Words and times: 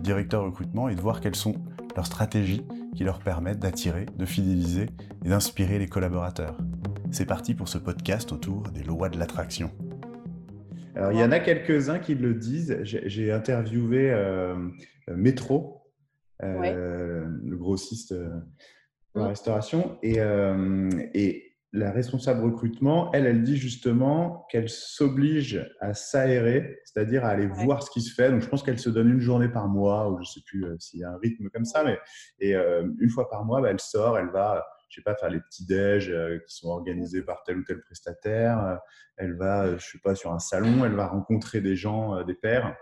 directeurs 0.00 0.44
recrutement 0.44 0.88
et 0.88 0.94
de 0.94 1.00
voir 1.00 1.20
quelles 1.20 1.36
sont 1.36 1.54
leurs 1.96 2.06
stratégies 2.06 2.64
qui 2.96 3.04
leur 3.04 3.20
permettent 3.20 3.58
d'attirer, 3.58 4.06
de 4.16 4.24
fidéliser 4.24 4.88
et 5.24 5.28
d'inspirer 5.28 5.78
les 5.78 5.86
collaborateurs. 5.86 6.56
C'est 7.10 7.26
parti 7.26 7.54
pour 7.54 7.68
ce 7.68 7.78
podcast 7.78 8.32
autour 8.32 8.62
des 8.70 8.82
lois 8.82 9.08
de 9.08 9.18
l'attraction. 9.18 9.70
Alors, 10.94 11.12
il 11.12 11.18
y 11.18 11.22
en 11.22 11.32
a 11.32 11.40
quelques-uns 11.40 11.98
qui 11.98 12.14
le 12.14 12.34
disent. 12.34 12.78
J'ai 12.82 13.32
interviewé 13.32 14.10
euh, 14.10 14.54
Métro, 15.08 15.82
euh, 16.42 17.26
le 17.44 17.56
grossiste 17.56 18.12
euh, 18.12 18.28
de 19.14 19.20
la 19.20 19.28
restauration, 19.28 19.98
et, 20.02 20.18
et 21.14 21.49
la 21.72 21.92
responsable 21.92 22.42
recrutement, 22.42 23.12
elle, 23.12 23.26
elle 23.26 23.42
dit 23.44 23.56
justement 23.56 24.46
qu'elle 24.50 24.68
s'oblige 24.68 25.70
à 25.80 25.94
s'aérer, 25.94 26.80
c'est-à-dire 26.84 27.24
à 27.24 27.28
aller 27.28 27.46
voir 27.46 27.84
ce 27.84 27.90
qui 27.90 28.00
se 28.00 28.12
fait. 28.12 28.30
Donc, 28.30 28.42
je 28.42 28.48
pense 28.48 28.64
qu'elle 28.64 28.78
se 28.78 28.90
donne 28.90 29.08
une 29.08 29.20
journée 29.20 29.48
par 29.48 29.68
mois, 29.68 30.10
ou 30.10 30.16
je 30.16 30.22
ne 30.22 30.24
sais 30.24 30.40
plus 30.44 30.64
euh, 30.64 30.76
s'il 30.80 31.00
y 31.00 31.04
a 31.04 31.10
un 31.10 31.18
rythme 31.18 31.48
comme 31.50 31.64
ça, 31.64 31.84
mais 31.84 31.98
et 32.40 32.56
euh, 32.56 32.88
une 32.98 33.10
fois 33.10 33.28
par 33.30 33.44
mois, 33.44 33.60
bah, 33.60 33.70
elle 33.70 33.78
sort, 33.78 34.18
elle 34.18 34.30
va, 34.30 34.66
je 34.88 34.96
sais 34.96 35.02
pas, 35.02 35.14
faire 35.14 35.30
les 35.30 35.38
petits 35.40 35.64
déj 35.64 36.10
euh, 36.10 36.38
qui 36.38 36.56
sont 36.56 36.70
organisés 36.70 37.22
par 37.22 37.44
tel 37.44 37.58
ou 37.58 37.64
tel 37.64 37.80
prestataire. 37.80 38.80
elle 39.16 39.36
va, 39.36 39.76
je 39.76 39.86
sais 39.86 40.00
pas, 40.02 40.16
sur 40.16 40.32
un 40.32 40.40
salon, 40.40 40.84
elle 40.84 40.94
va 40.94 41.06
rencontrer 41.06 41.60
des 41.60 41.76
gens, 41.76 42.24
des 42.24 42.34
pairs. 42.34 42.76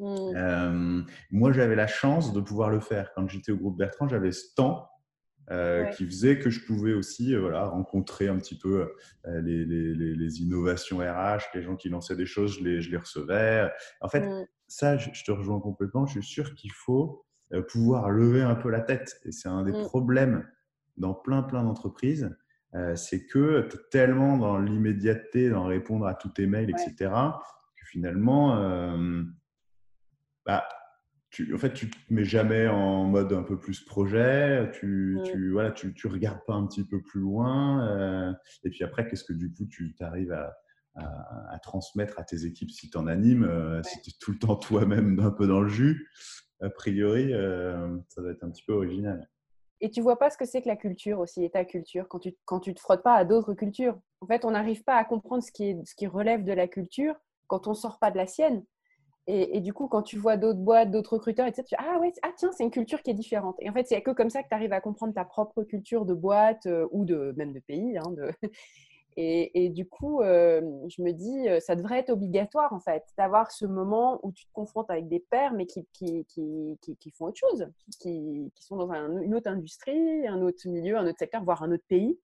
Mmh. 0.00 1.06
moi, 1.32 1.50
j'avais 1.50 1.74
la 1.74 1.88
chance 1.88 2.32
de 2.32 2.40
pouvoir 2.40 2.70
le 2.70 2.78
faire. 2.78 3.10
Quand 3.16 3.26
j'étais 3.28 3.50
au 3.50 3.56
groupe 3.56 3.76
Bertrand, 3.76 4.06
j'avais 4.06 4.30
ce 4.30 4.54
temps 4.54 4.88
euh, 5.50 5.86
qui 5.86 6.04
faisait 6.04 6.38
que 6.38 6.50
je 6.50 6.62
pouvais 6.66 6.92
aussi 6.92 7.34
euh, 7.34 7.40
voilà, 7.40 7.64
rencontrer 7.64 8.28
un 8.28 8.36
petit 8.36 8.58
peu 8.58 8.92
euh, 9.26 9.40
les, 9.40 9.64
les, 9.64 9.94
les, 9.94 10.42
innovations 10.42 10.98
RH, 10.98 11.54
les 11.54 11.62
gens 11.62 11.74
qui 11.74 11.88
lançaient 11.88 12.16
des 12.16 12.26
choses, 12.26 12.58
je 12.58 12.64
les, 12.64 12.82
je 12.82 12.90
les 12.90 12.98
recevais. 12.98 13.70
En 14.02 14.08
fait, 14.10 14.20
mmh. 14.20 14.46
ça, 14.66 14.98
je, 14.98 15.24
te 15.24 15.30
rejoins 15.30 15.58
complètement. 15.58 16.04
Je 16.04 16.20
suis 16.20 16.22
sûr 16.22 16.54
qu'il 16.54 16.72
faut 16.72 17.24
pouvoir 17.68 18.10
lever 18.10 18.42
un 18.42 18.56
peu 18.56 18.68
la 18.68 18.82
tête. 18.82 19.20
Et 19.24 19.32
c'est 19.32 19.48
un 19.48 19.62
des 19.62 19.72
mmh. 19.72 19.84
problèmes 19.84 20.46
dans 20.98 21.14
plein, 21.14 21.42
plein 21.42 21.64
d'entreprises. 21.64 22.36
c'est 22.94 23.26
que 23.26 23.66
tu 23.70 23.76
es 23.76 23.80
tellement 23.90 24.36
dans 24.36 24.58
l'immédiateté, 24.58 25.48
dans 25.48 25.64
répondre 25.64 26.06
à 26.06 26.14
tous 26.14 26.28
tes 26.28 26.46
mails, 26.46 26.68
etc., 26.68 27.10
que 27.74 27.86
finalement, 27.86 28.98
bah, 30.44 30.68
tu, 31.30 31.54
en 31.54 31.58
fait, 31.58 31.72
tu 31.74 31.90
te 31.90 31.96
mets 32.10 32.24
jamais 32.24 32.68
en 32.68 33.04
mode 33.04 33.32
un 33.32 33.42
peu 33.42 33.58
plus 33.58 33.80
projet, 33.80 34.70
tu, 34.72 35.18
tu 35.24 35.52
voilà, 35.52 35.70
tu, 35.72 35.92
tu, 35.94 36.06
regardes 36.06 36.44
pas 36.46 36.54
un 36.54 36.66
petit 36.66 36.84
peu 36.84 37.02
plus 37.02 37.20
loin. 37.20 37.86
Euh, 37.86 38.32
et 38.64 38.70
puis 38.70 38.84
après, 38.84 39.06
qu'est-ce 39.06 39.24
que 39.24 39.34
du 39.34 39.52
coup 39.52 39.66
tu 39.66 39.94
arrives 40.00 40.32
à, 40.32 40.56
à, 40.94 41.58
transmettre 41.60 42.18
à 42.18 42.24
tes 42.24 42.44
équipes 42.44 42.70
si 42.70 42.90
tu 42.90 42.98
en 42.98 43.06
animes 43.06 43.44
euh, 43.44 43.82
Si 43.82 44.00
tu 44.00 44.10
es 44.10 44.12
tout 44.20 44.32
le 44.32 44.38
temps 44.38 44.56
toi-même 44.56 45.18
un 45.20 45.30
peu 45.30 45.46
dans 45.46 45.60
le 45.60 45.68
jus, 45.68 46.08
a 46.60 46.70
priori, 46.70 47.32
euh, 47.32 47.96
ça 48.08 48.22
va 48.22 48.30
être 48.30 48.42
un 48.42 48.50
petit 48.50 48.64
peu 48.64 48.72
original. 48.72 49.28
Et 49.80 49.90
tu 49.90 50.00
vois 50.00 50.18
pas 50.18 50.28
ce 50.30 50.36
que 50.36 50.44
c'est 50.44 50.60
que 50.60 50.68
la 50.68 50.76
culture 50.76 51.20
aussi, 51.20 51.44
et 51.44 51.50
ta 51.50 51.64
culture, 51.64 52.08
quand 52.08 52.18
tu, 52.18 52.34
quand 52.44 52.60
tu 52.60 52.74
te 52.74 52.80
frottes 52.80 53.04
pas 53.04 53.14
à 53.14 53.24
d'autres 53.24 53.54
cultures? 53.54 53.98
En 54.20 54.26
fait, 54.26 54.44
on 54.44 54.50
n'arrive 54.50 54.82
pas 54.82 54.96
à 54.96 55.04
comprendre 55.04 55.42
ce 55.42 55.52
qui, 55.52 55.70
est, 55.70 55.86
ce 55.86 55.94
qui 55.94 56.08
relève 56.08 56.42
de 56.42 56.52
la 56.52 56.66
culture 56.66 57.14
quand 57.46 57.68
on 57.68 57.74
sort 57.74 57.98
pas 58.00 58.10
de 58.10 58.16
la 58.16 58.26
sienne. 58.26 58.64
Et, 59.30 59.60
du 59.60 59.74
coup, 59.74 59.88
quand 59.88 60.00
tu 60.00 60.16
vois 60.16 60.38
d'autres 60.38 60.58
boîtes, 60.58 60.90
d'autres 60.90 61.12
recruteurs, 61.12 61.46
etc., 61.46 61.62
tu 61.68 61.76
dis 61.76 61.84
Ah 61.86 62.00
ouais, 62.00 62.10
ah 62.22 62.30
tiens, 62.34 62.50
c'est 62.50 62.64
une 62.64 62.70
culture 62.70 63.02
qui 63.02 63.10
est 63.10 63.14
différente. 63.14 63.56
Et 63.60 63.68
en 63.68 63.74
fait, 63.74 63.86
c'est 63.86 64.00
que 64.00 64.10
comme 64.10 64.30
ça 64.30 64.42
que 64.42 64.48
tu 64.48 64.54
arrives 64.54 64.72
à 64.72 64.80
comprendre 64.80 65.12
ta 65.12 65.26
propre 65.26 65.64
culture 65.64 66.06
de 66.06 66.14
boîte 66.14 66.64
euh, 66.64 66.88
ou 66.92 67.04
de, 67.04 67.34
même 67.36 67.52
de 67.52 67.60
pays. 67.60 67.98
Hein, 67.98 68.10
de... 68.12 68.30
Et, 69.20 69.68
du 69.70 69.84
coup, 69.84 70.22
euh, 70.22 70.60
je 70.88 71.02
me 71.02 71.10
dis, 71.10 71.48
euh, 71.48 71.58
ça 71.58 71.74
devrait 71.74 71.98
être 71.98 72.10
obligatoire, 72.10 72.72
en 72.72 72.78
fait, 72.78 73.02
d'avoir 73.18 73.50
ce 73.50 73.66
moment 73.66 74.20
où 74.22 74.30
tu 74.30 74.46
te 74.46 74.52
confrontes 74.52 74.88
avec 74.90 75.08
des 75.08 75.18
pairs, 75.18 75.52
mais 75.52 75.66
qui, 75.66 75.88
qui, 75.92 76.24
qui, 76.26 76.78
qui 76.80 77.10
font 77.10 77.24
autre 77.26 77.36
chose, 77.36 77.66
qui, 78.00 78.52
sont 78.60 78.76
dans 78.76 78.92
une 78.92 79.34
autre 79.34 79.50
industrie, 79.50 80.26
un 80.28 80.40
autre 80.40 80.60
milieu, 80.66 80.96
un 80.96 81.06
autre 81.06 81.18
secteur, 81.18 81.42
voire 81.42 81.64
un 81.64 81.72
autre 81.72 81.82
pays. 81.88 82.16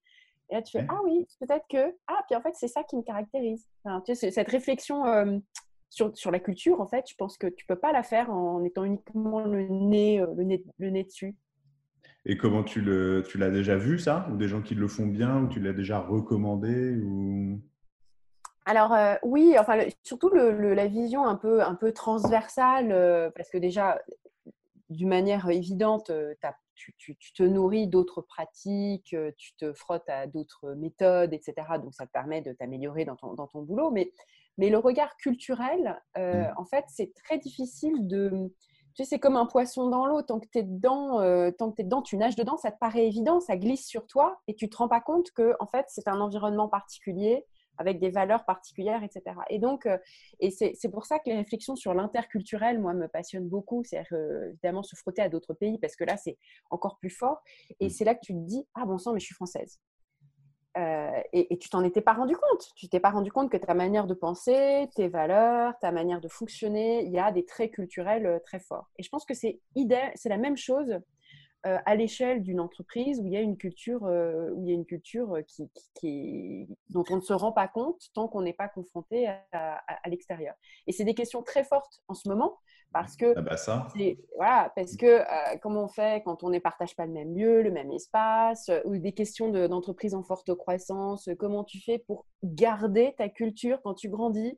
Et 0.49 0.55
là, 0.55 0.61
tu 0.61 0.79
fais, 0.79 0.85
ah 0.87 1.01
oui, 1.03 1.27
peut-être 1.41 1.65
que, 1.69 1.97
ah, 2.07 2.23
puis 2.27 2.35
en 2.37 2.41
fait, 2.41 2.53
c'est 2.53 2.69
ça 2.69 2.81
qui 2.83 2.95
me 2.95 3.01
caractérise. 3.01 3.67
tu 4.05 4.15
sais, 4.15 4.31
cette 4.31 4.49
réflexion 4.49 5.03
sur, 5.95 6.31
la 6.31 6.39
culture, 6.39 6.81
en 6.81 6.87
fait, 6.87 7.05
je 7.09 7.15
pense 7.15 7.37
que 7.37 7.47
tu 7.47 7.65
peux 7.65 7.75
pas 7.75 7.91
la 7.91 8.03
faire 8.03 8.29
en 8.29 8.63
étant 8.63 8.83
uniquement 8.83 9.41
le 9.41 9.67
nez, 9.67 10.19
euh, 10.19 10.27
le 10.35 10.43
nez, 10.43 10.63
le 10.77 10.89
nez 10.89 11.03
dessus. 11.03 11.35
Et 12.25 12.37
comment 12.37 12.63
tu 12.63 12.81
le, 12.81 13.23
tu 13.27 13.37
l'as 13.37 13.51
déjà 13.51 13.77
vu 13.77 13.99
ça? 13.99 14.27
Ou 14.31 14.35
des 14.35 14.47
gens 14.47 14.61
qui 14.61 14.75
le 14.75 14.87
font 14.87 15.05
bien 15.05 15.43
Ou 15.43 15.47
tu 15.47 15.59
l'as 15.59 15.73
déjà 15.73 15.99
recommandé 15.99 16.97
ou... 16.97 17.61
Alors 18.67 18.93
euh, 18.93 19.13
oui, 19.21 19.55
enfin 19.59 19.85
surtout 20.01 20.29
le, 20.29 20.73
la 20.73 20.87
vision 20.87 21.23
un 21.27 21.35
peu, 21.35 21.61
un 21.61 21.75
peu 21.75 21.91
transversale, 21.91 22.91
euh, 22.91 23.29
parce 23.35 23.51
que 23.51 23.59
déjà, 23.59 24.01
d'une 24.89 25.09
manière 25.09 25.47
évidente, 25.49 26.11
tu, 26.73 26.95
tu, 26.97 27.15
te 27.15 27.43
nourris 27.43 27.87
d'autres 27.87 28.21
pratiques, 28.21 29.15
tu 29.37 29.55
te 29.55 29.71
frottes 29.73 30.09
à 30.09 30.25
d'autres 30.25 30.73
méthodes, 30.73 31.31
etc. 31.31 31.53
Donc 31.79 31.93
ça 31.93 32.07
te 32.07 32.11
permet 32.11 32.41
de 32.41 32.53
t'améliorer 32.53 33.05
dans 33.05 33.15
ton, 33.15 33.35
dans 33.35 33.45
ton 33.45 33.61
boulot. 33.61 33.91
Mais 33.91 34.11
mais 34.57 34.69
le 34.69 34.77
regard 34.77 35.15
culturel, 35.17 36.01
euh, 36.17 36.43
mmh. 36.43 36.53
en 36.57 36.65
fait, 36.65 36.85
c'est 36.87 37.13
très 37.13 37.37
difficile 37.37 38.07
de. 38.07 38.51
Tu 38.93 39.03
sais, 39.03 39.09
c'est 39.09 39.19
comme 39.19 39.35
un 39.35 39.45
poisson 39.45 39.89
dans 39.89 40.05
l'eau. 40.05 40.21
Tant 40.21 40.39
que 40.39 40.47
tu 40.49 40.59
es 40.59 40.63
dedans, 40.63 41.19
euh, 41.19 41.51
tant 41.51 41.69
que 41.71 41.81
es 41.81 41.83
dedans, 41.83 42.01
tu 42.01 42.15
nages 42.15 42.37
dedans, 42.37 42.55
ça 42.55 42.71
te 42.71 42.77
paraît 42.79 43.05
évident, 43.05 43.41
ça 43.41 43.57
glisse 43.57 43.85
sur 43.85 44.07
toi 44.07 44.39
et 44.47 44.55
tu 44.55 44.69
te 44.69 44.77
rends 44.77 44.87
pas 44.87 45.01
compte 45.01 45.31
que, 45.31 45.53
en 45.59 45.67
fait, 45.67 45.85
c'est 45.89 46.07
un 46.07 46.21
environnement 46.21 46.69
particulier 46.69 47.45
avec 47.77 47.99
des 47.99 48.09
valeurs 48.09 48.45
particulières, 48.45 49.03
etc. 49.03 49.35
Et 49.49 49.59
donc, 49.59 49.85
euh, 49.85 49.97
et 50.39 50.49
c'est 50.49 50.89
pour 50.89 51.05
ça 51.05 51.19
que 51.19 51.29
les 51.29 51.35
réflexions 51.35 51.75
sur 51.75 51.93
l'interculturel, 51.93 52.79
moi, 52.79 52.93
me 52.93 53.09
passionnent 53.09 53.49
beaucoup. 53.49 53.83
C'est 53.83 54.01
évidemment 54.49 54.83
se 54.83 54.95
frotter 54.95 55.21
à 55.21 55.27
d'autres 55.27 55.53
pays 55.53 55.77
parce 55.77 55.97
que 55.97 56.05
là, 56.05 56.15
c'est 56.15 56.37
encore 56.69 56.97
plus 56.97 57.09
fort. 57.09 57.41
Et 57.81 57.87
mmh. 57.87 57.89
c'est 57.89 58.05
là 58.05 58.15
que 58.15 58.21
tu 58.23 58.33
te 58.33 58.39
dis, 58.39 58.65
ah 58.75 58.85
bon 58.85 58.97
sang, 58.97 59.11
mais 59.11 59.19
je 59.19 59.25
suis 59.25 59.35
française. 59.35 59.81
Euh, 60.77 61.21
et, 61.31 61.57
tu 61.57 61.69
t'en 61.69 61.83
étais 61.83 62.01
pas 62.01 62.13
rendu 62.13 62.35
compte. 62.35 62.71
Tu 62.75 62.89
t'es 62.89 62.99
pas 62.99 63.09
rendu 63.09 63.31
compte 63.31 63.49
que 63.49 63.57
ta 63.57 63.73
manière 63.73 64.07
de 64.07 64.13
penser, 64.13 64.89
tes 64.95 65.07
valeurs, 65.07 65.73
ta 65.79 65.91
manière 65.91 66.19
de 66.19 66.27
fonctionner, 66.27 67.03
il 67.03 67.11
y 67.11 67.19
a 67.19 67.31
des 67.31 67.45
traits 67.45 67.71
culturels 67.71 68.25
euh, 68.25 68.39
très 68.39 68.59
forts. 68.59 68.89
Et 68.97 69.03
je 69.03 69.09
pense 69.09 69.25
que 69.25 69.33
c'est 69.33 69.59
c'est 70.15 70.29
la 70.29 70.37
même 70.37 70.57
chose 70.57 70.99
à 71.65 71.95
l'échelle 71.95 72.43
d'une 72.43 72.59
entreprise 72.59 73.19
où 73.19 73.25
il 73.25 73.33
y 73.33 73.37
a 73.37 73.41
une 73.41 73.57
culture, 73.57 74.03
où 74.03 74.61
il 74.63 74.69
y 74.69 74.71
a 74.71 74.75
une 74.75 74.85
culture 74.85 75.35
qui, 75.47 75.69
qui, 75.95 76.67
dont 76.89 77.03
on 77.09 77.17
ne 77.17 77.21
se 77.21 77.33
rend 77.33 77.51
pas 77.51 77.67
compte 77.67 78.01
tant 78.13 78.27
qu'on 78.27 78.43
n'est 78.43 78.53
pas 78.53 78.67
confronté 78.67 79.27
à, 79.51 79.81
à 79.87 80.09
l'extérieur. 80.09 80.53
Et 80.87 80.91
c'est 80.91 81.05
des 81.05 81.15
questions 81.15 81.41
très 81.41 81.63
fortes 81.63 82.01
en 82.07 82.13
ce 82.13 82.29
moment 82.29 82.57
parce 82.95 83.17
que, 83.17 83.33
ah 83.35 83.41
bah 83.41 83.57
ça. 83.57 83.87
Voilà, 84.37 84.71
parce 84.73 84.95
que 84.95 85.05
euh, 85.05 85.57
comment 85.61 85.83
on 85.83 85.87
fait 85.89 86.23
quand 86.23 86.43
on 86.43 86.49
ne 86.49 86.59
partage 86.59 86.95
pas 86.95 87.05
le 87.05 87.11
même 87.11 87.35
lieu, 87.35 87.61
le 87.61 87.69
même 87.71 87.91
espace, 87.91 88.69
euh, 88.69 88.79
ou 88.85 88.97
des 88.97 89.11
questions 89.11 89.49
d'entreprise 89.49 90.15
en 90.15 90.23
forte 90.23 90.55
croissance, 90.55 91.27
comment 91.37 91.65
tu 91.65 91.81
fais 91.83 91.99
pour 91.99 92.25
garder 92.43 93.13
ta 93.17 93.27
culture 93.27 93.81
quand 93.83 93.95
tu 93.95 94.07
grandis? 94.07 94.57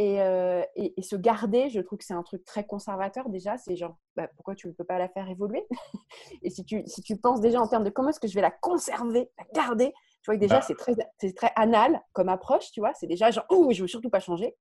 Et, 0.00 0.22
euh, 0.22 0.62
et, 0.76 1.02
se 1.02 1.14
garder, 1.14 1.68
je 1.68 1.78
trouve 1.78 1.98
que 1.98 2.06
c'est 2.06 2.14
un 2.14 2.22
truc 2.22 2.42
très 2.46 2.64
conservateur 2.64 3.28
déjà. 3.28 3.58
C'est 3.58 3.76
genre, 3.76 3.98
bah, 4.16 4.28
pourquoi 4.34 4.54
tu 4.54 4.66
ne 4.66 4.72
peux 4.72 4.84
pas 4.84 4.98
la 4.98 5.10
faire 5.10 5.28
évoluer? 5.28 5.62
Et 6.42 6.48
si 6.48 6.64
tu, 6.64 6.82
si 6.86 7.02
tu 7.02 7.18
penses 7.18 7.42
déjà 7.42 7.60
en 7.60 7.68
termes 7.68 7.84
de 7.84 7.90
comment 7.90 8.08
est-ce 8.08 8.18
que 8.18 8.26
je 8.26 8.34
vais 8.34 8.40
la 8.40 8.50
conserver, 8.50 9.28
la 9.36 9.44
garder, 9.54 9.92
tu 10.22 10.30
vois 10.30 10.36
que 10.36 10.40
déjà 10.40 10.60
bah. 10.60 10.64
c'est 10.66 10.74
très, 10.74 10.94
très 11.34 11.52
anal 11.54 12.00
comme 12.14 12.30
approche, 12.30 12.72
tu 12.72 12.80
vois. 12.80 12.92
C'est 12.94 13.08
déjà 13.08 13.30
genre, 13.30 13.44
oh, 13.50 13.72
je 13.72 13.82
veux 13.82 13.88
surtout 13.88 14.08
pas 14.08 14.20
changer. 14.20 14.56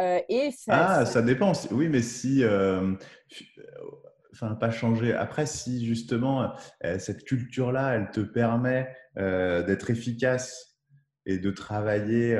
Euh, 0.00 0.18
et 0.28 0.50
ah, 0.66 1.06
ça, 1.06 1.22
dépend. 1.22 1.52
Oui, 1.70 1.88
mais 1.88 2.02
si. 2.02 2.42
Euh, 2.42 2.94
enfin, 4.32 4.56
pas 4.56 4.72
changer. 4.72 5.14
Après, 5.14 5.46
si 5.46 5.86
justement 5.86 6.52
cette 6.98 7.22
culture-là, 7.22 7.94
elle 7.94 8.10
te 8.10 8.20
permet 8.20 8.92
d'être 9.14 9.90
efficace 9.90 10.73
et 11.26 11.38
de 11.38 11.50
travailler 11.50 12.36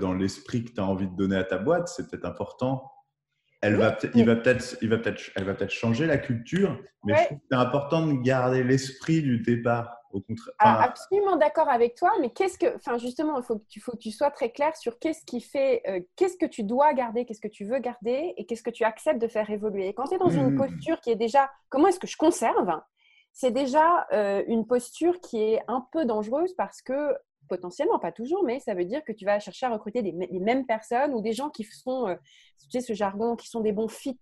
dans 0.00 0.14
l'esprit 0.14 0.64
que 0.64 0.72
tu 0.72 0.80
as 0.80 0.84
envie 0.84 1.08
de 1.08 1.16
donner 1.16 1.36
à 1.36 1.44
ta 1.44 1.58
boîte, 1.58 1.88
c'est 1.88 2.08
peut-être 2.10 2.24
important 2.24 2.92
elle 3.62 3.76
va, 3.76 3.96
il 4.14 4.26
va 4.26 4.34
peut-être, 4.34 4.76
il 4.82 4.88
va 4.88 4.98
peut-être, 4.98 5.30
elle 5.36 5.44
va 5.44 5.54
peut-être 5.54 5.70
changer 5.70 6.06
la 6.06 6.18
culture, 6.18 6.76
mais 7.04 7.14
je 7.14 7.24
trouve 7.26 7.38
que 7.38 7.44
c'est 7.48 7.56
important 7.56 8.06
de 8.06 8.20
garder 8.20 8.64
l'esprit 8.64 9.22
du 9.22 9.38
départ. 9.38 9.98
Au 10.12 10.20
contraire. 10.20 10.52
absolument 10.60 11.36
d'accord 11.36 11.70
avec 11.70 11.94
toi, 11.94 12.12
mais 12.20 12.28
qu'est-ce 12.28 12.58
que, 12.58 12.76
enfin 12.76 12.98
justement, 12.98 13.38
il 13.38 13.44
faut 13.44 13.56
que 13.56 13.64
tu, 13.70 13.80
faut 13.80 13.92
que 13.92 13.98
tu 13.98 14.10
sois 14.10 14.30
très 14.30 14.50
clair 14.50 14.76
sur 14.76 14.98
qu'est-ce 14.98 15.24
qui 15.24 15.40
fait, 15.40 15.80
euh, 15.88 16.00
qu'est-ce 16.16 16.36
que 16.36 16.44
tu 16.44 16.64
dois 16.64 16.92
garder, 16.92 17.24
qu'est-ce 17.24 17.40
que 17.40 17.48
tu 17.48 17.64
veux 17.64 17.78
garder, 17.78 18.34
et 18.36 18.44
qu'est-ce 18.44 18.62
que 18.62 18.68
tu 18.68 18.84
acceptes 18.84 19.22
de 19.22 19.26
faire 19.26 19.48
évoluer. 19.48 19.88
Et 19.88 19.94
quand 19.94 20.04
tu 20.04 20.16
es 20.16 20.18
dans 20.18 20.28
une 20.28 20.50
mmh. 20.50 20.58
posture 20.58 21.00
qui 21.00 21.08
est 21.08 21.16
déjà, 21.16 21.50
comment 21.70 21.88
est-ce 21.88 21.98
que 21.98 22.06
je 22.06 22.18
conserve? 22.18 22.78
C'est 23.32 23.52
déjà 23.52 24.06
euh, 24.12 24.42
une 24.48 24.66
posture 24.66 25.18
qui 25.22 25.38
est 25.38 25.62
un 25.66 25.86
peu 25.92 26.04
dangereuse 26.04 26.52
parce 26.56 26.82
que 26.82 27.16
potentiellement, 27.52 27.98
pas 27.98 28.12
toujours, 28.12 28.44
mais 28.44 28.60
ça 28.60 28.72
veut 28.72 28.86
dire 28.86 29.04
que 29.04 29.12
tu 29.12 29.26
vas 29.26 29.38
chercher 29.38 29.66
à 29.66 29.68
recruter 29.68 30.00
les 30.00 30.40
mêmes 30.40 30.64
personnes 30.64 31.12
ou 31.12 31.20
des 31.20 31.34
gens 31.34 31.50
qui 31.50 31.64
sont, 31.64 32.08
euh, 32.08 32.14
tu 32.58 32.70
sais, 32.70 32.80
ce 32.80 32.94
jargon, 32.94 33.36
qui 33.36 33.46
sont 33.46 33.60
des 33.60 33.72
bons 33.72 33.88
fits. 33.88 34.18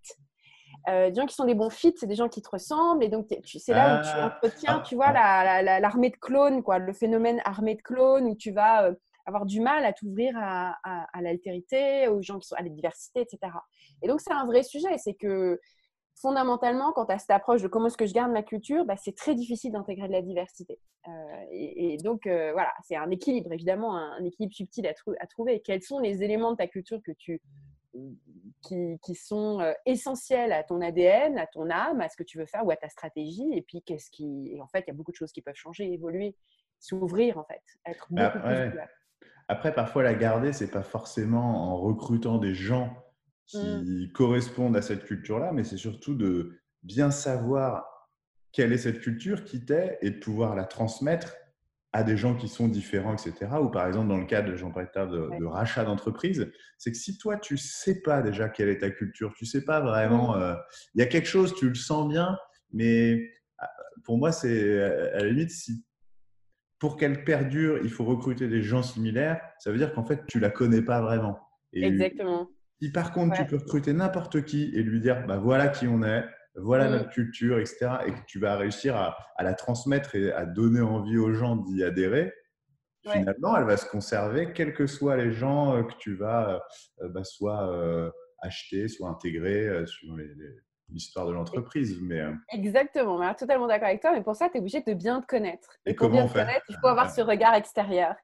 Euh, 0.88 1.10
des 1.10 1.20
gens 1.20 1.26
qui 1.26 1.34
sont 1.36 1.44
des 1.44 1.54
bons 1.54 1.70
fits, 1.70 1.94
c'est 1.96 2.08
des 2.08 2.16
gens 2.16 2.28
qui 2.28 2.42
te 2.42 2.48
ressemblent. 2.50 3.04
Et 3.04 3.08
donc, 3.08 3.28
c'est 3.44 3.72
là 3.72 4.00
où 4.00 4.02
tu 4.02 4.10
ah. 4.12 4.26
entretiens, 4.26 4.78
ah. 4.80 4.84
tu 4.84 4.96
vois, 4.96 5.12
l'armée 5.12 6.10
de 6.10 6.16
clones, 6.16 6.64
quoi, 6.64 6.80
le 6.80 6.92
phénomène 6.92 7.40
armée 7.44 7.76
de 7.76 7.82
clones, 7.82 8.26
où 8.26 8.34
tu 8.34 8.50
vas 8.50 8.86
euh, 8.86 8.94
avoir 9.26 9.46
du 9.46 9.60
mal 9.60 9.84
à 9.84 9.92
t'ouvrir 9.92 10.34
à, 10.36 10.76
à 10.82 11.22
l'altérité, 11.22 12.08
aux 12.08 12.20
gens 12.22 12.40
qui 12.40 12.48
sont 12.48 12.56
à 12.56 12.62
la 12.62 12.68
diversité, 12.68 13.20
etc. 13.20 13.38
Et 14.02 14.08
donc, 14.08 14.20
c'est 14.20 14.32
un 14.32 14.44
vrai 14.44 14.64
sujet. 14.64 14.98
C'est 14.98 15.14
que 15.14 15.60
fondamentalement, 16.20 16.93
quand 16.93 17.06
tu 17.06 17.12
as 17.12 17.19
cette 17.19 17.31
approche 17.31 17.62
de 17.62 17.69
comment 17.69 17.87
est-ce 17.87 17.96
que 17.96 18.06
je 18.06 18.12
garde 18.12 18.31
ma 18.32 18.43
culture, 18.43 18.84
bah, 18.84 18.96
c'est 18.96 19.17
très 19.17 19.34
difficile 19.34 19.72
d'intégrer 19.72 20.08
de 20.08 20.12
la 20.12 20.22
diversité. 20.22 20.78
Euh, 21.08 21.11
et, 21.50 21.96
donc, 21.99 22.26
euh, 22.26 22.52
voilà, 22.52 22.72
c'est 22.82 22.96
un 22.96 23.11
équilibre, 23.11 23.52
évidemment, 23.52 23.96
un, 23.96 24.22
équilibre 24.25 24.55
subtil 24.55 24.87
à, 24.87 24.93
à, 25.19 25.26
trouver. 25.26 25.61
Quels 25.61 25.82
sont 25.82 25.99
les 25.99 26.22
éléments 26.22 26.52
de 26.52 26.56
ta 26.56 26.67
culture 26.67 27.00
que 27.02 27.12
tu, 27.12 27.40
qui, 28.62 28.99
qui 29.02 29.14
sont 29.14 29.61
euh, 29.61 29.72
essentiels 29.87 30.52
à 30.52 30.62
ton 30.62 30.81
ADN, 30.81 31.38
à 31.38 31.46
ton 31.46 31.70
âme, 31.70 32.00
à 32.00 32.08
ce 32.08 32.17
que 32.17 32.23
tu 32.23 32.38
veux 32.38 32.46
faire 32.46 32.66
ou 32.66 32.70
à 32.70 32.76
ta 32.76 32.88
stratégie? 32.88 33.50
Et 33.52 33.62
puis, 33.62 33.82
qu'est-ce 33.82 34.11
qui. 34.11 34.52
Et 34.55 34.61
en 34.61 34.69
fait, 34.69 34.81
il 34.81 34.88
y 34.88 34.90
a 34.90 34.94
beaucoup 34.94 35.12
de 35.12 35.16
choses 35.16 35.32
qui 35.32 35.43
peuvent 35.43 35.55
changer, 35.55 35.90
évoluer, 35.93 36.37
s'ouvrir, 36.78 37.38
en 37.38 37.44
fait, 37.44 37.62
être 37.87 38.06
bah, 38.11 38.31
beaucoup 38.34 38.46
Après, 39.49 39.75
parfois, 39.75 40.02
la 40.02 40.14
garder, 40.14 40.52
c'est 40.52 40.70
pas 40.70 40.82
forcément 40.82 41.73
en 41.73 41.76
recrutant 41.78 42.38
des 42.38 42.55
gens 42.55 42.94
Mmh. 43.55 43.85
qui 43.85 44.12
correspondent 44.12 44.76
à 44.76 44.82
cette 44.82 45.05
culture-là, 45.05 45.50
mais 45.52 45.64
c'est 45.64 45.76
surtout 45.76 46.14
de 46.14 46.61
bien 46.82 47.11
savoir 47.11 47.85
quelle 48.52 48.73
est 48.73 48.79
cette 48.79 49.00
culture 49.00 49.44
qui 49.44 49.64
t'est 49.64 49.99
et 50.02 50.11
de 50.11 50.19
pouvoir 50.19 50.55
la 50.55 50.64
transmettre 50.64 51.35
à 51.93 52.05
des 52.05 52.17
gens 52.17 52.37
qui 52.37 52.47
sont 52.47 52.69
différents, 52.69 53.12
etc. 53.14 53.49
Ou 53.61 53.69
par 53.69 53.87
exemple, 53.88 54.08
dans 54.08 54.19
le 54.19 54.26
cas 54.26 54.43
de 54.43 54.55
jean 54.55 54.70
de, 54.70 55.38
de, 55.38 55.44
rachat 55.44 55.85
d'entreprise, 55.85 56.49
c'est 56.79 56.93
que 56.93 56.97
si 56.97 57.19
toi, 57.19 57.37
tu 57.37 57.56
sais 57.56 58.00
pas 58.02 58.23
déjà 58.23 58.49
quelle 58.49 58.69
est 58.69 58.79
ta 58.79 58.91
culture, 58.91 59.35
tu 59.37 59.44
sais 59.47 59.64
pas 59.64 59.81
vraiment, 59.81 60.37
mmh. 60.37 60.43
euh, 60.43 60.55
il 60.94 61.00
y 61.00 61.02
a 61.02 61.06
quelque 61.06 61.29
chose, 61.29 61.55
tu 61.55 61.69
le 61.69 61.75
sens 61.75 62.08
bien, 62.08 62.38
mais 62.73 63.29
ah, 63.58 63.69
pour 64.05 64.19
moi, 64.19 64.31
c'est 64.31 64.81
à 64.81 65.19
la 65.19 65.26
limite, 65.26 65.50
si 65.50 65.85
pour 66.79 66.97
qu'elle 66.97 67.25
perdure, 67.25 67.81
il 67.82 67.91
faut 67.91 68.05
recruter 68.05 68.47
des 68.47 68.62
gens 68.62 68.82
similaires, 68.85 69.41
ça 69.58 69.73
veut 69.73 69.79
dire 69.79 69.93
qu'en 69.93 70.05
fait, 70.05 70.25
tu 70.29 70.38
la 70.38 70.50
connais 70.50 70.82
pas 70.82 71.00
vraiment. 71.00 71.38
Exactement. 71.73 72.49
Si 72.80 72.90
par 72.90 73.12
contre, 73.12 73.36
tu 73.36 73.44
peux 73.44 73.56
recruter 73.56 73.92
n'importe 73.92 74.44
qui 74.44 74.72
et 74.74 74.82
lui 74.82 75.00
dire, 75.00 75.26
bah, 75.26 75.36
voilà 75.36 75.68
qui 75.68 75.86
on 75.86 76.02
est, 76.02 76.24
voilà 76.54 76.88
mm. 76.88 76.92
notre 76.92 77.10
culture, 77.10 77.58
etc., 77.58 77.90
et 78.06 78.12
que 78.12 78.24
tu 78.26 78.38
vas 78.38 78.56
réussir 78.56 78.96
à, 78.96 79.16
la 79.40 79.52
transmettre 79.52 80.14
et 80.14 80.32
à 80.32 80.46
donner 80.46 80.80
envie 80.80 81.18
aux 81.18 81.32
gens 81.34 81.56
d'y 81.56 81.84
adhérer, 81.84 82.32
finalement, 83.06 83.56
elle 83.56 83.64
va 83.64 83.76
se 83.76 83.86
conserver, 83.86 84.52
quels 84.54 84.72
que 84.72 84.86
soient 84.86 85.16
les 85.16 85.30
gens 85.32 85.76
euh, 85.76 85.82
que 85.82 85.94
tu 85.98 86.14
vas 86.14 86.62
euh, 87.02 87.08
bah, 87.10 87.24
soit 87.24 87.70
euh, 87.70 88.10
acheter, 88.40 88.88
soit 88.88 89.10
intégrer 89.10 89.86
sur 89.86 90.16
l'histoire 90.88 91.26
de 91.26 91.32
l'entreprise. 91.32 91.98
Mais, 92.00 92.22
Exactement, 92.50 93.22
est 93.22 93.34
totalement 93.34 93.66
d'accord 93.66 93.88
avec 93.88 94.00
toi, 94.00 94.12
mais 94.12 94.22
pour 94.22 94.36
ça, 94.36 94.48
tu 94.48 94.56
es 94.56 94.60
obligé 94.60 94.80
de 94.80 94.94
bien 94.94 95.20
te 95.20 95.26
connaître. 95.26 95.68
Et, 95.84 95.92
pour 95.92 96.08
bien 96.08 96.26
te 96.26 96.32
connaître, 96.32 96.64
il 96.70 96.76
faut 96.80 96.88
avoir 96.88 97.10
ce 97.10 97.20
regard 97.20 97.54
extérieur. 97.54 98.14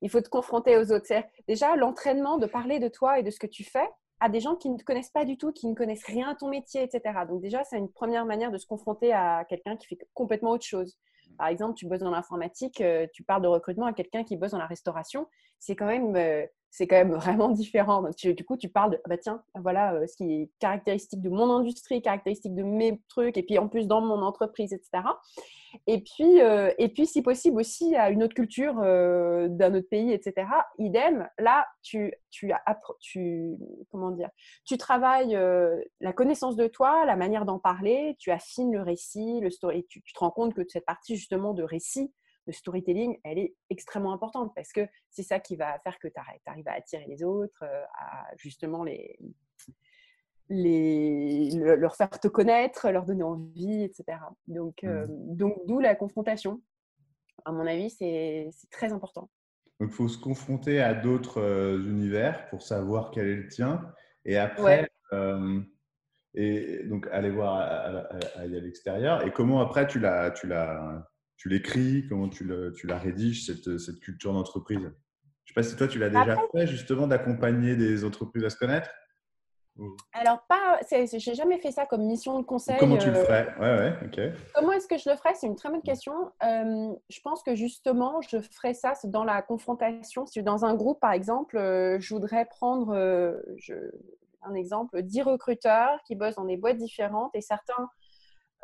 Il 0.00 0.10
faut 0.10 0.20
te 0.22 0.28
confronter 0.28 0.78
aux 0.78 0.92
autres. 0.92 1.06
Déjà, 1.48 1.76
l'entraînement 1.76 2.38
de 2.38 2.46
parler 2.46 2.78
de 2.78 2.88
toi 2.88 3.18
et 3.18 3.22
de 3.22 3.30
ce 3.30 3.38
que 3.38 3.46
tu 3.46 3.64
fais, 3.64 3.88
à 4.20 4.28
des 4.28 4.40
gens 4.40 4.56
qui 4.56 4.70
ne 4.70 4.76
te 4.76 4.84
connaissent 4.84 5.10
pas 5.10 5.24
du 5.24 5.36
tout, 5.36 5.52
qui 5.52 5.66
ne 5.66 5.74
connaissent 5.74 6.04
rien 6.04 6.28
à 6.28 6.34
ton 6.34 6.48
métier, 6.48 6.82
etc. 6.82 7.20
Donc 7.28 7.42
déjà, 7.42 7.64
c'est 7.64 7.78
une 7.78 7.90
première 7.90 8.24
manière 8.24 8.50
de 8.50 8.58
se 8.58 8.66
confronter 8.66 9.12
à 9.12 9.44
quelqu'un 9.48 9.76
qui 9.76 9.86
fait 9.86 9.98
complètement 10.14 10.50
autre 10.50 10.64
chose. 10.64 10.96
Par 11.38 11.48
exemple, 11.48 11.74
tu 11.74 11.86
bosses 11.86 12.00
dans 12.00 12.10
l'informatique, 12.10 12.80
euh, 12.80 13.06
tu 13.12 13.22
parles 13.22 13.42
de 13.42 13.48
recrutement 13.48 13.86
à 13.86 13.92
quelqu'un 13.92 14.24
qui 14.24 14.36
bosse 14.36 14.52
dans 14.52 14.58
la 14.58 14.66
restauration, 14.66 15.26
c'est 15.58 15.76
quand 15.76 15.86
même 15.86 16.16
euh, 16.16 16.46
c'est 16.76 16.86
quand 16.86 16.96
même 16.96 17.14
vraiment 17.14 17.48
différent. 17.50 18.02
Donc, 18.02 18.14
du 18.16 18.44
coup, 18.44 18.58
tu 18.58 18.68
parles 18.68 18.92
de, 18.92 19.00
ah 19.04 19.08
bah 19.08 19.16
tiens, 19.16 19.42
voilà 19.54 19.94
euh, 19.94 20.06
ce 20.06 20.16
qui 20.16 20.42
est 20.42 20.50
caractéristique 20.58 21.22
de 21.22 21.30
mon 21.30 21.50
industrie, 21.50 22.02
caractéristique 22.02 22.54
de 22.54 22.62
mes 22.62 23.00
trucs, 23.08 23.38
et 23.38 23.42
puis 23.42 23.58
en 23.58 23.66
plus 23.66 23.86
dans 23.86 24.02
mon 24.02 24.20
entreprise, 24.20 24.74
etc. 24.74 25.04
Et 25.86 26.02
puis, 26.02 26.42
euh, 26.42 26.70
et 26.78 26.88
puis 26.88 27.06
si 27.06 27.22
possible 27.22 27.58
aussi 27.58 27.96
à 27.96 28.10
une 28.10 28.22
autre 28.22 28.34
culture 28.34 28.78
euh, 28.82 29.48
d'un 29.48 29.74
autre 29.74 29.88
pays, 29.88 30.12
etc. 30.12 30.48
Idem, 30.78 31.26
là, 31.38 31.66
tu, 31.82 32.12
tu, 32.30 32.52
tu, 33.00 33.56
comment 33.90 34.10
dire, 34.10 34.28
tu 34.66 34.76
travailles 34.76 35.38
la 36.00 36.12
connaissance 36.12 36.56
de 36.56 36.66
toi, 36.66 37.06
la 37.06 37.16
manière 37.16 37.46
d'en 37.46 37.58
parler, 37.58 38.16
tu 38.18 38.30
affines 38.30 38.72
le 38.72 38.82
récit, 38.82 39.40
le 39.40 39.50
story, 39.50 39.86
tu, 39.88 40.02
tu 40.02 40.12
te 40.12 40.18
rends 40.18 40.30
compte 40.30 40.52
que 40.52 40.62
cette 40.68 40.84
partie 40.84 41.16
justement 41.16 41.54
de 41.54 41.62
récit, 41.62 42.12
le 42.46 42.52
storytelling, 42.52 43.18
elle 43.24 43.38
est 43.38 43.54
extrêmement 43.70 44.12
importante 44.12 44.52
parce 44.54 44.72
que 44.72 44.86
c'est 45.10 45.22
ça 45.22 45.40
qui 45.40 45.56
va 45.56 45.78
faire 45.80 45.98
que 45.98 46.08
tu 46.08 46.20
arrives 46.46 46.68
à 46.68 46.72
attirer 46.72 47.06
les 47.08 47.22
autres, 47.24 47.62
euh, 47.62 47.84
à 47.98 48.26
justement 48.36 48.84
les, 48.84 49.18
les, 50.48 51.50
leur 51.52 51.96
faire 51.96 52.10
te 52.10 52.28
connaître, 52.28 52.88
leur 52.90 53.04
donner 53.04 53.24
envie, 53.24 53.82
etc. 53.82 54.18
Donc, 54.46 54.84
euh, 54.84 55.06
mmh. 55.06 55.36
donc 55.36 55.58
d'où 55.66 55.80
la 55.80 55.94
confrontation. 55.94 56.62
À 57.44 57.52
mon 57.52 57.66
avis, 57.66 57.90
c'est 57.90 58.50
très 58.70 58.92
important. 58.92 59.30
Donc, 59.78 59.90
il 59.90 59.94
faut 59.94 60.08
se 60.08 60.18
confronter 60.18 60.80
à 60.80 60.94
d'autres 60.94 61.40
euh, 61.40 61.78
univers 61.78 62.48
pour 62.48 62.62
savoir 62.62 63.10
quel 63.10 63.26
est 63.28 63.36
le 63.36 63.48
tien. 63.48 63.92
Et 64.24 64.36
après, 64.36 64.88
et 66.36 66.84
donc 66.84 67.08
aller 67.12 67.30
voir 67.30 67.56
à, 67.56 68.46
l'extérieur. 68.46 69.24
Et 69.26 69.32
comment 69.32 69.60
après 69.60 69.86
tu 69.86 69.98
l'as 69.98 71.06
tu 71.36 71.48
l'écris, 71.48 72.06
comment 72.08 72.28
tu, 72.28 72.44
le, 72.44 72.72
tu, 72.72 72.86
la 72.86 72.98
rédiges, 72.98 73.46
cette, 73.46 73.78
cette 73.78 74.00
culture 74.00 74.32
d'entreprise? 74.32 74.80
Je 74.80 74.84
ne 74.84 74.90
sais 75.46 75.54
pas 75.54 75.62
si 75.62 75.76
toi, 75.76 75.88
tu 75.88 75.98
l'as 75.98 76.10
déjà 76.10 76.36
fait, 76.52 76.66
justement, 76.66 77.06
d'accompagner 77.06 77.76
des 77.76 78.04
entreprises 78.04 78.44
à 78.44 78.50
se 78.50 78.56
connaître? 78.56 78.90
Alors, 80.12 80.42
pas, 80.48 80.80
j'ai 80.90 81.34
jamais 81.34 81.58
fait 81.58 81.70
ça 81.70 81.84
comme 81.84 82.02
mission 82.06 82.40
de 82.40 82.44
conseil. 82.44 82.76
Comment 82.78 82.96
tu 82.96 83.10
le 83.10 83.16
euh, 83.16 83.24
ferais? 83.24 83.54
Ouais, 83.60 83.76
ouais, 83.78 83.94
ok. 84.06 84.20
Comment 84.54 84.72
est-ce 84.72 84.88
que 84.88 84.96
je 84.96 85.10
le 85.10 85.16
ferais? 85.16 85.34
C'est 85.34 85.46
une 85.46 85.56
très 85.56 85.68
bonne 85.68 85.82
question. 85.82 86.32
Euh, 86.42 86.94
je 87.10 87.20
pense 87.20 87.42
que 87.42 87.54
justement, 87.54 88.22
je 88.22 88.40
ferais 88.40 88.72
ça 88.72 88.94
dans 89.04 89.24
la 89.24 89.42
confrontation. 89.42 90.24
Si 90.24 90.42
dans 90.42 90.64
un 90.64 90.74
groupe, 90.74 90.98
par 90.98 91.12
exemple, 91.12 91.58
euh, 91.58 92.00
je 92.00 92.14
voudrais 92.14 92.46
prendre 92.46 92.94
je, 93.58 93.74
un 94.42 94.54
exemple 94.54 95.02
10 95.02 95.22
recruteurs 95.22 96.02
qui 96.06 96.14
bossent 96.14 96.36
dans 96.36 96.44
des 96.44 96.56
boîtes 96.56 96.78
différentes 96.78 97.34
et 97.34 97.42
certains 97.42 97.90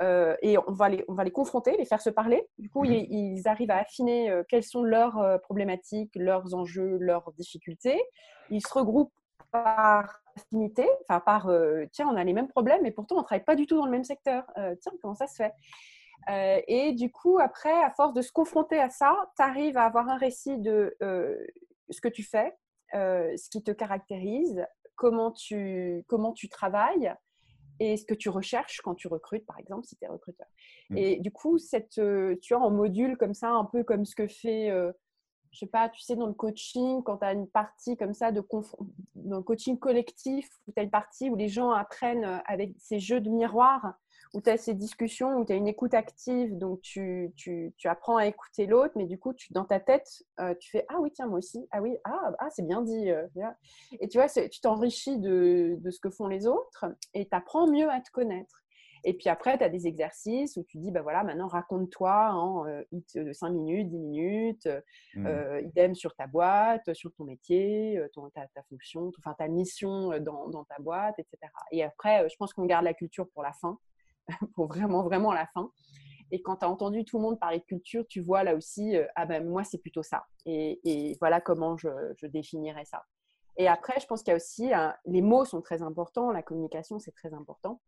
euh, 0.02 0.37
et 0.43 0.58
on 0.58 0.72
va, 0.72 0.88
les, 0.88 1.04
on 1.08 1.14
va 1.14 1.25
les 1.25 1.30
confronter, 1.30 1.76
les 1.76 1.85
faire 1.85 2.00
se 2.00 2.11
parler. 2.11 2.49
Du 2.59 2.68
coup, 2.68 2.85
mhm. 2.85 2.92
ils, 2.92 3.49
arrivent 3.49 3.71
à 3.71 3.78
affiner 3.78 4.30
euh, 4.30 4.42
quelles 4.49 4.64
sont 4.64 4.82
leurs 4.82 5.18
euh, 5.18 5.38
problématiques, 5.38 6.12
leurs 6.16 6.54
enjeux, 6.54 6.99
leurs 6.99 7.32
difficultés. 7.32 8.00
Ils 8.50 8.66
se 8.66 8.73
regroupent 8.73 9.12
par 9.50 10.21
affinité, 10.37 10.88
enfin 11.06 11.21
par 11.21 11.50
tiens, 11.92 12.09
on 12.09 12.16
a 12.16 12.25
les 12.25 12.32
mêmes 12.32 12.49
problèmes, 12.49 12.87
et 12.87 12.90
pourtant 12.90 13.16
on 13.16 13.18
ne 13.18 13.25
travaille 13.25 13.44
pas 13.44 13.54
du 13.54 13.66
tout 13.66 13.76
dans 13.76 13.85
le 13.85 13.90
même 13.90 14.04
secteur. 14.04 14.44
tiens, 14.80 14.92
comment 15.02 15.14
ça 15.14 15.26
se 15.26 15.35
fait? 15.35 15.52
Et 16.68 16.92
du 16.92 17.12
coup, 17.12 17.38
après, 17.38 17.82
à 17.82 17.90
force 17.90 18.14
de 18.14 18.23
se 18.23 18.32
confronter 18.32 18.78
à 18.78 18.88
ça, 18.88 19.14
tu 19.37 19.42
arrives 19.42 19.76
à 19.76 19.85
avoir 19.85 20.09
un 20.09 20.16
récit 20.16 20.56
de 20.56 20.97
ce 21.90 22.00
que 22.00 22.09
tu 22.09 22.23
fais, 22.23 22.56
ce 22.94 23.50
qui 23.50 23.62
te 23.62 23.73
caractérise, 23.73 24.64
comment 24.97 25.32
tu, 25.32 26.02
comment 26.09 26.32
tu 26.32 26.49
travailles 26.49 27.14
et 27.83 27.97
ce 27.97 28.05
que 28.05 28.15
tu 28.15 28.29
recherches 28.29 28.81
quand 28.81 28.95
tu 28.95 29.09
recrutes, 29.09 29.45
par 29.45 29.59
exemple, 29.59 29.85
si 29.85 29.97
tu 29.97 30.05
es 30.05 30.09
recruteur. 30.09 30.47
Mmh. 30.91 30.97
Et 30.99 31.19
du 31.19 31.33
coup, 31.33 31.59
cette, 31.59 31.99
euh, 31.99 32.37
tu 32.41 32.55
vois, 32.55 32.65
en 32.65 32.71
module 32.71 33.17
comme 33.17 33.35
ça, 33.35 33.51
un 33.51 33.65
peu 33.65 33.83
comme 33.83 34.05
ce 34.05 34.15
que 34.15 34.29
fait, 34.29 34.71
euh, 34.71 34.93
je 35.51 35.59
sais 35.59 35.67
pas, 35.67 35.89
tu 35.89 36.01
sais, 36.01 36.15
dans 36.15 36.29
le 36.29 36.33
coaching, 36.33 37.03
quand 37.03 37.19
tu 37.19 37.25
as 37.25 37.33
une 37.33 37.49
partie 37.49 37.97
comme 37.97 38.15
ça, 38.15 38.31
de 38.31 38.41
dans 39.17 39.37
le 39.39 39.43
coaching 39.43 39.81
collectif, 39.81 40.49
où 40.69 40.73
tu 40.73 40.81
as 40.81 40.85
une 40.85 40.91
partie 40.91 41.29
où 41.29 41.35
les 41.35 41.49
gens 41.49 41.73
apprennent 41.73 42.25
euh, 42.25 42.39
avec 42.47 42.73
ces 42.79 43.01
jeux 43.01 43.21
de 43.21 43.29
miroir, 43.29 43.95
où 44.35 44.41
tu 44.41 44.50
as 44.50 44.57
ces 44.57 44.75
discussions, 44.75 45.37
où 45.37 45.45
tu 45.45 45.52
as 45.52 45.57
une 45.57 45.69
écoute 45.69 45.95
active, 45.95 46.57
donc 46.57 46.81
tu, 46.81 47.33
tu, 47.37 47.73
tu 47.76 47.88
apprends 47.88 48.17
à 48.17 48.26
écouter 48.26 48.67
l'autre, 48.67 48.95
mais 48.97 49.07
du 49.07 49.19
coup, 49.19 49.35
tu, 49.35 49.52
dans 49.52 49.64
ta 49.64 49.81
tête, 49.81 50.09
euh, 50.41 50.55
tu 50.59 50.71
fais 50.71 50.85
Ah 50.88 50.97
oui, 51.00 51.11
tiens, 51.12 51.26
moi 51.26 51.38
aussi, 51.38 51.67
ah 51.71 51.83
oui, 51.83 51.97
ah, 52.05 52.33
ah 52.38 52.49
c'est 52.50 52.67
bien 52.67 52.83
dit. 52.83 53.11
Euh, 53.11 53.26
et 54.00 54.09
tu 54.09 54.19
vois, 54.19 54.29
tu 54.29 54.61
t'enrichis 54.61 55.19
de, 55.19 55.76
de, 55.79 55.91
ce 55.91 56.00
que 56.00 56.11
font 56.11 56.26
les 56.26 56.47
autres 56.47 56.87
et 57.14 57.29
tu 57.29 57.35
apprends 57.35 57.67
mieux 57.67 57.91
à 57.91 58.00
te 58.00 58.11
connaître. 58.11 58.62
Et 59.05 59.14
puis 59.14 59.29
après, 59.29 59.59
tu 59.59 59.64
as 59.64 59.69
des 59.69 59.88
exercices 59.88 60.57
où 60.57 60.62
tu 60.62 60.79
dis, 60.79 60.93
bah 60.93 61.02
voilà, 61.02 61.25
maintenant 61.25 61.49
raconte-toi 61.49 62.33
en 62.35 62.67
euh, 62.69 62.83
de 63.17 63.33
5 63.33 63.50
minutes, 63.50 63.88
10 63.88 63.99
minutes, 63.99 64.69
mmh. 65.17 65.26
euh, 65.26 65.61
idem 65.61 65.97
sur 65.97 66.14
ta 66.14 66.29
boîte, 66.29 66.95
sur 66.95 67.12
ton 67.14 67.25
métier, 67.25 68.00
ton, 68.14 68.31
ta, 68.31 68.47
fonction, 68.71 69.11
enfin 69.19 69.35
ta 69.37 69.49
mission 69.49 70.17
dans, 70.21 70.49
dans, 70.49 70.64
ta 70.64 70.76
boîte, 70.79 71.19
etc. 71.19 71.52
Et 71.73 71.83
après, 71.83 72.29
je 72.29 72.37
pense 72.37 72.52
qu'on 72.52 72.64
garde 72.64 72.85
la 72.85 72.95
culture 72.95 73.29
pour 73.31 73.43
la 73.43 73.52
fin, 73.52 73.76
pour 74.55 74.67
vraiment, 74.67 75.02
vraiment 75.02 75.33
la 75.33 75.47
fin. 75.55 75.71
Et 76.31 76.41
quand 76.41 76.57
tu 76.57 76.64
as 76.64 76.71
entendu 76.71 77.05
tout 77.05 77.19
le 77.19 77.23
monde 77.23 77.38
parler 77.38 77.59
de 77.59 77.64
culture, 77.64 78.07
tu 78.09 78.21
vois 78.21 78.43
là 78.43 78.55
aussi, 78.55 78.97
ah 79.17 79.26
ben 79.26 79.47
moi, 79.47 79.64
c'est 79.64 79.79
plutôt 79.79 80.02
ça. 80.02 80.25
Et, 80.47 81.17
voilà 81.21 81.41
comment 81.41 81.76
je, 81.76 81.88
définirais 82.26 82.87
ça. 82.87 83.05
Et 83.59 83.69
après, 83.69 84.00
je 84.00 84.07
pense 84.07 84.23
qu'il 84.23 84.31
y 84.31 84.33
a 84.33 84.37
aussi, 84.37 84.71
les 85.05 85.21
mots 85.21 85.45
sont 85.45 85.61
très 85.61 85.83
importants, 85.83 86.33
la 86.33 86.43
communication, 86.43 86.99
c'est 86.99 87.12
très 87.12 87.35
important 87.35 87.81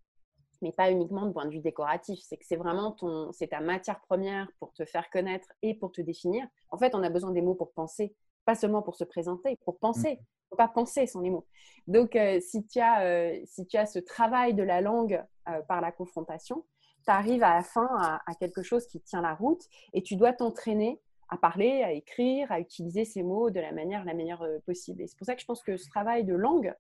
mais 0.65 0.73
pas 0.73 0.91
uniquement 0.91 1.27
de 1.27 1.33
point 1.33 1.45
de 1.45 1.51
vue 1.51 1.61
décoratif. 1.61 2.19
C'est 2.23 2.37
que 2.37 2.47
c'est 2.47 2.57
vraiment 2.57 2.93
ton, 2.93 3.31
c'est 3.33 3.49
ta 3.49 3.61
matière 3.61 4.01
première 4.01 4.49
pour 4.59 4.73
te 4.73 4.85
faire 4.85 5.09
connaître 5.11 5.49
et 5.63 5.75
pour 5.75 5.93
te 5.93 6.01
définir. 6.01 6.47
En 6.71 6.79
fait, 6.79 6.95
on 6.95 7.03
a 7.03 7.11
besoin 7.11 7.31
des 7.31 7.43
mots 7.43 7.55
pour 7.55 7.73
penser, 7.73 8.15
pas 8.45 8.55
seulement 8.55 8.83
pour 8.83 8.97
se 8.97 9.05
présenter, 9.05 9.57
pour 9.65 9.79
penser. 9.79 10.19
Faut 10.51 10.57
pas 10.57 10.69
penser 10.69 11.07
sans 11.07 11.21
les 11.21 11.31
mots. 11.31 11.47
Donc, 11.87 12.17
euh, 12.17 12.41
si, 12.41 12.67
tu 12.67 12.81
as, 12.81 13.03
euh, 13.05 13.41
si 13.45 13.67
tu 13.67 13.77
as 13.77 13.87
ce 13.87 13.99
travail 13.99 14.55
de 14.55 14.63
la 14.63 14.81
langue 14.81 15.23
euh, 15.49 15.61
par 15.63 15.81
la 15.81 15.93
confrontation, 15.93 16.65
tu 17.05 17.11
arrives 17.11 17.43
à 17.43 17.55
la 17.55 17.63
fin 17.63 17.89
à, 18.27 18.35
quelque 18.41 18.63
chose 18.63 18.87
qui 18.87 19.01
tient 19.01 19.21
la 19.21 19.35
route 19.35 19.63
et 19.93 20.03
tu 20.03 20.17
dois 20.17 20.33
t'entraîner 20.33 21.01
à 21.29 21.37
parler, 21.37 21.83
à 21.83 21.93
écrire, 21.93 22.51
à 22.51 22.61
utiliser 22.61 23.05
ces 23.05 23.23
mots 23.23 23.51
de 23.51 23.61
la 23.61 23.73
manière 23.73 24.05
la 24.05 24.15
meilleure 24.15 24.47
possible. 24.65 25.03
Et 25.03 25.07
c'est 25.07 25.19
pour 25.19 25.27
ça 25.27 25.35
que 25.35 25.41
je 25.41 25.47
pense 25.47 25.63
que 25.63 25.77
ce 25.77 25.89
travail 25.91 26.25
de 26.25 26.35
langue, 26.35 26.75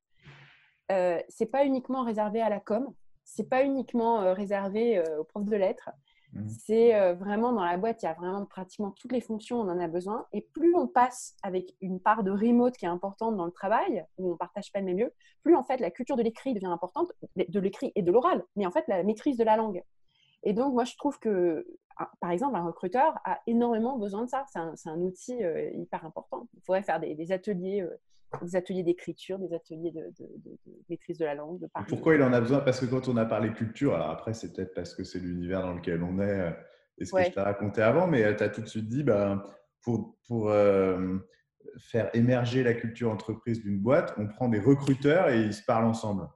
c'est 1.29 1.51
pas 1.51 1.67
uniquement 1.67 2.05
réservé 2.05 2.41
à 2.41 2.49
la 2.49 2.61
com, 2.61 2.95
c'est 3.25 3.49
pas 3.49 3.65
uniquement 3.65 4.33
réservé 4.33 5.03
aux 5.19 5.25
profs 5.25 5.45
de 5.45 5.57
lettres. 5.57 5.91
Mmh. 6.35 6.49
C'est 6.49 6.95
euh, 6.95 7.15
vraiment 7.15 7.53
dans 7.53 7.65
la 7.65 7.77
boîte, 7.77 8.03
il 8.03 8.07
y 8.07 8.09
a 8.09 8.15
vraiment 8.15 8.45
pratiquement 8.45 8.91
toutes 8.91 9.13
les 9.13 9.21
fonctions, 9.21 9.61
on 9.61 9.69
en 9.69 9.79
a 9.79 9.87
besoin. 9.87 10.27
Et 10.33 10.41
plus 10.41 10.75
on 10.75 10.89
passe 10.89 11.37
avec 11.43 11.75
une 11.81 12.01
part 12.01 12.25
de 12.25 12.31
remote 12.31 12.77
qui 12.77 12.85
est 12.85 12.89
importante 12.89 13.37
dans 13.37 13.47
le 13.47 13.53
travail, 13.53 14.05
où 14.19 14.33
on 14.33 14.37
partage 14.37 14.73
pas 14.73 14.81
le 14.81 14.87
même 14.87 14.99
lieu, 14.99 15.13
plus 15.43 15.55
en 15.55 15.63
fait 15.63 15.79
la 15.79 15.91
culture 15.91 16.17
de 16.17 16.23
l'écrit 16.23 16.53
devient 16.53 16.67
importante, 16.67 17.13
de 17.37 17.61
l'écrit 17.61 17.93
et 17.95 18.03
de 18.03 18.11
l'oral, 18.11 18.45
mais 18.57 18.67
en 18.67 18.71
fait 18.71 18.85
la 18.89 19.03
maîtrise 19.05 19.37
de 19.37 19.45
la 19.45 19.57
langue. 19.57 19.83
Et 20.47 20.53
donc, 20.53 20.75
moi, 20.75 20.85
je 20.85 20.95
trouve 20.97 21.19
que, 21.19 21.67
par 22.21 22.31
exemple, 22.31 22.57
un 22.57 22.67
recruteur 22.67 23.19
a 23.25 23.41
énormément 23.47 23.97
besoin 23.97 24.25
de 24.25 24.29
ça. 24.29 24.45
C'est 24.53 24.91
un, 24.91 25.01
outil 25.01 25.39
hyper 25.73 26.05
important. 26.05 26.47
Il 26.53 26.61
faudrait 26.61 26.83
faire 26.83 27.01
des, 27.01 27.33
ateliers 27.33 27.83
des 28.43 28.57
ateliers 28.57 28.83
d'écriture, 28.83 29.39
des 29.39 29.55
ateliers 29.55 29.91
de, 29.93 30.13
maîtrise 30.89 31.19
de 31.19 31.25
la 31.25 31.35
langue. 31.35 31.61
De 31.61 31.69
Pourquoi 31.89 32.15
il 32.15 32.23
en 32.23 32.33
a 32.33 32.41
besoin? 32.41 32.61
Parce 32.61 32.81
que 32.81 32.87
quand 32.87 33.09
on 33.09 33.17
a 33.17 33.25
parlé 33.25 33.53
culture, 33.53 33.95
alors 33.95 34.11
après, 34.11 34.35
c'est 34.35 34.53
peut-être 34.53 34.75
parce 34.75 34.95
que 34.95 35.05
c'est 35.05 35.19
l'univers 35.19 35.63
dans 35.63 35.73
lequel 35.73 36.03
on 36.03 36.19
est 36.21 36.41
euh, 36.41 36.51
et 36.99 37.05
ce 37.05 37.13
que 37.13 37.25
je 37.25 37.31
t'ai 37.31 37.41
raconté 37.41 37.83
avant, 37.83 38.07
mais 38.07 38.25
euh, 38.25 38.35
tu 38.35 38.45
as 38.45 38.49
tout 38.49 38.61
de 38.61 38.69
suite 38.69 38.89
dit, 38.89 39.03
bah, 39.03 39.45
pour, 39.83 40.17
pour 40.27 40.51
euh, 40.51 41.19
faire 41.79 42.11
émerger 42.15 42.63
la 42.63 42.75
culture 42.75 43.11
entreprise 43.11 43.61
d'une 43.61 43.79
boîte, 43.79 44.15
on 44.17 44.29
prend 44.29 44.49
des 44.49 44.61
recruteurs 44.61 45.29
et 45.29 45.41
ils 45.41 45.55
se 45.55 45.65
parlent 45.65 45.87
ensemble. 45.87 46.29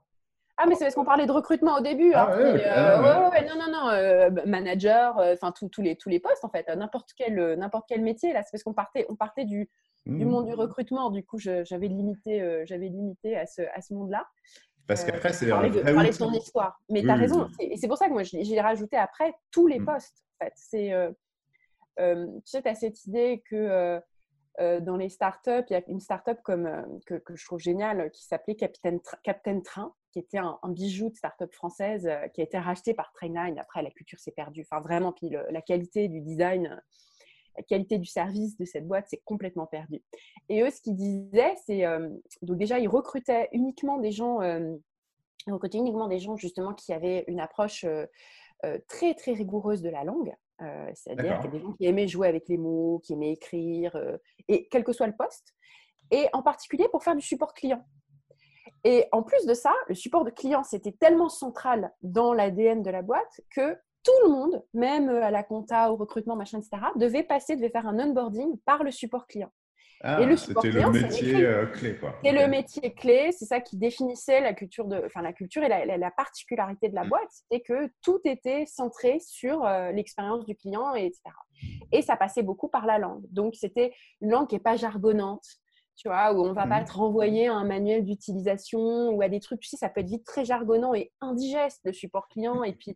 Ah, 0.57 0.65
mais 0.67 0.75
c'est 0.75 0.83
parce 0.83 0.95
qu'on 0.95 1.05
parlait 1.05 1.25
de 1.25 1.31
recrutement 1.31 1.77
au 1.77 1.81
début. 1.81 2.11
Ah, 2.13 2.35
ouais, 2.37 2.65
ah, 2.65 3.31
non, 3.47 3.55
non, 3.55 3.71
non, 3.71 4.41
manager, 4.45 5.15
enfin 5.17 5.53
tous 5.53 5.81
les, 5.81 5.95
tous 5.95 6.09
les 6.09 6.19
postes 6.19 6.43
en 6.43 6.49
fait, 6.49 6.67
n'importe 6.75 7.11
quel, 7.15 7.55
n'importe 7.57 7.85
quel 7.87 8.01
métier. 8.01 8.33
Là, 8.33 8.43
c'est 8.43 8.51
parce 8.51 8.63
qu'on 8.63 8.73
partait, 8.73 9.05
on 9.07 9.15
partait 9.15 9.45
du, 9.45 9.69
du 10.09 10.25
monde 10.25 10.47
du 10.47 10.53
mmh. 10.53 10.59
recrutement. 10.59 11.09
Du 11.09 11.23
coup, 11.23 11.37
j'avais 11.39 11.87
limité, 11.87 12.41
euh, 12.41 12.63
j'avais 12.65 12.87
limité 12.87 13.37
à 13.37 13.45
ce, 13.45 13.61
à 13.73 13.81
ce 13.81 13.93
monde-là. 13.93 14.27
Parce 14.87 15.03
qu'après, 15.03 15.33
c'est 15.33 15.47
parler, 15.47 15.69
de, 15.69 15.81
parler 15.81 16.09
de 16.09 16.17
ton 16.17 16.31
histoire. 16.31 16.81
Mais 16.89 17.01
tu 17.01 17.09
as 17.09 17.15
raison. 17.15 17.47
Et 17.59 17.77
c'est 17.77 17.87
pour 17.87 17.97
ça 17.97 18.07
que 18.07 18.13
moi, 18.13 18.23
j'ai 18.23 18.61
rajouté 18.61 18.97
après 18.97 19.33
tous 19.51 19.67
les 19.67 19.79
mmh. 19.79 19.85
postes. 19.85 20.25
En 20.39 20.45
fait. 20.45 20.53
c'est, 20.55 20.93
euh, 20.93 21.11
euh, 21.99 22.25
tu 22.25 22.41
sais, 22.45 22.61
tu 22.61 22.69
as 22.69 22.75
cette 22.75 23.05
idée 23.05 23.43
que 23.49 24.01
dans 24.81 24.97
les 24.97 25.07
startups, 25.07 25.63
il 25.69 25.73
y 25.73 25.75
a 25.75 25.81
une 25.87 26.01
startup 26.01 26.41
comme, 26.43 26.99
que, 27.05 27.15
que 27.15 27.33
je 27.35 27.45
trouve 27.45 27.59
géniale 27.59 28.11
qui 28.11 28.25
s'appelait 28.25 28.55
Captain, 28.55 28.97
Captain 29.23 29.61
Train, 29.61 29.93
qui 30.11 30.19
était 30.19 30.39
un, 30.39 30.59
bijou 30.67 31.09
de 31.11 31.15
startup 31.15 31.53
française 31.53 32.09
qui 32.33 32.41
a 32.41 32.43
été 32.43 32.57
racheté 32.57 32.93
par 32.93 33.13
Trainline. 33.13 33.57
Après, 33.57 33.81
la 33.81 33.91
culture 33.91 34.19
s'est 34.19 34.31
perdue. 34.31 34.65
Enfin, 34.69 34.81
vraiment, 34.81 35.13
puis 35.13 35.29
la 35.29 35.61
qualité 35.61 36.09
du 36.09 36.19
design 36.19 36.81
la 37.57 37.63
qualité 37.63 37.97
du 37.97 38.05
service 38.05 38.57
de 38.57 38.65
cette 38.65 38.87
boîte 38.87 39.07
s'est 39.09 39.21
complètement 39.25 39.65
perdue. 39.65 40.01
Et 40.47 40.61
eux, 40.61 40.69
ce 40.69 40.81
qu'ils 40.81 40.95
disaient, 40.95 41.55
c'est 41.65 41.85
euh, 41.85 42.09
donc 42.41 42.57
déjà, 42.57 42.79
ils 42.79 42.87
recrutaient 42.87 43.49
uniquement 43.51 43.97
des 43.97 44.11
gens, 44.11 44.41
euh, 44.41 44.75
recrutaient 45.47 45.77
uniquement 45.77 46.07
des 46.07 46.19
gens 46.19 46.37
justement 46.37 46.73
qui 46.73 46.93
avaient 46.93 47.25
une 47.27 47.39
approche 47.39 47.83
euh, 47.85 48.05
très 48.87 49.13
très 49.13 49.33
rigoureuse 49.33 49.81
de 49.81 49.89
la 49.89 50.03
langue. 50.03 50.33
C'est-à-dire 50.93 51.49
des 51.49 51.61
gens 51.61 51.71
qui 51.71 51.85
aimaient 51.85 52.09
jouer 52.09 52.27
avec 52.27 52.49
les 52.49 52.57
mots, 52.57 52.99
qui 53.05 53.13
aimaient 53.13 53.31
écrire, 53.31 53.97
et 54.49 54.67
quel 54.67 54.83
que 54.83 54.91
soit 54.91 55.07
le 55.07 55.15
poste, 55.15 55.55
et 56.11 56.27
en 56.33 56.43
particulier 56.43 56.85
pour 56.91 57.01
faire 57.01 57.15
du 57.15 57.21
support 57.21 57.53
client. 57.53 57.81
Et 58.83 59.05
en 59.13 59.23
plus 59.23 59.45
de 59.45 59.53
ça, 59.53 59.73
le 59.87 59.95
support 59.95 60.25
de 60.25 60.31
client, 60.31 60.63
c'était 60.63 60.91
tellement 60.91 61.29
central 61.29 61.93
dans 62.01 62.33
l'ADN 62.33 62.83
de 62.83 62.89
la 62.89 63.01
boîte 63.01 63.39
que 63.49 63.77
tout 64.03 64.11
le 64.23 64.29
monde, 64.29 64.63
même 64.73 65.09
euh, 65.09 65.23
à 65.23 65.31
la 65.31 65.43
compta, 65.43 65.91
au 65.91 65.95
recrutement, 65.95 66.35
machin, 66.35 66.59
etc., 66.59 66.81
devait 66.95 67.23
passer, 67.23 67.55
devait 67.55 67.69
faire 67.69 67.87
un 67.87 67.99
onboarding 67.99 68.57
par 68.65 68.83
le 68.83 68.91
support 68.91 69.27
client. 69.27 69.51
Ah, 70.01 70.21
et 70.21 70.37
c'était 70.37 70.71
le 70.71 70.91
métier 70.91 71.45
euh, 71.45 71.65
clé, 71.65 71.97
quoi. 71.97 72.15
C'est 72.23 72.31
le 72.31 72.47
métier 72.47 72.93
clé, 72.93 73.31
c'est 73.33 73.45
ça 73.45 73.59
qui 73.59 73.75
définissait 73.75 74.39
la 74.39 74.53
culture, 74.53 74.85
de, 74.85 75.01
enfin, 75.05 75.21
la 75.21 75.33
culture 75.33 75.61
et 75.61 75.67
la, 75.67 76.11
particularité 76.11 76.87
de 76.87 76.95
la 76.95 77.03
mm. 77.03 77.09
boîte, 77.09 77.29
c'était 77.29 77.61
que 77.61 77.91
tout 78.01 78.21
était 78.23 78.65
centré 78.65 79.19
sur 79.19 79.65
euh, 79.65 79.91
l'expérience 79.91 80.45
du 80.45 80.55
client, 80.55 80.95
et 80.95 81.05
etc. 81.05 81.21
Et 81.91 82.01
ça 82.01 82.15
passait 82.15 82.43
beaucoup 82.43 82.69
par 82.69 82.85
la 82.85 82.97
langue. 82.97 83.23
Donc, 83.29 83.55
c'était 83.55 83.93
une 84.21 84.31
langue 84.31 84.47
qui 84.47 84.55
n'est 84.55 84.61
pas 84.61 84.77
jargonnante, 84.77 85.45
tu 85.99 86.07
vois, 86.07 86.33
où 86.33 86.45
on 86.45 86.53
va 86.53 86.65
pas 86.65 86.79
mmh. 86.79 86.85
te 86.85 86.91
renvoyer 86.93 87.47
à 87.47 87.55
un 87.55 87.65
manuel 87.65 88.05
d'utilisation 88.05 89.09
ou 89.09 89.21
à 89.21 89.27
des 89.27 89.41
trucs, 89.41 89.59
tu 89.59 89.67
sais, 89.67 89.75
ça 89.75 89.89
peut 89.89 89.99
être 89.99 90.07
vite 90.07 90.25
très 90.25 90.45
jargonnant 90.45 90.93
et 90.93 91.11
indigeste 91.19 91.81
le 91.83 91.91
support 91.91 92.29
client 92.29 92.63
et 92.63 92.71
puis, 92.71 92.91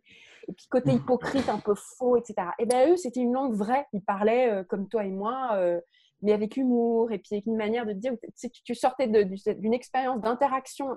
et 0.48 0.52
puis 0.54 0.66
côté 0.70 0.90
mmh. 0.90 0.96
hypocrite, 0.96 1.48
un 1.50 1.58
peu 1.58 1.74
faux, 1.74 2.16
etc. 2.16 2.48
Et 2.58 2.64
bien 2.64 2.90
eux, 2.90 2.96
c'était 2.96 3.20
une 3.20 3.34
langue 3.34 3.54
vraie, 3.54 3.86
ils 3.92 4.02
parlaient 4.02 4.50
euh, 4.50 4.64
comme 4.64 4.88
toi 4.88 5.04
et 5.04 5.10
moi, 5.10 5.50
euh, 5.52 5.78
mais 6.22 6.32
avec 6.32 6.56
humour 6.56 7.12
et 7.12 7.18
puis 7.18 7.28
avec 7.32 7.44
une 7.44 7.56
manière 7.56 7.84
de 7.84 7.92
dire, 7.92 8.14
tu, 8.40 8.48
tu 8.50 8.74
sortais 8.74 9.06
d'une 9.06 9.74
expérience 9.74 10.22
d'interaction 10.22 10.96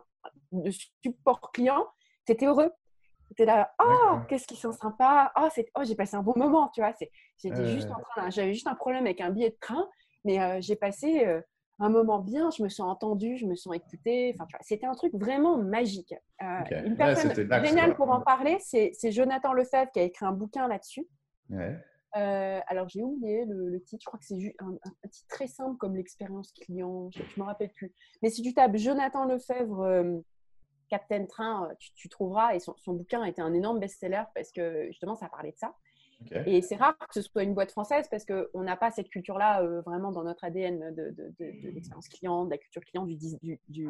de 0.54 0.72
support 1.04 1.52
client, 1.52 1.86
tu 2.26 2.32
étais 2.32 2.46
heureux. 2.46 2.72
Tu 3.28 3.34
étais 3.34 3.46
là, 3.46 3.70
oh, 3.84 4.20
qu'est-ce 4.30 4.48
qu'ils 4.48 4.58
sont 4.58 4.72
sympas, 4.72 5.34
oh, 5.38 5.50
oh 5.76 5.82
j'ai 5.84 5.96
passé 5.96 6.16
un 6.16 6.24
bon 6.24 6.36
moment, 6.38 6.70
tu 6.74 6.80
vois. 6.80 6.94
J'étais 7.38 7.68
juste 7.68 7.92
en 7.92 8.00
train, 8.00 8.30
j'avais 8.30 8.54
juste 8.54 8.68
un 8.68 8.76
problème 8.76 9.04
avec 9.04 9.20
un 9.20 9.32
billet 9.32 9.50
de 9.50 9.58
train, 9.60 9.86
mais 10.24 10.42
euh, 10.42 10.62
j'ai 10.62 10.78
passé 10.78 11.26
un 11.80 11.90
moment 11.90 12.20
bien, 12.20 12.50
je 12.50 12.64
me 12.64 12.70
sens 12.70 12.90
entendue, 12.90 13.38
je 13.38 13.46
me 13.46 13.56
sens 13.56 13.76
écoutée. 13.76 14.34
Enfin, 14.34 14.48
c'était 14.62 14.86
un 14.86 14.96
truc 14.96 15.14
vraiment 15.14 15.58
magique. 15.58 16.14
Euh, 16.42 16.86
une 16.86 16.96
personne 16.96 17.34
géniale 17.64 17.96
pour 17.96 18.10
en 18.10 18.22
parler, 18.22 18.58
c'est 18.60 19.12
Jonathan 19.12 19.54
Lefebvre 19.54 19.92
qui 19.92 20.00
a 20.00 20.04
écrit 20.04 20.26
un 20.26 20.32
bouquin 20.32 20.68
là-dessus. 20.68 21.08
Euh, 22.16 22.60
alors, 22.68 22.90
j'ai 22.90 23.04
oublié 23.04 23.46
le, 23.46 23.80
titre. 23.84 24.02
Je 24.02 24.06
crois 24.06 24.20
que 24.20 24.26
c'est 24.26 24.56
un, 24.60 24.72
un, 24.72 25.08
titre 25.10 25.28
très 25.28 25.48
simple 25.48 25.78
comme 25.78 25.96
l'expérience 25.96 26.52
client. 26.52 27.10
Je 27.12 27.22
ne 27.22 27.44
me 27.44 27.44
rappelle 27.44 27.72
plus. 27.74 27.94
Mais 28.22 28.30
si 28.30 28.42
tu 28.42 28.54
tapes 28.54 28.76
Jonathan 28.76 29.26
Lefebvre, 29.26 29.82
euh, 29.82 30.18
Captain 30.90 31.26
Train, 31.26 31.70
tu, 31.96 32.10
trouveras. 32.10 32.56
Et 32.56 32.60
son, 32.60 32.76
son, 32.78 32.94
bouquin 32.94 33.22
a 33.22 33.30
été 33.30 33.42
un 33.42 33.54
énorme 33.54 33.80
best-seller 33.80 34.24
parce 34.34 34.52
que 34.52 34.88
justement, 34.88 35.16
ça 35.16 35.30
parlait 35.30 35.52
de 35.52 35.58
ça. 35.58 35.76
Et 36.46 36.62
c'est 36.62 36.76
rare 36.76 36.98
que 36.98 37.14
ce 37.14 37.22
soit 37.22 37.44
une 37.44 37.54
boîte 37.54 37.72
française 37.72 38.08
parce 38.10 38.26
qu'on 38.26 38.64
n'a 38.64 38.76
pas 38.76 38.92
cette 38.92 39.10
culture-là 39.10 39.62
euh, 39.62 39.82
vraiment 39.82 40.12
dans 40.12 40.24
notre 40.24 40.44
ADN 40.44 40.94
de, 40.96 41.14
l'expérience 41.74 42.10
client, 42.10 42.46
de 42.46 42.52
la 42.52 42.58
culture 42.58 42.84
client, 42.84 43.06
du, 43.06 43.16
du, 43.16 43.60
du, 43.70 43.88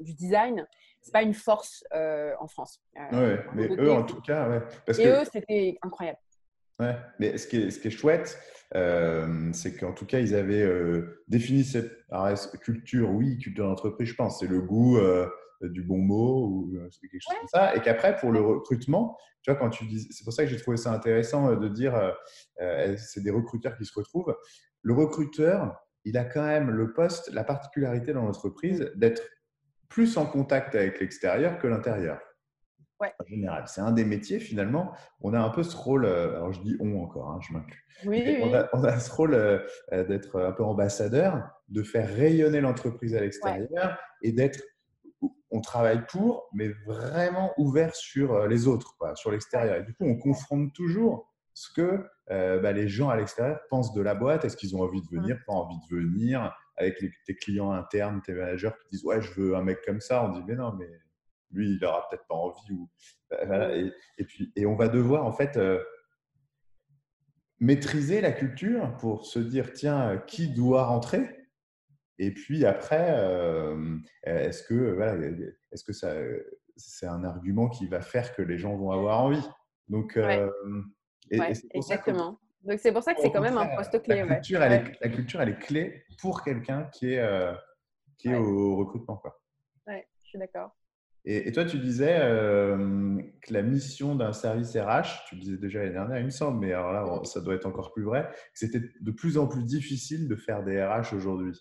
du 0.00 0.14
design. 0.14 0.66
Ce 1.02 1.08
n'est 1.08 1.12
pas 1.12 1.22
une 1.22 1.34
force 1.34 1.84
euh, 1.94 2.32
en 2.40 2.48
France. 2.48 2.80
Euh, 3.12 3.36
oui, 3.36 3.42
mais 3.54 3.68
eux, 3.78 3.92
en 3.92 4.02
tout 4.02 4.20
cas, 4.20 4.48
ouais. 4.48 4.62
Parce 4.86 4.98
Et 4.98 5.06
eux, 5.06 5.22
c'était 5.32 5.78
incroyable. 5.82 6.18
Ouais, 6.80 6.96
mais 7.18 7.38
ce 7.38 7.46
qui 7.46 7.56
est, 7.56 7.70
ce 7.70 7.80
qui 7.80 7.88
est 7.88 7.92
chouette, 7.92 8.38
c'est 9.52 9.76
qu'en 9.76 9.92
tout 9.92 10.06
cas, 10.06 10.18
ils 10.18 10.34
avaient 10.34 10.68
défini 11.28 11.64
cette 11.64 11.92
culture, 12.60 13.10
oui, 13.10 13.38
culture 13.38 13.66
d'entreprise, 13.66 14.08
je 14.08 14.14
pense, 14.14 14.40
c'est 14.40 14.46
le 14.46 14.60
goût 14.60 14.98
euh, 14.98 15.28
du 15.60 15.82
bon 15.82 15.98
mot 15.98 16.46
ou 16.46 16.76
euh, 16.76 16.88
quelque 17.00 17.20
chose 17.20 17.34
comme 17.38 17.48
ça. 17.48 17.74
Et 17.74 17.80
qu'après, 17.80 18.16
pour 18.16 18.32
le 18.32 18.40
recrutement, 18.40 19.16
tu 19.42 19.50
vois, 19.50 19.58
quand 19.58 19.70
tu 19.70 19.86
dis, 19.86 20.06
c'est 20.10 20.24
pour 20.24 20.32
ça 20.32 20.44
que 20.44 20.50
j'ai 20.50 20.58
trouvé 20.58 20.76
ça 20.76 20.92
intéressant 20.92 21.50
euh, 21.50 21.56
de 21.56 21.68
dire, 21.68 21.94
c'est 22.96 23.22
des 23.22 23.30
recruteurs 23.30 23.76
qui 23.76 23.84
se 23.84 23.92
retrouvent. 23.94 24.36
Le 24.82 24.94
recruteur, 24.94 25.76
il 26.04 26.16
a 26.16 26.24
quand 26.24 26.44
même 26.44 26.70
le 26.70 26.92
poste, 26.92 27.32
la 27.32 27.44
particularité 27.44 28.12
dans 28.12 28.22
l'entreprise 28.22 28.92
d'être 28.94 29.22
plus 29.88 30.16
en 30.16 30.26
contact 30.26 30.74
avec 30.74 31.00
l'extérieur 31.00 31.58
que 31.58 31.66
l'intérieur. 31.66 32.20
Ouais. 33.00 33.12
En 33.20 33.26
général, 33.26 33.64
c'est 33.68 33.80
un 33.80 33.92
des 33.92 34.04
métiers 34.04 34.40
finalement. 34.40 34.92
On 35.20 35.32
a 35.32 35.38
un 35.38 35.50
peu 35.50 35.62
ce 35.62 35.76
rôle, 35.76 36.04
alors 36.04 36.52
je 36.52 36.60
dis 36.62 36.76
on 36.80 37.00
encore, 37.00 37.30
hein, 37.30 37.38
je 37.40 37.52
m'inclus. 37.52 37.84
Oui, 38.04 38.40
on, 38.42 38.84
a, 38.84 38.98
ce 38.98 39.10
rôle 39.10 39.64
d'être 39.92 40.40
un 40.40 40.52
peu 40.52 40.64
ambassadeur, 40.64 41.48
de 41.68 41.82
faire 41.82 42.08
rayonner 42.08 42.60
l'entreprise 42.60 43.14
à 43.14 43.20
l'extérieur 43.20 43.98
et 44.22 44.32
d'être 44.32 44.60
on 45.50 45.60
travaille 45.60 46.04
pour, 46.06 46.48
mais 46.52 46.68
vraiment 46.86 47.52
ouvert 47.56 47.94
sur 47.94 48.46
les 48.46 48.66
autres, 48.66 48.96
sur 49.14 49.30
l'extérieur. 49.30 49.76
Et 49.76 49.82
du 49.82 49.94
coup, 49.94 50.04
on 50.04 50.16
confronte 50.18 50.74
toujours 50.74 51.32
ce 51.54 51.72
que 51.72 52.04
bah, 52.28 52.72
les 52.72 52.88
gens 52.88 53.08
à 53.08 53.16
l'extérieur 53.16 53.58
pensent 53.70 53.94
de 53.94 54.02
la 54.02 54.14
boîte. 54.14 54.44
Est-ce 54.44 54.56
qu'ils 54.56 54.76
ont 54.76 54.82
envie 54.82 55.00
de 55.00 55.08
venir, 55.10 55.38
pas 55.46 55.54
envie 55.54 55.78
de 55.90 55.96
venir? 55.96 56.54
Avec 56.76 57.02
tes 57.24 57.34
clients 57.34 57.72
internes, 57.72 58.20
tes 58.22 58.34
managers 58.34 58.70
qui 58.82 58.96
disent 58.96 59.04
Ouais, 59.04 59.20
je 59.20 59.32
veux 59.32 59.56
un 59.56 59.62
mec 59.62 59.78
comme 59.84 60.00
ça. 60.00 60.24
On 60.24 60.32
dit 60.32 60.42
Mais 60.46 60.54
non, 60.54 60.74
mais 60.74 60.88
lui, 61.50 61.70
il 61.70 61.80
n'aura 61.80 62.06
peut-être 62.08 62.26
pas 62.28 62.34
envie. 62.34 62.72
Ou... 62.72 62.88
Et, 64.18 64.24
puis, 64.24 64.52
et 64.54 64.66
on 64.66 64.76
va 64.76 64.88
devoir 64.88 65.24
en 65.24 65.32
fait 65.32 65.58
maîtriser 67.58 68.20
la 68.20 68.32
culture 68.32 68.96
pour 68.98 69.26
se 69.26 69.38
dire 69.38 69.72
Tiens, 69.72 70.22
qui 70.26 70.48
doit 70.50 70.84
rentrer? 70.84 71.37
Et 72.18 72.32
puis 72.32 72.64
après, 72.64 73.16
est-ce 74.24 74.62
que, 74.62 74.92
voilà, 74.94 75.14
est-ce 75.72 75.84
que 75.84 75.92
ça, 75.92 76.14
c'est 76.76 77.06
un 77.06 77.24
argument 77.24 77.68
qui 77.68 77.86
va 77.86 78.00
faire 78.00 78.34
que 78.34 78.42
les 78.42 78.58
gens 78.58 78.76
vont 78.76 78.90
avoir 78.90 79.22
envie? 79.22 79.46
Donc, 79.88 80.18
exactement. 81.74 82.38
Donc 82.64 82.80
c'est 82.80 82.92
pour 82.92 83.02
ça 83.02 83.14
que 83.14 83.20
c'est 83.20 83.30
quand 83.30 83.40
même 83.40 83.56
un 83.56 83.76
poste 83.76 84.02
clé. 84.02 84.16
La 84.16 84.34
culture, 84.34 84.62
elle 84.62 84.72
est, 84.72 85.00
la 85.00 85.08
culture, 85.08 85.40
elle 85.40 85.50
est 85.50 85.58
clé 85.58 86.04
pour 86.20 86.42
quelqu'un 86.42 86.84
qui 86.92 87.14
est, 87.14 87.54
qui 88.16 88.28
est 88.28 88.36
au 88.36 88.76
recrutement. 88.76 89.16
Quoi. 89.16 89.40
Ouais, 89.86 90.06
je 90.24 90.30
suis 90.30 90.38
d'accord. 90.38 90.74
Et, 91.24 91.52
toi, 91.52 91.64
tu 91.64 91.78
disais 91.78 92.16
que 92.16 93.52
la 93.52 93.62
mission 93.62 94.14
d'un 94.14 94.32
service 94.32 94.76
RH, 94.76 95.26
tu 95.28 95.34
le 95.34 95.40
disais 95.40 95.56
déjà 95.58 95.80
l'année 95.80 95.92
dernière, 95.92 96.18
il 96.18 96.24
me 96.24 96.30
semble, 96.30 96.58
mais 96.58 96.72
alors 96.72 96.92
là, 96.92 97.24
ça 97.24 97.40
doit 97.40 97.54
être 97.54 97.66
encore 97.66 97.92
plus 97.92 98.02
vrai, 98.04 98.28
que 98.30 98.58
c'était 98.58 98.80
de 98.80 99.10
plus 99.10 99.36
en 99.36 99.46
plus 99.46 99.64
difficile 99.64 100.26
de 100.26 100.36
faire 100.36 100.64
des 100.64 100.82
RH 100.82 101.14
aujourd'hui. 101.14 101.52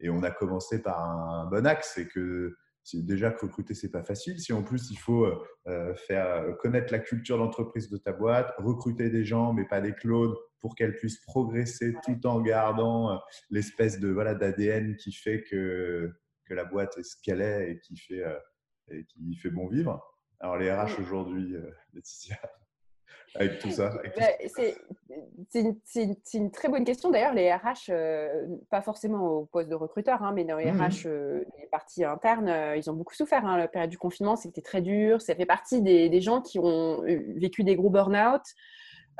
Et 0.00 0.10
on 0.10 0.22
a 0.22 0.30
commencé 0.30 0.80
par 0.80 1.00
un 1.00 1.46
bon 1.46 1.66
axe, 1.66 1.92
c'est 1.94 2.06
que 2.06 2.56
déjà 2.94 3.30
que 3.30 3.44
recruter 3.44 3.74
c'est 3.74 3.90
pas 3.90 4.02
facile. 4.02 4.40
Si 4.40 4.52
en 4.52 4.62
plus 4.62 4.90
il 4.90 4.98
faut 4.98 5.24
euh, 5.24 5.36
euh, 5.66 5.94
faire 5.94 6.26
euh, 6.26 6.52
connaître 6.54 6.92
la 6.92 6.98
culture 6.98 7.38
d'entreprise 7.38 7.90
de 7.90 7.96
ta 7.96 8.12
boîte, 8.12 8.52
recruter 8.58 9.10
des 9.10 9.24
gens 9.24 9.52
mais 9.52 9.66
pas 9.66 9.80
des 9.80 9.92
clones 9.92 10.34
pour 10.60 10.74
qu'elles 10.74 10.96
puissent 10.96 11.20
progresser 11.20 11.94
tout 12.04 12.26
en 12.26 12.40
gardant 12.40 13.20
l'espèce 13.50 14.00
de 14.00 14.08
voilà 14.08 14.34
d'ADN 14.34 14.96
qui 14.96 15.12
fait 15.12 15.44
que 15.44 16.10
que 16.44 16.54
la 16.54 16.64
boîte 16.64 16.96
est 16.98 17.02
ce 17.02 17.16
qu'elle 17.22 17.42
est 17.42 17.72
et 17.72 17.80
qui 17.80 17.96
fait 17.96 18.24
et 18.90 19.04
qui 19.04 19.36
fait 19.36 19.50
bon 19.50 19.68
vivre. 19.68 20.02
Alors 20.40 20.56
les 20.56 20.72
RH 20.72 21.00
aujourd'hui, 21.00 21.54
Laetitia, 21.92 22.38
avec 23.34 23.58
tout 23.58 23.70
ça 23.70 23.92
C'est 25.50 26.34
une, 26.34 26.50
très 26.50 26.68
bonne 26.68 26.84
question. 26.84 27.10
D'ailleurs, 27.10 27.34
les 27.34 27.52
RH, 27.52 27.90
euh, 27.90 28.46
pas 28.70 28.82
forcément 28.82 29.28
au 29.28 29.44
poste 29.44 29.68
de 29.68 29.74
recruteur, 29.74 30.22
hein, 30.22 30.32
mais 30.34 30.44
dans 30.44 30.56
les 30.56 30.70
RH, 30.70 30.76
mmh 30.76 30.90
euh, 31.06 31.44
les 31.60 31.66
parties 31.66 32.04
internes, 32.04 32.48
euh, 32.48 32.76
ils 32.76 32.90
ont 32.90 32.94
beaucoup 32.94 33.14
souffert. 33.14 33.44
Hein. 33.46 33.58
La 33.58 33.68
période 33.68 33.90
du 33.90 33.98
confinement, 33.98 34.36
c'était 34.36 34.62
très 34.62 34.82
dur. 34.82 35.20
Ça 35.20 35.34
fait 35.34 35.46
partie 35.46 35.82
des, 35.82 36.08
des 36.08 36.20
gens 36.20 36.40
qui 36.40 36.58
ont 36.58 37.02
vécu 37.36 37.64
des 37.64 37.76
gros 37.76 37.90
burn-out. 37.90 38.42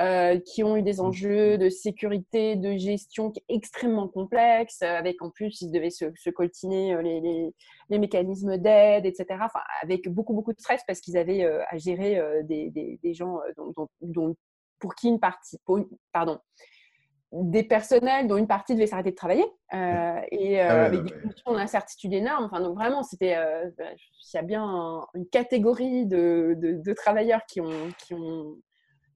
Euh, 0.01 0.39
qui 0.39 0.63
ont 0.63 0.77
eu 0.77 0.83
des 0.83 0.99
mmh. 0.99 1.05
enjeux 1.05 1.59
de 1.59 1.69
sécurité, 1.69 2.55
de 2.55 2.77
gestion 2.77 3.33
extrêmement 3.49 4.07
complexes, 4.07 4.83
avec 4.83 5.21
en 5.23 5.31
plus, 5.31 5.61
ils 5.61 5.73
devaient 5.73 5.91
se, 5.91 6.05
se 6.15 6.31
coltiner 6.31 6.95
euh, 6.95 7.03
les, 7.03 7.21
les, 7.21 7.53
les 7.91 7.99
mécanismes 7.99 8.59
d'aide, 8.59 9.07
etc. 9.07 9.27
Enfin, 9.43 9.59
avec 9.83 10.09
beaucoup, 10.09 10.35
beaucoup 10.35 10.53
de 10.53 10.61
stress 10.61 10.83
parce 10.87 11.01
qu'ils 11.01 11.17
avaient 11.17 11.43
euh, 11.43 11.65
à 11.69 11.79
gérer 11.79 12.23
des, 12.45 12.71
des, 12.71 13.01
des, 13.03 13.15
gens 13.15 13.41
dont, 13.57 13.89
dont, 14.01 14.37
pour 14.79 14.95
qui 14.95 15.09
une 15.09 15.19
partie, 15.19 15.59
pardon, 16.13 16.39
des 17.33 17.63
personnels 17.63 18.27
dont 18.27 18.37
une 18.37 18.47
partie 18.47 18.75
devait 18.75 18.87
s'arrêter 18.87 19.11
de 19.11 19.17
travailler 19.17 19.45
euh, 19.75 20.21
et 20.31 20.63
euh, 20.63 20.67
ah 20.69 20.85
avec 20.87 21.03
des 21.03 21.13
conditions 21.13 21.53
d'incertitude 21.53 22.15
énormes. 22.15 22.45
Enfin, 22.45 22.61
donc 22.61 22.75
vraiment, 22.75 23.03
c'était, 23.03 23.37
euh, 23.37 23.69
il 23.79 24.35
y 24.37 24.39
a 24.39 24.43
bien 24.43 25.05
une 25.15 25.29
catégorie 25.29 26.07
de, 26.07 26.55
de, 26.57 26.73
de, 26.83 26.93
travailleurs 26.95 27.45
qui 27.47 27.61
ont, 27.61 27.91
qui 27.99 28.15
ont 28.15 28.57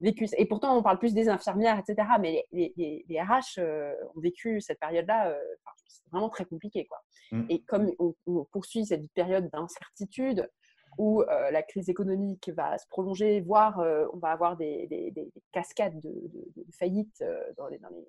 et 0.03 0.45
pourtant, 0.45 0.77
on 0.77 0.83
parle 0.83 0.99
plus 0.99 1.13
des 1.13 1.29
infirmières, 1.29 1.79
etc. 1.79 2.07
Mais 2.19 2.45
les, 2.51 2.73
les, 3.07 3.21
RH 3.21 3.59
euh, 3.59 3.93
ont 4.15 4.19
vécu 4.19 4.59
cette 4.59 4.79
période-là, 4.79 5.29
euh, 5.29 5.39
c'est 5.87 6.09
vraiment 6.11 6.29
très 6.29 6.45
compliqué. 6.45 6.85
Quoi. 6.85 6.99
Mmh. 7.31 7.45
Et 7.49 7.61
comme 7.63 7.91
on, 7.99 8.45
poursuit 8.51 8.85
cette 8.85 9.09
période 9.13 9.49
d'incertitude, 9.49 10.49
où 10.97 11.21
euh, 11.21 11.51
la 11.51 11.63
crise 11.63 11.89
économique 11.89 12.51
va 12.55 12.77
se 12.77 12.85
prolonger, 12.87 13.41
voire 13.41 13.79
on 14.13 14.17
va 14.17 14.29
avoir 14.29 14.57
des, 14.57 14.87
des, 14.87 15.31
cascades 15.51 15.99
de, 16.01 16.11
de, 16.55 16.65
faillites 16.77 17.23
dans 17.57 17.67
les, 17.67 17.79
dans 17.79 17.89
les 17.89 18.05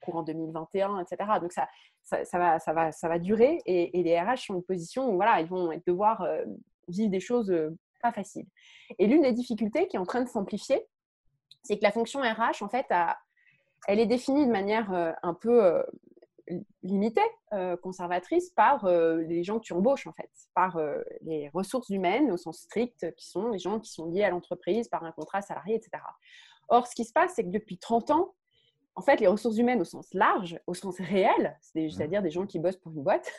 courant 0.00 0.22
2021, 0.24 0.98
etc. 0.98 1.30
Donc 1.40 1.52
ça, 1.52 1.68
ça, 2.02 2.24
ça, 2.24 2.38
va, 2.38 2.58
ça, 2.58 2.72
va, 2.72 2.90
ça 2.90 3.08
va 3.08 3.18
durer 3.20 3.60
et, 3.64 3.98
et, 3.98 4.02
les 4.02 4.20
RH 4.20 4.46
sont 4.46 4.54
en 4.54 4.56
une 4.56 4.64
position 4.64 5.08
où 5.08 5.14
voilà, 5.14 5.40
ils 5.40 5.46
vont 5.46 5.70
devoir 5.86 6.26
vivre 6.88 7.10
des 7.10 7.20
choses 7.20 7.54
pas 8.02 8.12
faciles. 8.12 8.46
Et 8.98 9.06
l'une 9.06 9.22
des 9.22 9.32
difficultés 9.32 9.86
qui 9.86 9.96
est 9.96 10.00
en 10.00 10.04
train 10.04 10.22
de 10.22 10.28
s'amplifier, 10.28 10.84
c'est 11.62 11.78
que 11.78 11.82
la 11.82 11.92
fonction 11.92 12.20
RH, 12.20 12.62
en 12.62 12.68
fait, 12.68 12.86
elle 13.88 14.00
est 14.00 14.06
définie 14.06 14.46
de 14.46 14.52
manière 14.52 14.92
euh, 14.92 15.12
un 15.22 15.34
peu 15.34 15.64
euh, 15.64 15.82
limitée, 16.82 17.20
euh, 17.52 17.76
conservatrice, 17.76 18.50
par 18.50 18.86
les 18.86 19.44
gens 19.44 19.58
que 19.58 19.64
tu 19.64 19.72
embauches, 19.72 20.06
en 20.06 20.12
fait, 20.12 20.30
par 20.54 20.78
les 21.22 21.48
ressources 21.54 21.88
humaines 21.88 22.30
au 22.32 22.36
sens 22.36 22.58
strict, 22.58 23.14
qui 23.16 23.28
sont 23.28 23.48
les 23.48 23.58
gens 23.58 23.80
qui 23.80 23.90
sont 23.90 24.06
liés 24.06 24.24
à 24.24 24.30
l'entreprise 24.30 24.88
par 24.88 25.04
un 25.04 25.12
contrat 25.12 25.40
salarié, 25.40 25.76
etc. 25.76 26.02
Or, 26.68 26.86
ce 26.86 26.94
qui 26.94 27.04
se 27.04 27.12
passe, 27.12 27.34
c'est 27.36 27.44
que 27.44 27.50
depuis 27.50 27.78
30 27.78 28.10
ans, 28.10 28.34
en 28.94 29.02
fait, 29.02 29.20
les 29.20 29.28
ressources 29.28 29.56
humaines 29.56 29.80
au 29.80 29.84
sens 29.84 30.12
large, 30.12 30.58
au 30.66 30.74
sens 30.74 30.98
réel, 30.98 31.58
c'est-à-dire 31.62 32.22
des 32.22 32.30
gens 32.30 32.46
qui 32.46 32.58
bossent 32.58 32.76
pour 32.76 32.92
une 32.92 33.02
boîte, 33.02 33.30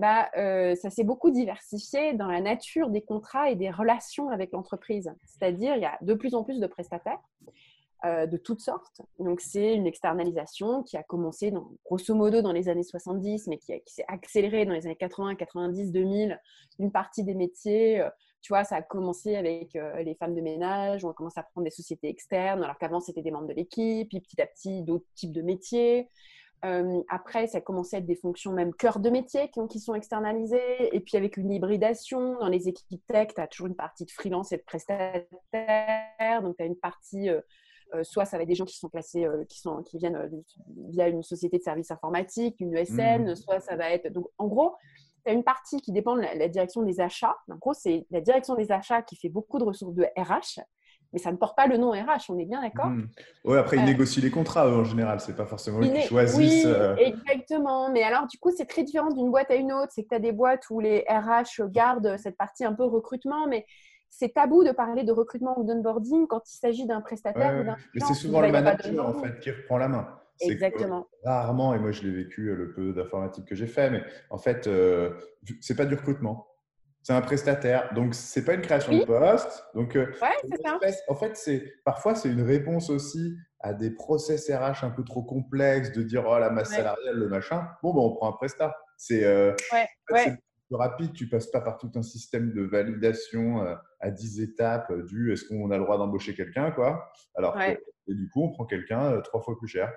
bah, 0.00 0.30
ça 0.34 0.90
s'est 0.90 1.04
beaucoup 1.04 1.30
diversifié 1.30 2.14
dans 2.14 2.26
la 2.26 2.40
nature 2.40 2.90
des 2.90 3.02
contrats 3.02 3.50
et 3.50 3.56
des 3.56 3.70
relations 3.70 4.30
avec 4.30 4.52
l'entreprise. 4.52 5.12
C'est-à-dire, 5.24 5.76
il 5.76 5.82
y 5.82 5.86
a 5.86 5.98
de 6.00 6.14
plus 6.14 6.34
en 6.34 6.42
plus 6.42 6.58
de 6.58 6.66
prestataires 6.66 7.20
euh, 8.06 8.24
de 8.26 8.38
toutes 8.38 8.62
sortes. 8.62 9.02
Donc, 9.18 9.42
c'est 9.42 9.74
une 9.74 9.86
externalisation 9.86 10.82
qui 10.82 10.96
a 10.96 11.02
commencé, 11.02 11.52
grosso 11.84 12.14
modo, 12.14 12.40
dans 12.40 12.52
les 12.52 12.70
années 12.70 12.82
70, 12.82 13.46
mais 13.48 13.58
qui, 13.58 13.74
s'est 13.84 14.06
accélérée 14.08 14.64
dans 14.64 14.72
les 14.72 14.86
années 14.86 14.96
80, 14.96 15.34
90, 15.34 15.92
2000. 15.92 16.40
Une 16.78 16.92
partie 16.92 17.24
des 17.24 17.34
métiers, 17.34 18.00
euh, 18.00 18.08
tu 18.40 18.54
vois, 18.54 18.64
ça 18.64 18.76
a 18.76 18.82
commencé 18.82 19.36
avec 19.36 19.76
euh, 19.76 20.02
les 20.02 20.14
femmes 20.14 20.34
de 20.34 20.40
ménage, 20.40 21.04
on 21.04 21.10
a 21.10 21.12
commencé 21.12 21.40
à 21.40 21.42
prendre 21.42 21.66
des 21.66 21.70
sociétés 21.70 22.08
externes, 22.08 22.64
alors 22.64 22.78
qu'avant, 22.78 23.00
c'était 23.00 23.20
des 23.20 23.30
membres 23.30 23.48
de 23.48 23.52
l'équipe, 23.52 24.08
puis 24.08 24.20
petit 24.20 24.40
à 24.40 24.46
petit, 24.46 24.82
d'autres 24.82 25.04
types 25.14 25.32
de 25.32 25.42
métiers. 25.42 26.08
Après, 26.62 27.46
ça 27.46 27.58
a 27.58 27.60
commencé 27.60 27.96
à 27.96 27.98
être 28.00 28.06
des 28.06 28.16
fonctions 28.16 28.52
même 28.52 28.74
cœur 28.74 28.98
de 28.98 29.10
métier 29.10 29.50
qui, 29.50 29.60
qui, 29.68 29.80
sont 29.80 29.94
externalisées. 29.94 30.94
Et 30.94 31.00
puis 31.00 31.16
avec 31.16 31.36
une 31.36 31.50
hybridation, 31.50 32.38
dans 32.38 32.48
les 32.48 32.68
équipes 32.68 33.06
tech, 33.06 33.28
tu 33.34 33.40
as 33.40 33.46
toujours 33.46 33.66
une 33.68 33.76
partie 33.76 34.04
de 34.04 34.10
freelance 34.10 34.52
et 34.52 34.58
de 34.58 34.62
prestataire. 34.62 36.42
Donc 36.42 36.56
tu 36.56 36.62
as 36.62 36.66
une 36.66 36.76
partie 36.76 37.30
euh, 37.94 38.04
soit 38.04 38.24
ça 38.24 38.36
va 38.36 38.42
être 38.42 38.48
des 38.48 38.54
gens 38.54 38.64
qui 38.64 38.76
sont 38.76 38.88
placés, 38.88 39.24
euh, 39.24 39.44
qui, 39.48 39.58
sont, 39.58 39.82
qui 39.82 39.98
viennent 39.98 40.16
euh, 40.16 40.28
via 40.90 41.08
une 41.08 41.22
société 41.22 41.58
de 41.58 41.62
services 41.62 41.90
informatiques, 41.90 42.60
une 42.60 42.74
ESN, 42.76 43.30
mmh. 43.30 43.36
soit 43.36 43.60
ça 43.60 43.76
va 43.76 43.90
être. 43.90 44.12
Donc, 44.12 44.26
en 44.38 44.46
gros, 44.46 44.76
tu 45.24 45.30
as 45.30 45.34
une 45.34 45.44
partie 45.44 45.80
qui 45.80 45.92
dépend 45.92 46.16
de 46.16 46.20
la, 46.20 46.48
direction 46.48 46.82
des 46.82 47.00
achats. 47.00 47.36
En 47.50 47.56
gros, 47.56 47.74
c'est 47.74 48.06
la 48.10 48.20
direction 48.20 48.54
des 48.54 48.70
achats 48.70 49.02
qui 49.02 49.16
fait 49.16 49.28
beaucoup 49.28 49.58
de 49.58 49.64
ressources 49.64 49.94
de 49.94 50.04
RH, 50.16 50.60
mais 51.12 51.18
ça 51.18 51.32
ne 51.32 51.36
porte 51.36 51.56
pas 51.56 51.66
le 51.66 51.76
nom 51.76 51.90
RH, 51.90 52.30
on 52.30 52.38
est 52.38 52.44
bien 52.44 52.62
d'accord 52.62 52.86
mmh. 52.86 53.08
Oui, 53.44 53.58
après, 53.58 53.76
ils 53.76 53.84
négocient 53.84 54.22
les 54.22 54.30
contrats 54.30 54.68
en 54.68 54.84
général, 54.84 55.20
c'est 55.20 55.36
pas 55.36 55.46
forcément 55.46 55.80
eux 55.80 55.92
qui 55.92 56.02
choisissent. 56.02 56.66
Oui, 56.66 57.02
exactement. 57.02 57.90
Mais 57.90 58.02
alors, 58.02 58.26
du 58.26 58.38
coup, 58.38 58.50
c'est 58.56 58.66
très 58.66 58.84
différent 58.84 59.10
d'une 59.10 59.30
boîte 59.30 59.50
à 59.50 59.56
une 59.56 59.72
autre. 59.72 59.92
C'est 59.94 60.04
que 60.04 60.08
tu 60.08 60.14
as 60.14 60.20
des 60.20 60.32
boîtes 60.32 60.68
où 60.70 60.80
les 60.80 61.04
RH 61.08 61.68
gardent 61.70 62.16
cette 62.18 62.36
partie 62.36 62.64
un 62.64 62.74
peu 62.74 62.84
recrutement, 62.84 63.46
mais 63.48 63.66
c'est 64.10 64.34
tabou 64.34 64.64
de 64.64 64.72
parler 64.72 65.04
de 65.04 65.12
recrutement 65.12 65.58
ou 65.58 65.64
d'onboarding 65.64 66.26
quand 66.26 66.42
il 66.50 66.56
s'agit 66.56 66.86
d'un 66.86 67.00
prestataire 67.00 67.60
ou 67.60 67.64
d'un 67.64 67.76
Mais 67.94 68.00
c'est 68.00 68.14
souvent 68.14 68.40
le 68.40 68.52
manager 68.52 69.06
en 69.06 69.14
fait 69.14 69.40
qui 69.40 69.50
reprend 69.50 69.78
la 69.78 69.88
main. 69.88 70.08
Exactement. 70.40 71.06
Rarement, 71.24 71.74
et 71.74 71.78
moi 71.78 71.92
je 71.92 72.02
l'ai 72.02 72.10
vécu 72.10 72.48
euh, 72.48 72.54
le 72.54 72.72
peu 72.72 72.92
d'informatique 72.92 73.44
que 73.44 73.54
j'ai 73.54 73.66
fait, 73.66 73.90
mais 73.90 74.02
en 74.30 74.38
fait, 74.38 74.66
euh, 74.66 75.10
c'est 75.60 75.76
pas 75.76 75.84
du 75.84 75.94
recrutement. 75.94 76.46
C'est 77.02 77.14
un 77.14 77.22
prestataire, 77.22 77.92
donc 77.94 78.14
c'est 78.14 78.44
pas 78.44 78.54
une 78.54 78.60
création 78.60 78.92
de 78.92 79.04
poste. 79.04 79.64
Donc, 79.74 79.96
euh, 79.96 80.12
c'est 80.42 80.62
ça. 80.62 80.78
en 81.08 81.14
fait, 81.14 81.36
c'est 81.36 81.74
parfois 81.84 82.14
c'est 82.14 82.28
une 82.28 82.42
réponse 82.42 82.90
aussi 82.90 83.36
à 83.60 83.74
des 83.74 83.90
process 83.90 84.50
RH 84.50 84.84
un 84.84 84.90
peu 84.90 85.04
trop 85.04 85.22
complexes 85.22 85.92
de 85.92 86.02
dire 86.02 86.24
oh 86.26 86.38
la 86.38 86.50
masse 86.50 86.70
salariale, 86.70 87.14
le 87.14 87.28
machin. 87.28 87.68
Bon, 87.82 87.94
ben, 87.94 88.00
on 88.00 88.14
prend 88.14 88.28
un 88.28 88.32
prestat. 88.32 88.74
C'est 88.96 89.24
euh, 89.24 89.54
rapide, 90.70 91.12
tu 91.12 91.28
passes 91.28 91.50
pas 91.50 91.60
par 91.60 91.78
tout 91.78 91.90
un 91.94 92.02
système 92.02 92.52
de 92.52 92.62
validation 92.62 93.64
euh, 93.64 93.74
à 94.00 94.10
10 94.10 94.40
étapes 94.40 94.90
euh, 94.90 95.04
du 95.04 95.32
est-ce 95.32 95.44
qu'on 95.46 95.70
a 95.70 95.78
le 95.78 95.84
droit 95.84 95.98
d'embaucher 95.98 96.34
quelqu'un, 96.34 96.70
quoi. 96.70 97.10
Alors, 97.34 97.60
et 97.60 97.78
du 98.14 98.28
coup, 98.28 98.42
on 98.42 98.50
prend 98.50 98.66
quelqu'un 98.66 99.20
trois 99.20 99.40
fois 99.40 99.56
plus 99.58 99.68
cher. 99.68 99.92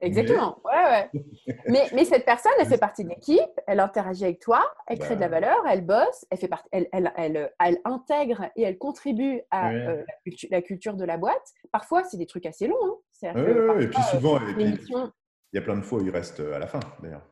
Exactement, 0.00 0.60
mais... 0.64 0.70
ouais, 0.70 1.08
ouais. 1.14 1.56
mais, 1.68 1.86
mais, 1.92 2.04
cette 2.04 2.24
personne, 2.24 2.52
elle 2.58 2.66
fait 2.66 2.78
partie 2.78 3.04
de 3.04 3.10
l'équipe, 3.10 3.60
elle 3.66 3.80
interagit 3.80 4.24
avec 4.24 4.40
toi, 4.40 4.60
elle 4.86 4.98
crée 4.98 5.16
de 5.16 5.20
la 5.20 5.28
bah. 5.28 5.40
valeur, 5.40 5.58
elle 5.68 5.84
bosse, 5.84 6.26
elle, 6.30 6.38
fait 6.38 6.48
partie, 6.48 6.68
elle, 6.72 6.88
elle, 6.92 7.12
elle, 7.16 7.52
elle 7.58 7.78
intègre 7.84 8.50
et 8.56 8.62
elle 8.62 8.78
contribue 8.78 9.40
à 9.50 9.72
la, 9.72 10.62
culture, 10.62 10.94
de 10.94 11.04
la 11.04 11.18
boîte. 11.18 11.52
Parfois, 11.72 12.04
c'est 12.04 12.16
des 12.16 12.26
trucs 12.26 12.46
assez 12.46 12.66
longs. 12.66 13.00
Hein. 13.22 13.80
et 13.80 13.88
puis 13.88 14.02
souvent, 14.04 14.38
il 14.58 14.78
y 15.52 15.58
a 15.58 15.62
plein 15.62 15.76
de 15.76 15.82
fois, 15.82 16.00
il 16.02 16.10
reste 16.10 16.40
à 16.40 16.58
la 16.58 16.66
fin, 16.66 16.80
d'ailleurs. 17.02 17.26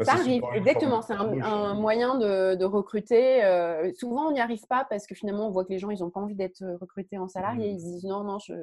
Ça 0.00 0.12
arrive, 0.12 0.42
exactement. 0.54 1.02
C'est 1.02 1.14
un, 1.14 1.74
moyen 1.74 2.16
de, 2.16 2.64
recruter. 2.64 3.44
Euh, 3.44 3.92
souvent, 3.94 4.28
on 4.28 4.32
n'y 4.32 4.40
arrive 4.40 4.66
pas 4.68 4.86
parce 4.88 5.06
que 5.06 5.14
finalement, 5.14 5.46
on 5.48 5.50
voit 5.50 5.64
que 5.64 5.72
les 5.72 5.78
gens, 5.78 5.90
ils 5.90 6.00
n'ont 6.00 6.10
pas 6.10 6.20
envie 6.20 6.34
d'être 6.34 6.64
recrutés 6.80 7.18
en 7.18 7.28
salarié. 7.28 7.72
Mmh. 7.72 7.76
Ils 7.76 7.80
se 7.80 7.84
disent 7.86 8.04
non, 8.04 8.24
non, 8.24 8.38
je. 8.38 8.54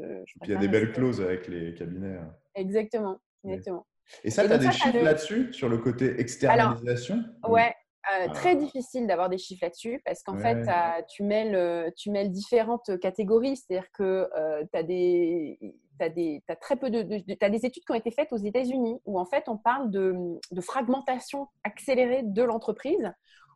il 0.43 0.49
y 0.49 0.55
a 0.55 0.59
des 0.59 0.67
belles 0.67 0.91
clauses 0.91 1.21
avec 1.21 1.47
les 1.47 1.73
cabinets. 1.73 2.17
Hein. 2.17 2.33
Exactement, 2.55 3.19
exactement. 3.45 3.85
Et 4.23 4.29
ça, 4.29 4.45
tu 4.45 4.51
as 4.51 4.57
des 4.57 4.71
chiffres 4.71 5.03
là-dessus, 5.03 5.53
sur 5.53 5.69
le 5.69 5.77
côté 5.77 6.19
externalisation? 6.19 7.23
Alors, 7.43 7.53
Ouais, 7.53 7.73
euh, 8.11 8.25
ah. 8.27 8.33
Très 8.33 8.55
difficile 8.55 9.05
d'avoir 9.05 9.29
des 9.29 9.37
chiffres 9.37 9.63
là-dessus 9.63 10.01
parce 10.03 10.23
qu'en 10.23 10.37
fait, 10.37 10.67
tu 11.07 11.23
mêles, 11.23 11.93
tu 11.95 12.09
mêles 12.09 12.31
différentes 12.31 12.99
catégories. 12.99 13.57
C'est-à-dire 13.57 13.89
que 13.93 14.27
euh, 14.35 14.63
tu 14.71 14.79
as 14.79 14.83
des, 14.83 15.59
as 16.01 16.09
des, 16.09 16.43
as 16.47 16.75
de, 16.75 17.03
des 17.49 17.65
études 17.65 17.83
qui 17.83 17.91
ont 17.91 17.95
été 17.95 18.11
faites 18.11 18.31
aux 18.33 18.37
États-Unis 18.37 18.99
où 19.05 19.19
en 19.19 19.25
fait 19.25 19.47
on 19.47 19.57
parle 19.57 19.89
de, 19.91 20.39
de 20.51 20.61
fragmentation 20.61 21.47
accélérée 21.63 22.23
de 22.23 22.43
l'entreprise, 22.43 23.11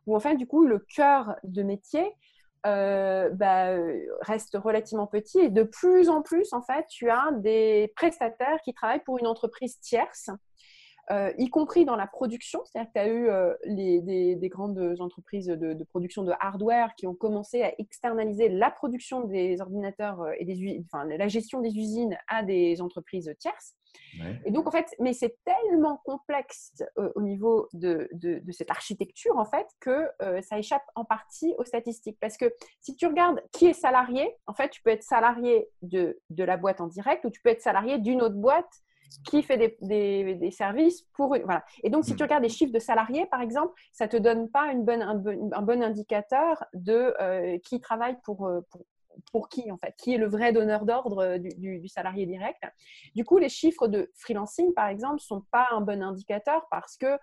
où 0.06 0.16
en 0.16 0.20
fait 0.20 0.36
du 0.36 0.46
coup 0.46 0.64
le 0.66 0.78
cœur 0.78 1.36
de 1.44 1.62
métier 1.62 2.12
euh, 2.66 3.30
bah, 3.30 3.76
reste 4.22 4.56
relativement 4.56 5.06
petit 5.06 5.38
et 5.38 5.50
de 5.50 5.62
plus 5.62 6.08
en 6.08 6.22
plus 6.22 6.52
en 6.52 6.62
fait 6.62 6.84
tu 6.88 7.10
as 7.10 7.30
des 7.32 7.92
prestataires 7.94 8.60
qui 8.64 8.72
travaillent 8.74 9.04
pour 9.04 9.18
une 9.18 9.26
entreprise 9.26 9.78
tierce 9.80 10.30
euh, 11.12 11.32
y 11.38 11.48
compris 11.50 11.84
dans 11.84 11.94
la 11.94 12.08
production. 12.08 12.60
C'est-à-dire 12.64 12.92
que 12.92 12.98
tu 12.98 13.04
as 13.04 13.08
eu 13.08 13.28
euh, 13.28 13.54
des, 13.66 14.48
grandes 14.48 14.96
entreprises 14.98 15.46
de, 15.46 15.84
production 15.84 16.24
de 16.24 16.32
hardware 16.40 16.94
qui 16.96 17.06
ont 17.06 17.14
commencé 17.14 17.62
à 17.62 17.72
externaliser 17.78 18.48
la 18.48 18.72
production 18.72 19.20
des 19.20 19.60
ordinateurs 19.60 20.20
euh, 20.22 20.32
et 20.38 20.44
des, 20.44 20.82
enfin, 20.86 21.04
la 21.04 21.28
gestion 21.28 21.60
des 21.60 21.70
usines 21.70 22.16
à 22.26 22.42
des 22.42 22.80
entreprises 22.80 23.32
tierces. 23.38 23.76
Et 24.44 24.50
donc, 24.50 24.66
en 24.66 24.70
fait, 24.70 24.94
mais 24.98 25.12
c'est 25.12 25.36
tellement 25.44 26.00
complexe 26.04 26.72
au 27.14 27.22
niveau 27.22 27.68
de, 27.72 28.08
cette 28.50 28.70
architecture, 28.70 29.38
en 29.38 29.46
fait, 29.46 29.66
que 29.80 30.08
ça 30.42 30.58
échappe 30.58 30.84
en 30.94 31.04
partie 31.04 31.54
aux 31.56 31.64
statistiques. 31.64 32.18
Parce 32.20 32.36
que 32.36 32.52
si 32.80 32.94
tu 32.94 33.06
regardes 33.06 33.42
qui 33.52 33.66
est 33.66 33.72
salarié, 33.72 34.36
en 34.46 34.52
fait, 34.52 34.68
tu 34.68 34.82
peux 34.82 34.90
être 34.90 35.02
salarié 35.02 35.68
de, 35.80 36.18
de 36.28 36.44
la 36.44 36.58
boîte 36.58 36.82
en 36.82 36.88
direct 36.88 37.24
ou 37.24 37.30
tu 37.30 37.40
peux 37.40 37.50
être 37.50 37.62
salarié 37.62 37.98
d'une 37.98 38.20
autre 38.20 38.36
boîte 38.36 38.82
qui 39.26 39.42
fait 39.42 39.76
des, 39.80 40.50
services 40.50 41.02
pour 41.14 41.28
voilà. 41.28 41.64
Et 41.82 41.90
donc, 41.90 42.04
si 42.04 42.14
tu 42.14 42.22
hmm. 42.22 42.26
regardes 42.26 42.42
les 42.42 42.48
chiffres 42.48 42.72
de 42.72 42.78
salariés, 42.78 43.26
par 43.26 43.40
exemple, 43.40 43.72
ça 43.92 44.06
ne 44.06 44.10
te 44.10 44.16
donne 44.16 44.48
pas 44.50 44.72
une 44.72 44.84
bonne, 44.84 45.02
un, 45.02 45.16
bon 45.62 45.82
indicateur 45.82 46.64
de 46.72 47.14
euh, 47.20 47.58
qui 47.58 47.80
travaille 47.80 48.14
euh, 48.14 48.20
pour, 48.24 48.50
pour, 49.32 49.48
qui, 49.48 49.70
en 49.70 49.76
fait, 49.76 49.94
qui 49.98 50.14
est 50.14 50.18
le 50.18 50.28
vrai 50.28 50.52
donneur 50.52 50.84
d'ordre 50.84 51.24
euh, 51.24 51.38
du, 51.38 51.88
salarié 51.88 52.26
direct. 52.26 52.62
Du 53.14 53.24
coup, 53.24 53.38
les 53.38 53.48
chiffres 53.48 53.88
de 53.88 54.10
freelancing, 54.14 54.72
par 54.74 54.88
exemple, 54.88 55.16
ne 55.16 55.20
sont 55.20 55.42
pas 55.50 55.68
un 55.72 55.80
bon 55.80 56.02
indicateur 56.02 56.66
parce 56.70 56.96
que 56.96 57.18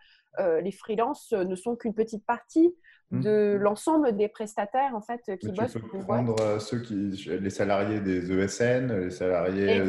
les 0.64 0.72
freelances 0.72 1.32
ne 1.32 1.56
sont 1.56 1.76
qu'une 1.76 1.94
petite 1.94 2.26
partie 2.26 2.74
de 3.12 3.56
hmm. 3.56 3.62
l'ensemble 3.62 4.18
des 4.18 4.28
prestataires 4.28 4.96
en 4.96 5.02
fait 5.02 5.22
qui 5.40 5.52
bossent. 5.52 5.74
Tu 5.74 5.80
peux 5.80 6.00
prendre 6.00 6.60
ceux 6.60 6.80
qui, 6.80 6.96
les 6.96 7.50
salariés 7.52 8.00
des 8.00 8.32
ESN, 8.32 9.00
les 9.00 9.12
salariés 9.12 9.84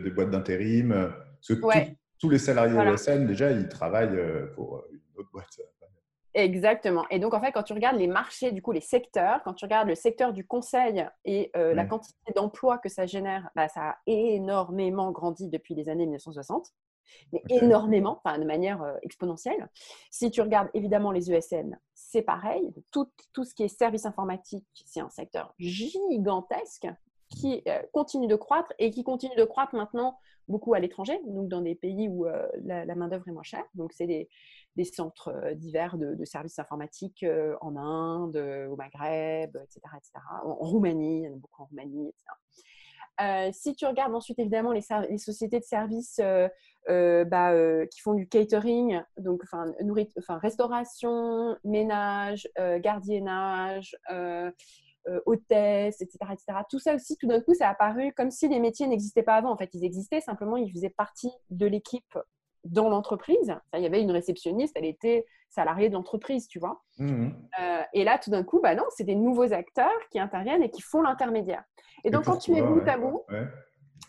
des 0.00 0.10
boîtes 0.10 0.30
d'intérim. 0.30 1.12
Parce 1.48 1.60
que 1.60 1.94
tous 2.22 2.30
les 2.30 2.38
salariés 2.38 2.84
l'ESN, 2.84 3.26
déjà, 3.26 3.50
ils 3.50 3.68
travaillent 3.68 4.16
euh, 4.16 4.46
pour 4.54 4.76
euh, 4.76 4.90
une 4.92 5.20
autre 5.20 5.30
boîte. 5.32 5.60
Exactement. 6.34 7.04
Et 7.10 7.18
donc, 7.18 7.34
en 7.34 7.40
fait, 7.40 7.52
quand 7.52 7.64
tu 7.64 7.74
regardes 7.74 7.98
les 7.98 8.06
marchés, 8.06 8.52
du 8.52 8.62
coup, 8.62 8.72
les 8.72 8.80
secteurs, 8.80 9.42
quand 9.42 9.52
tu 9.52 9.66
regardes 9.66 9.88
le 9.88 9.94
secteur 9.94 10.32
du 10.32 10.46
conseil 10.46 11.04
et 11.26 11.50
euh, 11.56 11.74
la 11.74 11.84
quantité 11.84 12.32
d'emplois 12.34 12.78
que 12.78 12.88
ça 12.88 13.04
génère, 13.04 13.50
bah, 13.54 13.68
ça 13.68 13.80
a 13.90 13.96
énormément 14.06 15.10
grandi 15.10 15.48
depuis 15.48 15.74
les 15.74 15.90
années 15.90 16.06
1960. 16.06 16.68
Mais 17.32 17.42
énormément, 17.50 18.22
enfin, 18.24 18.38
de 18.38 18.44
manière 18.44 18.82
exponentielle. 19.02 19.68
Si 20.10 20.30
tu 20.30 20.40
regardes 20.40 20.70
évidemment 20.72 21.10
les 21.10 21.30
ESN, 21.30 21.78
c'est 21.92 22.22
pareil. 22.22 22.72
Tout, 22.90 23.10
tout 23.34 23.44
ce 23.44 23.52
qui 23.52 23.64
est 23.64 23.68
service 23.68 24.06
informatique, 24.06 24.64
c'est 24.86 25.00
un 25.00 25.10
secteur 25.10 25.52
gigantesque 25.58 26.86
qui 27.28 27.62
continue 27.92 28.28
de 28.28 28.36
croître 28.36 28.72
et 28.78 28.90
qui 28.90 29.04
continue 29.04 29.36
de 29.36 29.44
croître 29.44 29.74
maintenant 29.74 30.16
beaucoup 30.48 30.74
à 30.74 30.80
l'étranger, 30.80 31.18
donc 31.26 31.48
dans 31.48 31.60
des 31.60 31.74
pays 31.74 32.08
où 32.08 32.26
euh, 32.26 32.46
la, 32.64 32.94
main-d'œuvre 32.94 33.28
est 33.28 33.32
moins 33.32 33.42
chère. 33.42 33.64
Donc, 33.74 33.92
c'est 33.92 34.06
des, 34.06 34.28
des, 34.76 34.84
centres 34.84 35.28
euh, 35.28 35.54
divers 35.54 35.98
de, 35.98 36.24
services 36.24 36.58
informatiques 36.58 37.22
euh, 37.22 37.54
en 37.60 37.76
Inde, 37.76 38.36
au 38.70 38.76
Maghreb, 38.76 39.56
etc. 39.56 39.80
etc. 39.96 40.12
En, 40.44 40.54
Roumanie, 40.54 41.20
il 41.20 41.24
y 41.24 41.28
en 41.28 41.32
a 41.32 41.36
beaucoup 41.36 41.62
en 41.62 41.66
Roumanie, 41.66 42.08
etc. 42.08 43.52
si 43.52 43.74
tu 43.74 43.86
regardes 43.86 44.14
ensuite 44.14 44.38
évidemment 44.38 44.72
les, 44.72 44.82
sociétés 45.18 45.60
de 45.60 45.64
services 45.64 46.20
bah, 46.88 47.86
qui 47.86 48.00
font 48.00 48.14
du 48.14 48.26
catering, 48.26 49.00
donc 49.18 49.42
enfin 49.44 50.38
restauration, 50.38 51.56
ménage, 51.62 52.48
gardiennage, 52.80 53.96
euh, 55.08 55.20
hôtesse, 55.26 56.00
etc., 56.00 56.18
etc. 56.32 56.58
Tout 56.70 56.78
ça 56.78 56.94
aussi, 56.94 57.16
tout 57.16 57.26
d'un 57.26 57.40
coup, 57.40 57.54
ça 57.54 57.68
a 57.68 57.72
apparu 57.72 58.12
comme 58.12 58.30
si 58.30 58.48
les 58.48 58.60
métiers 58.60 58.86
n'existaient 58.86 59.22
pas 59.22 59.34
avant. 59.34 59.50
En 59.50 59.56
fait, 59.56 59.70
ils 59.74 59.84
existaient, 59.84 60.20
simplement, 60.20 60.56
ils 60.56 60.70
faisaient 60.70 60.90
partie 60.90 61.30
de 61.50 61.66
l'équipe 61.66 62.18
dans 62.64 62.88
l'entreprise. 62.88 63.54
Il 63.74 63.82
y 63.82 63.86
avait 63.86 64.00
une 64.00 64.12
réceptionniste, 64.12 64.74
elle 64.76 64.84
était 64.84 65.26
salariée 65.50 65.88
de 65.88 65.94
l'entreprise, 65.94 66.46
tu 66.46 66.58
vois. 66.58 66.82
Mmh 66.98 67.30
euh, 67.60 67.82
et 67.92 68.04
là, 68.04 68.18
tout 68.18 68.30
d'un 68.30 68.44
coup, 68.44 68.60
bah 68.62 68.74
non, 68.74 68.84
c'est 68.96 69.04
des 69.04 69.14
nouveaux 69.14 69.52
acteurs 69.52 69.90
qui 70.10 70.18
interviennent 70.18 70.62
et 70.62 70.70
qui 70.70 70.80
font 70.80 71.02
l'intermédiaire. 71.02 71.64
Et 72.04 72.10
donc, 72.10 72.24
quand 72.24 72.38
tu 72.38 72.52
mets 72.52 72.62
bout 72.62 72.82
à 72.86 72.96
bout, 72.96 73.24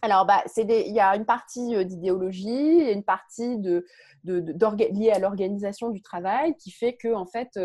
alors, 0.01 0.25
bah, 0.25 0.43
il 0.57 0.93
y 0.93 0.99
a 0.99 1.15
une 1.15 1.25
partie 1.25 1.75
euh, 1.75 1.83
d'idéologie 1.85 2.81
et 2.81 2.91
une 2.91 3.05
partie 3.05 3.57
de, 3.57 3.85
liée 4.25 5.11
à 5.11 5.19
l'organisation 5.19 5.89
du 5.89 6.01
travail 6.01 6.55
qui 6.57 6.71
fait 6.71 6.93
que, 6.93 7.13
en 7.13 7.25
fait, 7.25 7.57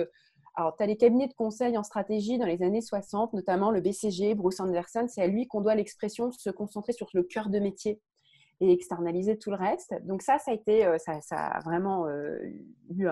alors, 0.59 0.75
tu 0.77 0.83
as 0.83 0.87
les 0.87 0.97
cabinets 0.97 1.29
de 1.29 1.35
conseil 1.35 1.79
en 1.79 1.85
stratégie 1.85 2.37
dans 2.37 2.45
les 2.45 2.65
années 2.65 2.81
60, 2.81 3.33
notamment 3.33 3.71
le 3.71 3.81
BCG, 3.81 4.35
Bruce 4.35 4.59
Anderson. 4.59 5.07
C'est 5.09 5.23
à 5.23 5.29
lui 5.29 5.47
qu'on 5.47 5.61
doit 5.61 5.77
l'expression 5.77 6.33
se 6.33 6.51
concentrer 6.51 6.93
sur 6.93 7.07
le 7.15 7.23
cœur 7.23 7.49
de 7.49 7.61
métier 7.61 8.01
et 8.61 8.73
externaliser 8.73 9.39
tout 9.39 9.51
le 9.51 9.57
reste. 9.57 9.95
Donc 10.03 10.21
ça, 10.21 10.41
ça 10.41 10.51
a 10.51 10.55
été, 10.55 10.85
euh, 10.85 10.99
ça, 10.99 11.21
a 11.31 11.61
vraiment 11.61 12.09
euh, 12.09 12.41
eu 12.91 13.07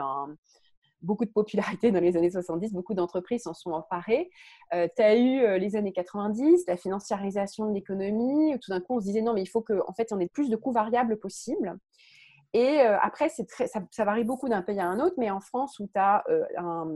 beaucoup 1.02 1.24
de 1.24 1.30
popularité 1.30 1.92
dans 1.92 2.00
les 2.00 2.16
années 2.16 2.32
70. 2.32 2.72
Beaucoup 2.72 2.94
d'entreprises 2.94 3.44
s'en 3.44 3.54
sont 3.54 3.70
emparées. 3.70 4.28
Euh, 4.74 4.88
tu 4.96 5.02
as 5.02 5.16
eu 5.16 5.61
les 5.61 5.76
années 5.76 5.92
90, 5.92 6.64
la 6.66 6.76
financiarisation 6.76 7.68
de 7.68 7.74
l'économie, 7.74 8.56
où 8.56 8.59
tout 8.59 8.72
d'un 8.72 8.80
coup, 8.80 8.96
on 8.96 9.00
se 9.00 9.04
disait 9.04 9.22
non, 9.22 9.35
mais 9.35 9.42
il 9.42 9.48
faut 9.48 9.62
qu'en 9.62 9.85
en 9.87 9.92
fait, 9.92 10.09
on 10.11 10.18
ait 10.18 10.26
plus 10.26 10.50
de 10.50 10.56
coûts 10.56 10.72
variables 10.72 11.16
possibles. 11.16 11.78
Et 12.54 12.80
après, 12.80 13.28
très, 13.46 13.66
ça, 13.66 13.80
ça, 13.90 14.04
varie 14.04 14.24
beaucoup 14.24 14.48
d'un 14.48 14.62
pays 14.62 14.80
à 14.80 14.88
un 14.88 14.98
autre, 14.98 15.16
mais 15.18 15.30
en 15.30 15.40
France, 15.40 15.78
où 15.78 15.88
tu 15.88 15.98
as 15.98 16.24
un, 16.56 16.88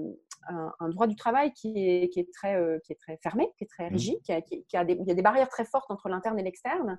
un, 0.48 0.88
droit 0.88 1.07
du 1.07 1.16
travail 1.16 1.53
qui 1.53 1.72
est, 1.76 2.09
qui 2.09 2.20
est, 2.20 2.33
très, 2.33 2.57
euh, 2.57 2.79
qui 2.85 2.92
est 2.92 2.96
très 2.96 3.18
fermé, 3.18 3.53
qui 3.57 3.64
est 3.64 3.68
très 3.68 3.88
mmh. 3.88 3.92
rigide, 3.92 4.22
qui 4.22 4.33
a, 4.33 4.40
qui 4.40 4.76
a 4.76 4.85
des, 4.85 4.94
il 4.94 5.07
y 5.07 5.11
a 5.11 5.14
des 5.14 5.22
barrières 5.22 5.48
très 5.48 5.64
fortes 5.64 5.90
entre 5.90 6.09
l'interne 6.09 6.38
et 6.38 6.42
l'externe, 6.42 6.98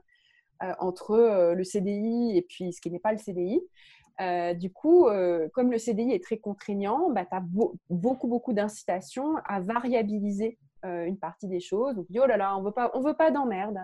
euh, 0.64 0.74
entre 0.80 1.12
euh, 1.12 1.54
le 1.54 1.64
CDI 1.64 2.38
et 2.38 2.42
puis 2.44 2.74
ce 2.74 2.82
qui 2.82 2.92
n'est 2.92 3.00
pas 3.00 3.12
le 3.12 3.18
CDI. 3.18 3.62
du 4.60 4.72
coup, 4.72 5.08
comme 5.54 5.72
le 5.72 5.78
CDI 5.78 6.12
est 6.12 6.24
très 6.24 6.38
contraignant, 6.38 7.10
bah, 7.10 7.26
tu 7.26 7.36
as 7.36 7.44
beaucoup, 7.90 8.28
beaucoup 8.28 8.54
d'incitations 8.54 9.38
à 9.46 9.60
variabiliser 9.60 10.60
une 10.84 11.18
partie 11.18 11.48
des 11.48 11.60
choses. 11.60 11.96
Donc, 11.96 12.06
oh 12.10 12.26
là 12.26 12.38
là, 12.38 12.56
on 12.58 12.62
veut 12.62 12.72
pas, 12.72 12.92
on 12.94 13.02
veut 13.02 13.16
pas 13.16 13.32
d'emmerde. 13.32 13.80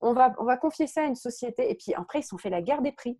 On 0.00 0.12
va, 0.12 0.34
on 0.38 0.44
va 0.44 0.56
confier 0.56 0.86
ça 0.86 1.02
à 1.02 1.04
une 1.04 1.14
société. 1.14 1.70
Et 1.70 1.74
puis 1.74 1.94
après, 1.94 2.20
ils 2.20 2.24
sont 2.24 2.38
fait 2.38 2.50
la 2.50 2.62
guerre 2.62 2.82
des 2.82 2.92
prix. 2.92 3.18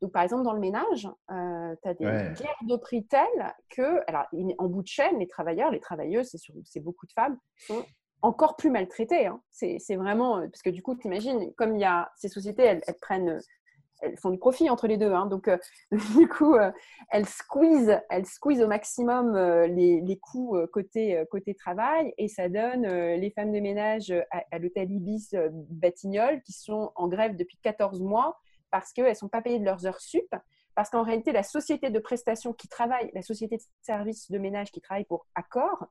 Donc, 0.00 0.12
par 0.12 0.22
exemple, 0.22 0.44
dans 0.44 0.52
le 0.52 0.60
ménage, 0.60 1.08
euh, 1.30 1.74
tu 1.82 1.88
as 1.88 1.94
des 1.94 2.04
guerres 2.04 2.62
de 2.62 2.76
prix 2.76 3.04
telles 3.06 3.54
que, 3.68 4.00
alors, 4.06 4.26
en 4.58 4.68
bout 4.68 4.82
de 4.82 4.88
chaîne, 4.88 5.18
les 5.18 5.26
travailleurs, 5.26 5.70
les 5.70 5.80
travailleuses, 5.80 6.36
c'est 6.64 6.80
beaucoup 6.80 7.06
de 7.06 7.12
femmes, 7.12 7.36
sont 7.56 7.84
encore 8.22 8.56
plus 8.56 8.70
maltraitées. 8.70 9.26
Hein. 9.26 9.42
C'est 9.50 9.96
vraiment, 9.96 10.38
euh, 10.38 10.46
parce 10.46 10.62
que 10.62 10.70
du 10.70 10.82
coup, 10.82 10.94
tu 10.94 11.08
imagines, 11.08 11.52
comme 11.54 11.74
il 11.74 11.80
y 11.80 11.84
a 11.84 12.12
ces 12.16 12.28
sociétés, 12.28 12.62
elles, 12.62 12.82
prennent, 13.00 13.40
elles 14.00 14.16
font 14.18 14.30
du 14.30 14.38
profit 14.38 14.70
entre 14.70 14.86
les 14.86 14.98
deux. 14.98 15.12
Hein. 15.12 15.26
donc, 15.26 15.48
euh, 15.48 15.58
du 16.16 16.28
coup, 16.28 16.56
elles, 17.10 17.26
squeezent, 17.26 18.00
elles 18.08 18.26
squeezent 18.26 18.62
au 18.62 18.68
maximum 18.68 19.36
les, 19.66 20.00
les, 20.00 20.16
coûts 20.16 20.56
côté, 20.72 21.24
côté 21.28 21.56
travail 21.56 22.14
et 22.18 22.28
ça 22.28 22.48
donne 22.48 22.86
les 22.86 23.30
femmes 23.30 23.50
de 23.50 23.58
ménage 23.58 24.12
à, 24.30 24.44
à 24.52 24.60
l'hôtel 24.60 24.92
Ibis 24.92 25.30
Batignolles 25.50 26.40
qui 26.42 26.52
sont 26.52 26.92
en 26.94 27.08
grève 27.08 27.34
depuis 27.34 27.58
14 27.62 28.00
mois 28.00 28.38
parce 28.70 28.92
qu'elles 28.92 29.08
ne 29.08 29.14
sont 29.14 29.28
pas 29.28 29.42
payées 29.42 29.58
de 29.58 29.64
leurs 29.64 29.86
heures 29.86 30.00
sup, 30.00 30.34
parce 30.74 30.90
qu'en 30.90 31.02
réalité, 31.02 31.32
la 31.32 31.42
société 31.42 31.90
de 31.90 31.98
prestation 31.98 32.52
qui 32.52 32.68
travaille, 32.68 33.10
la 33.12 33.22
société 33.22 33.56
de 33.56 33.62
service 33.82 34.30
de 34.30 34.38
ménage 34.38 34.70
qui 34.70 34.80
travaille 34.80 35.04
pour 35.04 35.26
Accor, 35.34 35.86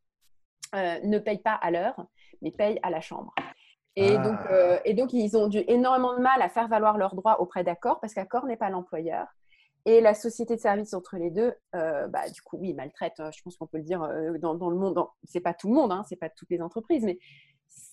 euh, 0.76 1.00
ne 1.04 1.20
paye 1.20 1.40
pas 1.40 1.56
à 1.56 1.72
l'heure, 1.72 2.08
mais 2.42 2.52
paye 2.52 2.80
à 2.84 2.90
la 2.90 3.02
chambre. 3.02 3.34
Et, 3.96 4.16
ah. 4.16 4.18
donc, 4.18 4.40
euh, 4.50 4.80
et 4.86 4.94
donc, 4.94 5.12
ils 5.12 5.36
ont 5.36 5.48
dû 5.48 5.64
énormément 5.68 6.16
de 6.16 6.22
mal 6.22 6.42
à 6.42 6.50
faire 6.50 6.68
valoir 6.68 6.98
leurs 6.98 7.16
droits 7.16 7.42
auprès 7.42 7.64
d'Accor, 7.64 8.00
parce 8.00 8.14
qu'Accor 8.14 8.46
n'est 8.46 8.58
pas 8.58 8.70
l'employeur. 8.70 9.28
Et 9.86 10.02
la 10.02 10.14
société 10.14 10.56
de 10.56 10.62
service 10.62 10.94
entre 10.94 11.18
les 11.18 11.32
deux, 11.32 11.54
euh, 11.76 12.08
bah, 12.08 12.30
du 12.30 12.42
coup, 12.42 12.58
oui, 12.58 12.74
maltraite, 12.74 13.16
je 13.18 13.42
pense 13.42 13.58
qu'on 13.58 13.68
peut 13.68 13.78
le 13.78 13.84
dire 13.84 14.00
dans, 14.40 14.70
le 14.70 14.76
monde. 14.78 15.06
Ce 15.26 15.38
n'est 15.38 15.42
pas 15.42 15.54
tout 15.54 15.68
le 15.68 15.74
monde, 15.74 15.92
hein, 15.92 16.04
ce 16.08 16.14
n'est 16.14 16.18
pas 16.18 16.30
toutes 16.30 16.50
les 16.50 16.62
entreprises, 16.62 17.04
mais 17.04 17.20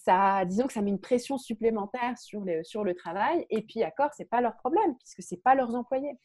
ça, 0.05 0.45
disons 0.45 0.67
que 0.67 0.73
ça 0.73 0.83
met 0.83 0.91
une 0.91 1.01
pression 1.01 1.39
supplémentaire 1.39 2.19
sur, 2.19 2.45
les, 2.45 2.63
sur 2.65 2.85
le 2.85 2.95
travail. 2.95 3.47
Et 3.51 3.63
puis, 3.63 3.83
accord, 3.83 4.11
c'est 4.17 4.29
pas 4.29 4.41
leur 4.41 4.57
problème 4.57 4.95
puisque 4.99 5.23
c'est 5.23 5.43
pas 5.43 5.55
leurs 5.55 5.75
employés. 5.75 6.19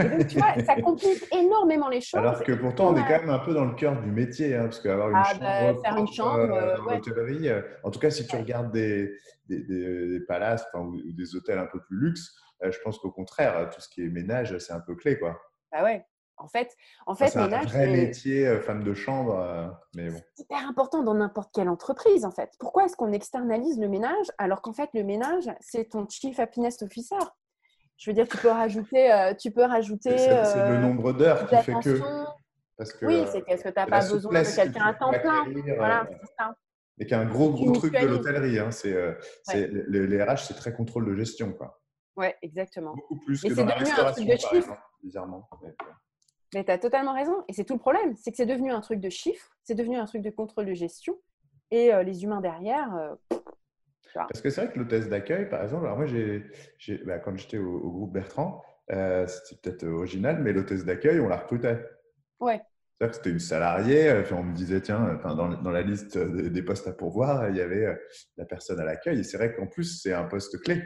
Et 0.00 0.08
donc, 0.08 0.26
tu 0.26 0.36
vois, 0.36 0.52
ça 0.64 0.76
complique 0.82 1.24
énormément 1.32 1.88
les 1.88 2.00
choses. 2.00 2.20
Alors 2.20 2.42
que 2.42 2.52
pourtant, 2.52 2.88
on 2.92 2.96
est 2.96 3.02
quand 3.02 3.20
même 3.20 3.30
un 3.30 3.38
peu 3.38 3.54
dans 3.54 3.64
le 3.64 3.74
cœur 3.74 4.00
du 4.00 4.10
métier, 4.10 4.54
hein, 4.54 4.64
parce 4.64 4.80
qu'avoir 4.80 5.10
une, 5.10 5.16
Ah, 5.16 5.32
chambre, 5.32 5.40
bah, 5.40 5.82
faire 5.82 5.96
une 5.96 6.06
chambre, 6.06 6.38
euh, 6.38 6.76
euh, 6.76 6.82
ouais. 6.84 7.48
euh, 7.48 7.62
en 7.82 7.90
tout 7.90 7.98
cas, 7.98 8.10
si 8.10 8.26
tu 8.26 8.36
Ouais. 8.36 8.42
regardes 8.42 8.72
des, 8.72 9.16
des, 9.48 9.60
des- 9.62 10.08
des 10.18 10.20
palaces 10.26 10.66
ou, 10.74 10.78
ou 10.96 11.12
des 11.12 11.34
hôtels 11.34 11.58
un 11.58 11.66
peu 11.66 11.80
plus 11.82 11.96
luxe, 11.96 12.36
euh, 12.62 12.70
je 12.70 12.78
pense 12.80 12.98
qu'au 12.98 13.10
contraire, 13.10 13.70
tout 13.70 13.80
ce 13.80 13.88
qui 13.88 14.02
est 14.02 14.08
ménage, 14.08 14.56
c'est 14.58 14.72
un 14.72 14.80
peu 14.80 14.94
clé, 14.94 15.18
quoi. 15.18 15.40
Bah 15.72 15.82
ouais. 15.82 16.04
En 16.36 16.48
fait, 16.48 16.74
en 17.06 17.14
fait 17.14 17.28
c'est 17.28 17.38
un 17.38 17.46
vrai 17.46 17.66
c'est 17.68 17.86
métier, 17.86 18.46
euh, 18.46 18.60
femme 18.60 18.82
de 18.82 18.92
chambre, 18.92 19.38
euh, 19.38 19.68
mais 19.94 20.10
bon. 20.10 20.20
hyper 20.38 20.68
important 20.68 21.02
dans 21.02 21.14
n'importe 21.14 21.50
quelle 21.54 21.68
entreprise, 21.68 22.24
en 22.24 22.30
fait. 22.32 22.50
Pourquoi 22.58 22.84
est-ce 22.84 22.96
qu'on 22.96 23.12
externalise 23.12 23.78
le 23.78 23.88
ménage 23.88 24.26
alors 24.38 24.60
qu'en 24.60 24.72
fait, 24.72 24.90
le 24.94 25.04
ménage, 25.04 25.50
c'est 25.60 25.90
ton 25.90 26.08
chief 26.08 26.40
happiness 26.40 26.82
officer? 26.82 27.16
Je 27.96 28.10
veux 28.10 28.14
dire, 28.14 28.26
tu 28.28 28.36
peux 28.38 28.48
rajouter, 28.48 29.12
euh, 29.12 29.34
tu 29.34 29.52
peux 29.52 29.62
rajouter 29.64 30.18
C'est 30.18 30.44
c'est 30.44 30.68
le 30.68 30.78
nombre 30.78 31.12
d'heures 31.12 31.46
qui 31.46 31.56
fait 31.56 31.74
que. 31.80 32.00
Parce 32.76 32.92
que, 32.92 33.06
Oui, 33.06 33.24
c'est 33.30 33.42
qu'est-ce 33.42 33.62
que 33.62 33.68
tu 33.68 33.74
n'as 33.76 33.86
pas 33.86 34.00
besoin 34.00 34.42
de 34.42 34.56
quelqu'un 34.56 34.86
à 34.86 34.94
temps 34.94 35.12
plein. 35.12 35.44
Voilà, 35.76 36.08
c'est 36.10 36.34
ça. 36.36 36.56
Et 36.98 37.06
qui 37.06 37.14
est 37.14 37.16
un 37.16 37.24
gros, 37.26 37.50
gros 37.50 37.72
truc 37.72 37.92
de 37.92 38.06
l'hôtellerie. 38.06 38.58
Hein. 38.58 38.72
C'est, 38.72 38.96
c'est- 39.44 39.68
les, 39.68 40.06
les 40.08 40.22
RH, 40.22 40.46
c'est 40.48 40.54
très 40.54 40.72
contrôle 40.72 41.06
de 41.06 41.14
gestion. 41.14 41.52
Quoi. 41.52 41.80
Ouais, 42.16 42.36
exactement. 42.42 42.94
Beaucoup 42.94 43.18
plus 43.18 43.44
Et 43.44 43.48
que 43.48 43.54
c'est 43.54 43.64
devenu 43.64 43.90
un 43.90 44.12
truc 44.12 44.26
de 44.26 44.32
exemple, 44.32 44.78
bizarrement. 45.02 45.48
Mais, 45.62 45.74
Mais 46.54 46.64
tu 46.64 46.70
as 46.70 46.78
totalement 46.78 47.14
raison. 47.14 47.44
Et 47.48 47.52
c'est 47.52 47.64
tout 47.64 47.74
le 47.74 47.80
problème. 47.80 48.14
C'est 48.16 48.30
que 48.30 48.36
c'est 48.36 48.46
devenu 48.46 48.70
un 48.70 48.80
truc 48.80 49.00
de 49.00 49.10
chiffres, 49.10 49.56
c'est 49.64 49.74
devenu 49.74 49.96
un 49.96 50.06
truc 50.06 50.22
de 50.22 50.30
contrôle 50.30 50.66
de 50.66 50.74
gestion. 50.74 51.18
Et 51.70 51.92
euh, 51.92 52.02
les 52.02 52.22
humains 52.22 52.40
derrière, 52.40 52.94
euh, 52.94 53.38
Parce 54.14 54.40
que 54.40 54.50
c'est 54.50 54.62
vrai 54.64 54.72
que 54.72 54.78
l'hôtesse 54.78 55.08
d'accueil, 55.08 55.48
par 55.48 55.62
exemple, 55.62 55.86
alors 55.86 55.96
moi, 55.96 56.06
j'ai, 56.06 56.44
bah, 57.04 57.18
quand 57.18 57.36
j'étais 57.36 57.58
au, 57.58 57.78
au 57.78 57.90
groupe 57.90 58.12
Bertrand, 58.12 58.62
euh, 58.92 59.26
c'était 59.26 59.60
peut-être 59.60 59.84
original, 59.88 60.40
mais 60.40 60.52
l'hôtesse 60.52 60.84
d'accueil, 60.84 61.18
on 61.18 61.26
la 61.28 61.38
recrutait. 61.38 61.84
ouais, 62.38 62.60
C'est-à-dire 62.98 63.10
que 63.10 63.16
c'était 63.16 63.30
une 63.30 63.40
salariée, 63.40 64.22
puis 64.24 64.34
on 64.34 64.44
me 64.44 64.54
disait, 64.54 64.80
tiens, 64.80 65.18
dans, 65.24 65.48
dans 65.48 65.70
la 65.70 65.82
liste 65.82 66.16
des, 66.18 66.62
postes 66.62 66.86
à 66.86 66.92
pourvoir, 66.92 67.48
il 67.48 67.56
y 67.56 67.60
avait 67.60 67.98
la 68.36 68.44
personne 68.44 68.78
à 68.78 68.84
l'accueil. 68.84 69.18
Et 69.18 69.24
c'est 69.24 69.38
vrai 69.38 69.52
qu'en 69.54 69.66
plus, 69.66 70.00
c'est 70.00 70.12
un 70.12 70.24
poste 70.24 70.60
clé. 70.62 70.80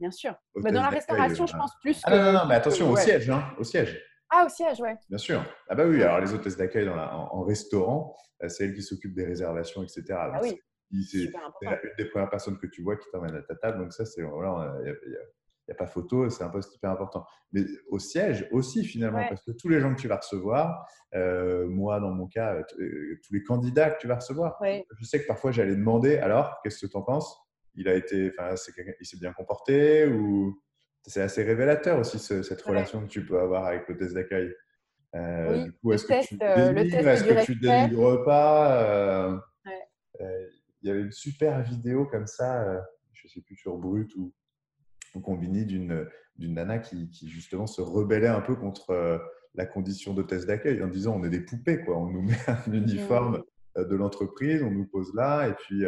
bien 0.00 0.12
sûr. 0.12 0.34
Mais 0.54 0.72
dans 0.72 0.80
la 0.82 0.88
restauration, 0.90 1.46
je 1.46 1.56
pense 1.56 1.72
plus 1.82 2.00
Ah 2.04 2.12
que. 2.12 2.16
non, 2.16 2.22
non, 2.22 2.32
non, 2.32 2.46
mais 2.46 2.54
attention, 2.54 2.88
au 2.90 2.96
siège, 2.96 3.28
hein, 3.28 3.44
au 3.58 3.64
siège. 3.64 4.00
Ah, 4.30 4.44
au 4.46 4.48
siège, 4.48 4.80
ouais. 4.80 4.96
Bien 5.08 5.18
sûr. 5.18 5.42
Ah 5.68 5.74
bah 5.74 5.86
oui, 5.86 6.02
alors 6.02 6.20
les 6.20 6.32
hôtesses 6.34 6.56
d'accueil 6.56 6.88
en, 6.88 6.96
en 6.98 7.42
restaurant, 7.42 8.14
euh, 8.42 8.48
c'est 8.48 8.64
elles 8.64 8.74
qui 8.74 8.82
s'occupent 8.82 9.14
des 9.14 9.24
réservations, 9.24 9.82
etc. 9.82 10.02
Donc, 10.02 10.16
Ah 10.34 10.40
oui, 10.42 10.60
c'est- 11.04 11.18
une 11.62 11.78
des 11.96 12.04
premières 12.06 12.30
personnes 12.30 12.58
que 12.58 12.66
tu 12.66 12.82
vois 12.82 12.96
qui 12.96 13.08
t'emmène 13.10 13.34
à 13.36 13.42
ta 13.42 13.54
table. 13.54 13.78
Donc 13.78 13.92
ça, 13.92 14.04
c'est 14.04 14.22
voilà, 14.22 14.74
il 14.84 14.94
n'y 15.68 15.72
a, 15.72 15.74
pas 15.74 15.86
photo, 15.86 16.28
c'est 16.30 16.44
un 16.44 16.48
poste 16.48 16.74
hyper 16.74 16.90
important. 16.90 17.24
Mais 17.52 17.62
au 17.88 17.98
siège 17.98 18.46
aussi 18.52 18.84
finalement, 18.84 19.18
Ouais. 19.18 19.28
parce 19.28 19.42
que 19.42 19.50
tous 19.52 19.68
les 19.68 19.80
gens 19.80 19.94
que 19.94 20.00
tu 20.00 20.08
vas 20.08 20.16
recevoir, 20.16 20.86
euh, 21.14 21.66
moi 21.66 22.00
dans 22.00 22.10
mon 22.10 22.26
cas, 22.26 22.54
euh, 22.54 22.62
euh, 22.80 23.20
tous 23.26 23.34
les 23.34 23.42
candidats 23.42 23.90
que 23.90 24.00
tu 24.00 24.08
vas 24.08 24.16
recevoir, 24.16 24.58
Ouais. 24.60 24.86
je 24.98 25.04
sais 25.04 25.20
que 25.22 25.26
parfois 25.26 25.52
j'allais 25.52 25.76
demander, 25.76 26.16
alors 26.18 26.58
qu'est-ce 26.62 26.84
que 26.86 26.90
tu 26.90 26.96
en 26.96 27.02
penses? 27.02 27.34
Il 27.74 27.86
a 27.88 27.94
été, 27.94 28.30
enfin, 28.38 28.54
il 29.00 29.06
s'est 29.06 29.18
bien 29.18 29.32
comporté 29.34 30.06
ou 30.06 30.58
c'est 31.08 31.22
assez 31.22 31.42
révélateur 31.42 31.98
aussi 31.98 32.18
ce- 32.18 32.42
cette 32.42 32.62
Ouais. 32.62 32.70
relation 32.72 33.02
que 33.02 33.08
tu 33.08 33.24
peux 33.24 33.38
avoir 33.40 33.66
avec 33.66 33.88
l'hôtesse 33.88 34.12
d'accueil. 34.14 34.54
Euh, 35.14 35.52
Oui, 35.52 35.64
du 35.64 35.72
coup, 35.72 35.92
est-ce 35.92 36.04
que 36.04 36.08
test, 36.12 36.28
tu 36.28 36.38
euh, 36.42 36.72
délivres, 36.72 37.08
est-ce 37.08 37.24
que 37.24 37.44
tu 37.44 37.56
délivres 37.56 38.24
pas? 38.24 38.82
Euh, 38.82 39.36
Ouais. 39.66 39.88
euh, 40.20 40.46
Il 40.82 40.88
y 40.88 40.90
avait 40.92 41.00
une 41.02 41.10
super 41.12 41.60
vidéo 41.62 42.06
comme 42.06 42.26
ça, 42.28 42.80
je 43.12 43.26
sais 43.26 43.40
plus 43.40 43.56
sur 43.56 43.76
Brut 43.78 44.14
ou, 44.16 44.32
ou 45.14 45.20
Combini 45.20 45.64
d'une 45.66 46.06
d'une 46.36 46.54
nana 46.54 46.78
qui, 46.78 47.10
qui 47.10 47.28
justement 47.28 47.66
se 47.66 47.80
rebellait 47.82 48.28
un 48.28 48.40
peu 48.40 48.54
contre 48.54 49.20
la 49.54 49.66
condition 49.66 50.14
d'hôtesse 50.14 50.46
d'accueil 50.46 50.80
en 50.84 50.86
disant 50.86 51.16
on 51.18 51.24
est 51.24 51.30
des 51.30 51.40
poupées 51.40 51.80
quoi, 51.84 51.96
on 51.98 52.06
nous 52.06 52.22
met 52.22 52.38
un 52.46 52.72
uniforme 52.72 53.38
Mmh. 53.38 53.42
euh, 53.78 53.84
de 53.86 53.96
l'entreprise, 53.96 54.62
on 54.62 54.70
nous 54.70 54.86
pose 54.86 55.12
là 55.16 55.48
et 55.48 55.54
puis 55.54 55.84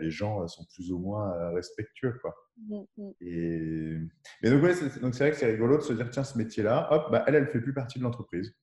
les 0.00 0.10
gens 0.10 0.42
euh, 0.42 0.46
sont 0.48 0.64
plus 0.74 0.90
ou 0.92 0.98
moins 0.98 1.32
euh, 1.34 1.50
respectueux 1.50 2.18
quoi. 2.20 2.34
Mm, 2.68 2.80
mm. 2.96 3.10
Et... 3.20 3.98
Mais 4.42 4.50
donc, 4.50 4.62
ouais, 4.64 4.74
c'est 4.74 4.88
vrai 4.98 5.30
que 5.30 5.36
c'est 5.36 5.46
rigolo 5.46 5.76
de 5.76 5.82
se 5.82 5.92
dire, 5.92 6.10
tiens, 6.10 6.24
ce 6.24 6.36
métier-là, 6.36 6.88
hop, 6.92 7.12
bah, 7.12 7.24
elle, 7.26 7.36
elle 7.36 7.46
fait 7.46 7.60
plus 7.60 7.72
partie 7.74 7.98
de 7.98 8.04
l'entreprise. 8.04 8.54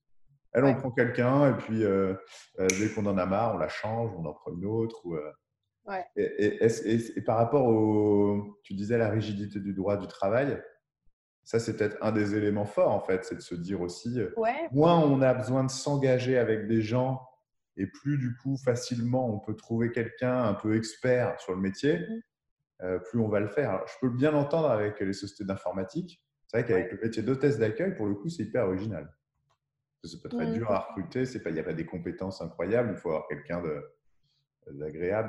Elle, 0.51 0.63
Ouais. 0.65 0.71
on 0.71 0.75
prend 0.79 0.91
quelqu'un 0.91 1.53
et 1.53 1.57
puis 1.57 1.83
euh, 1.83 2.13
euh, 2.59 2.67
dès 2.79 2.89
qu'on 2.89 3.05
en 3.05 3.17
a 3.17 3.25
marre, 3.25 3.55
on 3.55 3.57
la 3.57 3.67
change, 3.69 4.11
on 4.17 4.25
en 4.25 4.33
prend 4.33 4.51
une 4.53 4.65
autre. 4.65 5.05
Ou, 5.05 5.15
euh, 5.15 5.31
Ouais. 5.85 6.03
et, 6.15 6.23
et- 6.23 6.63
est-ce- 6.63 6.85
et- 6.87 7.17
et 7.17 7.21
par 7.21 7.37
rapport 7.37 7.67
au, 7.67 8.57
tu 8.63 8.73
disais 8.73 8.97
la 8.97 9.09
rigidité 9.09 9.59
du 9.59 9.73
droit 9.73 9.97
du 9.97 10.07
travail, 10.07 10.61
ça 11.43 11.59
c'est 11.59 11.75
peut-être 11.77 11.97
un 12.01 12.11
des 12.11 12.35
éléments 12.35 12.65
forts 12.65 12.91
en 12.91 13.01
fait, 13.01 13.23
c'est 13.23 13.35
de 13.35 13.41
se 13.41 13.53
dire 13.53 13.81
aussi, 13.81 14.19
Ouais, 14.35 14.67
moins 14.71 14.97
on 14.99 15.21
a 15.21 15.33
besoin 15.33 15.63
de 15.63 15.69
s'engager 15.69 16.37
avec 16.39 16.67
des 16.67 16.81
gens 16.81 17.21
et 17.77 17.87
plus 17.87 18.17
du 18.17 18.35
coup 18.37 18.57
facilement 18.57 19.29
on 19.33 19.39
peut 19.39 19.55
trouver 19.55 19.91
quelqu'un 19.91 20.43
un 20.43 20.53
peu 20.53 20.75
expert 20.77 21.39
sur 21.41 21.53
le 21.55 21.61
métier, 21.61 21.99
Mhm. 21.99 22.21
euh, 22.83 22.99
plus 22.99 23.19
on 23.19 23.29
va 23.29 23.39
le 23.39 23.47
faire. 23.49 23.71
Alors, 23.71 23.87
je 23.87 23.95
peux 24.01 24.09
bien 24.09 24.31
l'entendre 24.31 24.69
avec 24.71 24.99
les 25.01 25.13
sociétés 25.13 25.45
d'informatique. 25.45 26.23
C'est 26.47 26.59
vrai 26.59 26.67
qu'avec 26.67 26.91
le 26.93 26.99
métier 27.01 27.23
d'hôtesse 27.23 27.59
d'accueil, 27.59 27.95
pour 27.95 28.07
le 28.07 28.15
coup, 28.15 28.29
c'est 28.29 28.43
hyper 28.43 28.65
original. 28.67 29.13
C'est 30.03 30.21
pas 30.21 30.29
très 30.29 30.47
dur 30.47 30.71
à 30.71 30.79
recruter, 30.79 31.23
il 31.23 31.53
n'y 31.53 31.59
a 31.59 31.63
pas 31.63 31.73
des 31.73 31.85
compétences 31.85 32.41
incroyables, 32.41 32.91
il 32.93 32.97
faut 32.97 33.09
avoir 33.09 33.27
quelqu'un 33.27 33.61
de- 33.61 33.83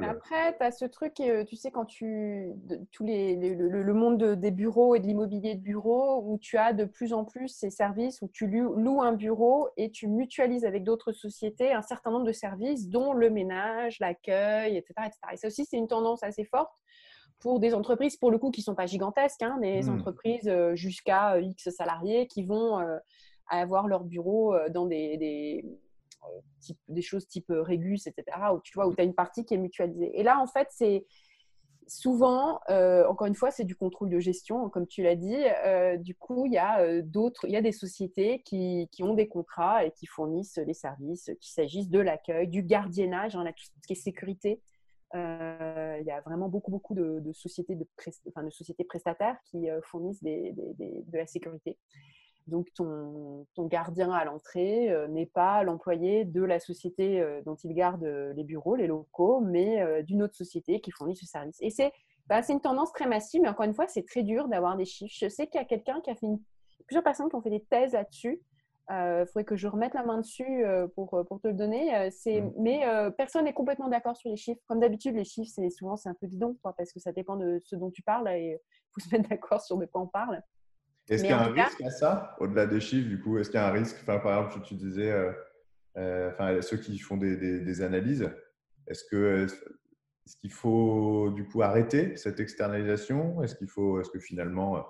Après, 0.09 0.57
tu 0.57 0.63
as 0.65 0.71
ce 0.73 0.85
truc, 0.85 1.21
euh, 1.21 1.45
tu 1.45 1.57
sais, 1.57 1.71
quand 1.71 1.85
tu. 1.85 2.53
tous 2.93 3.05
les, 3.05 3.37
le, 3.37 3.83
le 3.83 3.95
monde 3.95 4.19
de- 4.19 4.35
des 4.35 4.51
bureaux 4.51 4.95
et 4.95 5.01
de 5.01 5.07
l'immobilier 5.07 5.55
de 5.55 5.61
bureau, 5.61 6.23
où 6.25 6.39
tu 6.39 6.57
as 6.57 6.73
de 6.73 6.85
plus 6.85 7.13
en 7.13 7.25
plus 7.25 7.49
ces 7.49 7.71
services 7.71 8.21
où 8.23 8.29
tu 8.29 8.47
loues, 8.47 9.03
un 9.03 9.13
bureau 9.13 9.69
et 9.77 9.91
tu 9.91 10.07
mutualises 10.09 10.65
avec 10.65 10.85
d'autres 10.85 11.13
sociétés 11.13 11.73
un 11.73 11.83
certain 11.83 12.11
nombre 12.11 12.25
de 12.27 12.33
services, 12.33 12.89
dont 12.89 13.13
le 13.13 13.31
ménage, 13.31 13.99
l'accueil, 14.01 14.77
etc., 14.77 15.07
etc. 15.07 15.19
Et 15.33 15.37
ça 15.37 15.49
aussi, 15.49 15.65
c'est 15.65 15.77
une 15.77 15.89
tendance 15.89 16.23
assez 16.23 16.45
forte 16.45 16.73
pour 17.39 17.61
des 17.61 17.75
entreprises, 17.75 18.17
pour 18.17 18.31
le 18.31 18.39
coup, 18.39 18.51
qui 18.51 18.61
ne 18.63 18.65
sont 18.65 18.75
pas 18.75 18.87
gigantesques, 18.87 19.43
hein, 19.43 19.59
des 19.61 19.83
Mhm. 19.89 19.95
entreprises 19.95 20.49
euh, 20.49 20.75
jusqu'à 20.75 21.35
euh, 21.35 21.41
X 21.43 21.69
salariés 21.71 22.27
qui 22.27 22.43
vont 22.45 22.81
euh, 22.81 22.97
avoir 23.49 23.87
leur 23.89 24.05
bureau 24.05 24.55
dans 24.71 24.87
des, 24.87 25.17
des, 25.19 25.65
type- 26.61 26.79
des 26.89 27.03
choses 27.03 27.27
type 27.27 27.51
euh, 27.51 27.63
Régus, 27.63 28.07
etc., 28.07 28.25
où 28.55 28.61
tu 28.63 28.73
vois, 28.75 28.87
où 28.87 28.95
tu 28.95 29.01
as 29.01 29.05
une 29.05 29.15
partie 29.15 29.45
qui 29.45 29.55
est 29.55 29.59
mutualisée. 29.59 30.19
Et 30.19 30.23
là, 30.23 30.39
en 30.41 30.47
fait, 30.47 30.69
c'est 30.71 31.07
souvent, 31.89 32.59
euh, 32.69 33.07
encore 33.07 33.29
une 33.29 33.37
fois, 33.37 33.51
c'est 33.53 33.65
du 33.65 33.77
contrôle 33.77 34.11
de 34.11 34.19
gestion, 34.19 34.69
comme 34.71 34.87
tu 34.89 35.03
l'as 35.03 35.15
dit. 35.15 35.37
Euh, 35.65 35.97
du 35.97 36.15
coup, 36.17 36.47
il 36.47 36.53
y 36.53 36.59
a 36.59 36.81
euh, 36.81 37.01
d'autres, 37.03 37.47
il 37.47 37.53
y 37.53 37.57
a 37.57 37.63
des 37.63 37.71
sociétés 37.73 38.43
qui, 38.45 38.89
qui 38.91 39.03
ont 39.05 39.15
des 39.15 39.29
contrats 39.29 39.85
et 39.85 39.93
qui 39.93 40.07
fournissent 40.07 40.59
les 40.67 40.75
services, 40.75 41.31
qu'il 41.41 41.53
s'agisse 41.53 41.89
de 41.89 42.01
l'accueil, 42.01 42.49
du 42.49 42.63
gardiennage, 42.63 43.37
hein, 43.37 43.45
là, 43.45 43.53
tout 43.53 43.65
ce 43.65 43.87
qui 43.87 43.93
est 43.93 43.97
sécurité. 43.97 44.61
Il 45.15 46.03
y 46.05 46.11
a 46.11 46.21
vraiment 46.27 46.49
beaucoup, 46.49 46.71
beaucoup 46.71 46.95
de, 46.95 47.21
de 47.21 47.33
sociétés, 47.33 47.75
de, 47.77 47.87
enfin, 48.29 48.43
de 48.43 48.51
sociétés 48.51 48.85
prestataires 48.85 49.39
qui 49.47 49.67
fournissent 49.85 50.23
des- 50.23 50.53
des- 50.53 50.75
des- 50.75 51.05
de 51.07 51.17
la 51.17 51.27
sécurité. 51.27 51.79
Donc, 52.47 52.73
ton, 52.75 53.47
ton 53.55 53.67
gardien 53.67 54.13
à 54.13 54.25
l'entrée 54.25 54.91
euh, 54.91 55.09
n'est 55.09 55.27
pas 55.27 55.65
l'employé 55.65 56.25
de 56.25 56.43
la 56.43 56.61
société 56.61 57.21
euh, 57.21 57.43
dont 57.43 57.57
il 57.57 57.75
garde 57.75 58.05
euh, 58.05 58.33
les 58.35 58.45
bureaux, 58.45 58.77
les 58.77 58.87
locaux, 58.87 59.41
mais 59.41 60.03
d'une 60.05 60.23
autre 60.23 60.37
société 60.37 60.81
qui 60.81 60.91
fournit 60.93 61.17
ce 61.17 61.27
service. 61.27 61.57
Et 61.61 61.71
c'est 61.71 61.93
bah, 62.27 62.41
une 62.49 62.61
tendance 62.61 62.93
très 62.93 63.07
massive, 63.07 63.43
mais 63.43 63.49
encore 63.49 63.67
une 63.67 63.75
fois, 63.75 63.89
c'est 63.89 64.07
très 64.07 64.23
dur 64.23 64.49
d'avoir 64.49 64.77
des 64.77 64.85
chiffres. 64.85 65.15
Je 65.19 65.29
sais 65.29 65.47
qu'il 65.47 65.61
y 65.61 65.63
a 65.63 65.67
quelqu'un 65.67 66.01
qui 66.01 66.11
a 66.11 66.15
fait 66.15 66.27
une... 66.27 66.41
plusieurs 66.87 67.05
personnes 67.05 67.29
qui 67.29 67.35
ont 67.35 67.43
fait 67.43 67.51
des 67.51 67.65
thèses 67.65 67.93
là-dessus. 67.93 68.41
Il 68.89 69.25
faudrait 69.27 69.45
que 69.45 69.57
je 69.57 69.67
remette 69.67 69.95
la 69.95 70.05
main 70.05 70.19
dessus 70.19 70.65
pour, 70.95 71.25
pour 71.29 71.41
te 71.41 71.49
le 71.49 71.55
donner. 71.55 72.09
Mhm. 72.25 72.53
Mais 72.59 72.83
personne 73.17 73.45
n'est 73.45 73.53
complètement 73.53 73.89
d'accord 73.89 74.17
sur 74.17 74.31
les 74.31 74.37
chiffres. 74.37 74.61
Comme 74.69 74.79
d'habitude, 74.79 75.17
les 75.17 75.25
chiffres, 75.25 75.51
c'est 75.53 75.71
souvent 75.71 75.97
c'est 75.97 76.09
un 76.09 76.15
peu 76.15 76.29
bidon, 76.29 76.57
quoi, 76.63 76.73
parce 76.73 76.93
que 76.93 77.01
ça 77.01 77.11
dépend 77.11 77.37
de 77.37 77.61
ce 77.65 77.75
dont 77.75 77.91
tu 77.91 78.03
parles 78.03 78.29
et 78.29 78.61
il 78.61 78.93
faut 78.93 79.09
se 79.09 79.15
mettre 79.15 79.29
d'accord 79.29 79.61
sur 79.61 79.77
de 79.77 79.87
quoi 79.87 80.03
on 80.03 80.07
parle. 80.07 80.41
Est-ce 81.09 81.23
qu'il 81.25 81.31
y 81.31 81.35
a 81.35 81.41
un 81.43 81.53
cas- 81.55 81.65
risque 81.65 81.81
à 81.83 81.91
ça, 81.91 82.37
au-delà 82.41 82.67
des 82.67 82.81
chiffres, 82.81 83.09
du 83.09 83.21
coup? 83.21 83.39
Est-ce 83.39 83.51
qu'il 83.51 83.61
y 83.61 83.63
a 83.63 83.69
un 83.69 83.73
risque? 83.73 83.97
Enfin, 84.03 84.19
Par 84.19 84.45
exemple, 84.47 84.67
tu, 84.67 84.75
disais, 84.75 85.11
euh, 85.11 85.33
euh, 85.97 86.31
enfin, 86.33 86.61
ceux 86.63 86.77
qui 86.79 86.99
font 86.99 87.17
des, 87.17 87.37
des- 87.37 87.61
des 87.61 87.83
analyses, 87.83 88.29
est-ce 88.87 89.05
que 89.05 89.47
est-ce 89.47 90.37
qu'il 90.39 90.53
faut 90.53 91.31
du 91.31 91.47
coup 91.47 91.63
arrêter 91.63 92.17
cette 92.17 92.41
externalisation? 92.41 93.43
Est-ce 93.43 93.55
qu'il 93.55 93.69
faut, 93.69 94.01
est-ce 94.01 94.11
que 94.11 94.19
finalement, 94.19 94.77
euh, 94.77 94.81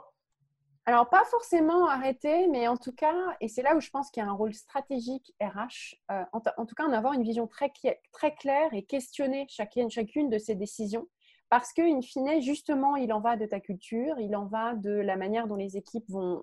Alors, 0.87 1.11
pas 1.11 1.25
forcément 1.25 1.87
arrêter, 1.89 2.49
mais 2.49 2.69
en 2.69 2.77
tout 2.77 2.93
cas, 2.93 3.37
et 3.41 3.49
c'est 3.49 3.63
là 3.63 3.77
où 3.77 3.81
je 3.81 3.91
pense 3.91 4.11
qu'il 4.11 4.23
y 4.23 4.27
a 4.27 4.29
un 4.31 4.33
rôle 4.33 4.55
stratégique 4.55 5.35
RH, 5.41 5.97
euh, 6.11 6.23
en, 6.33 6.41
en 6.57 6.65
tout 6.65 6.75
cas, 6.75 6.85
en 6.85 6.93
avoir 6.93 7.13
une 7.13 7.23
vision 7.25 7.47
très, 7.47 7.73
très 8.13 8.35
claire 8.35 8.73
et 8.73 8.85
questionner 8.85 9.47
chacune, 9.51 9.91
chacune 9.91 10.31
de 10.31 10.39
ces 10.39 10.55
décisions. 10.55 11.09
Parce 11.49 11.73
que, 11.73 11.83
in 11.83 12.03
fine, 12.03 12.41
justement, 12.41 12.97
il 12.97 13.13
en 13.13 13.21
va 13.21 13.37
de 13.37 13.47
ta 13.47 13.61
culture, 13.61 14.19
il 14.19 14.35
en 14.35 14.47
va 14.47 14.75
de 14.75 14.91
la 14.91 15.17
manière 15.17 15.47
dont 15.47 15.55
les 15.55 15.77
équipes 15.77 16.09
vont, 16.09 16.43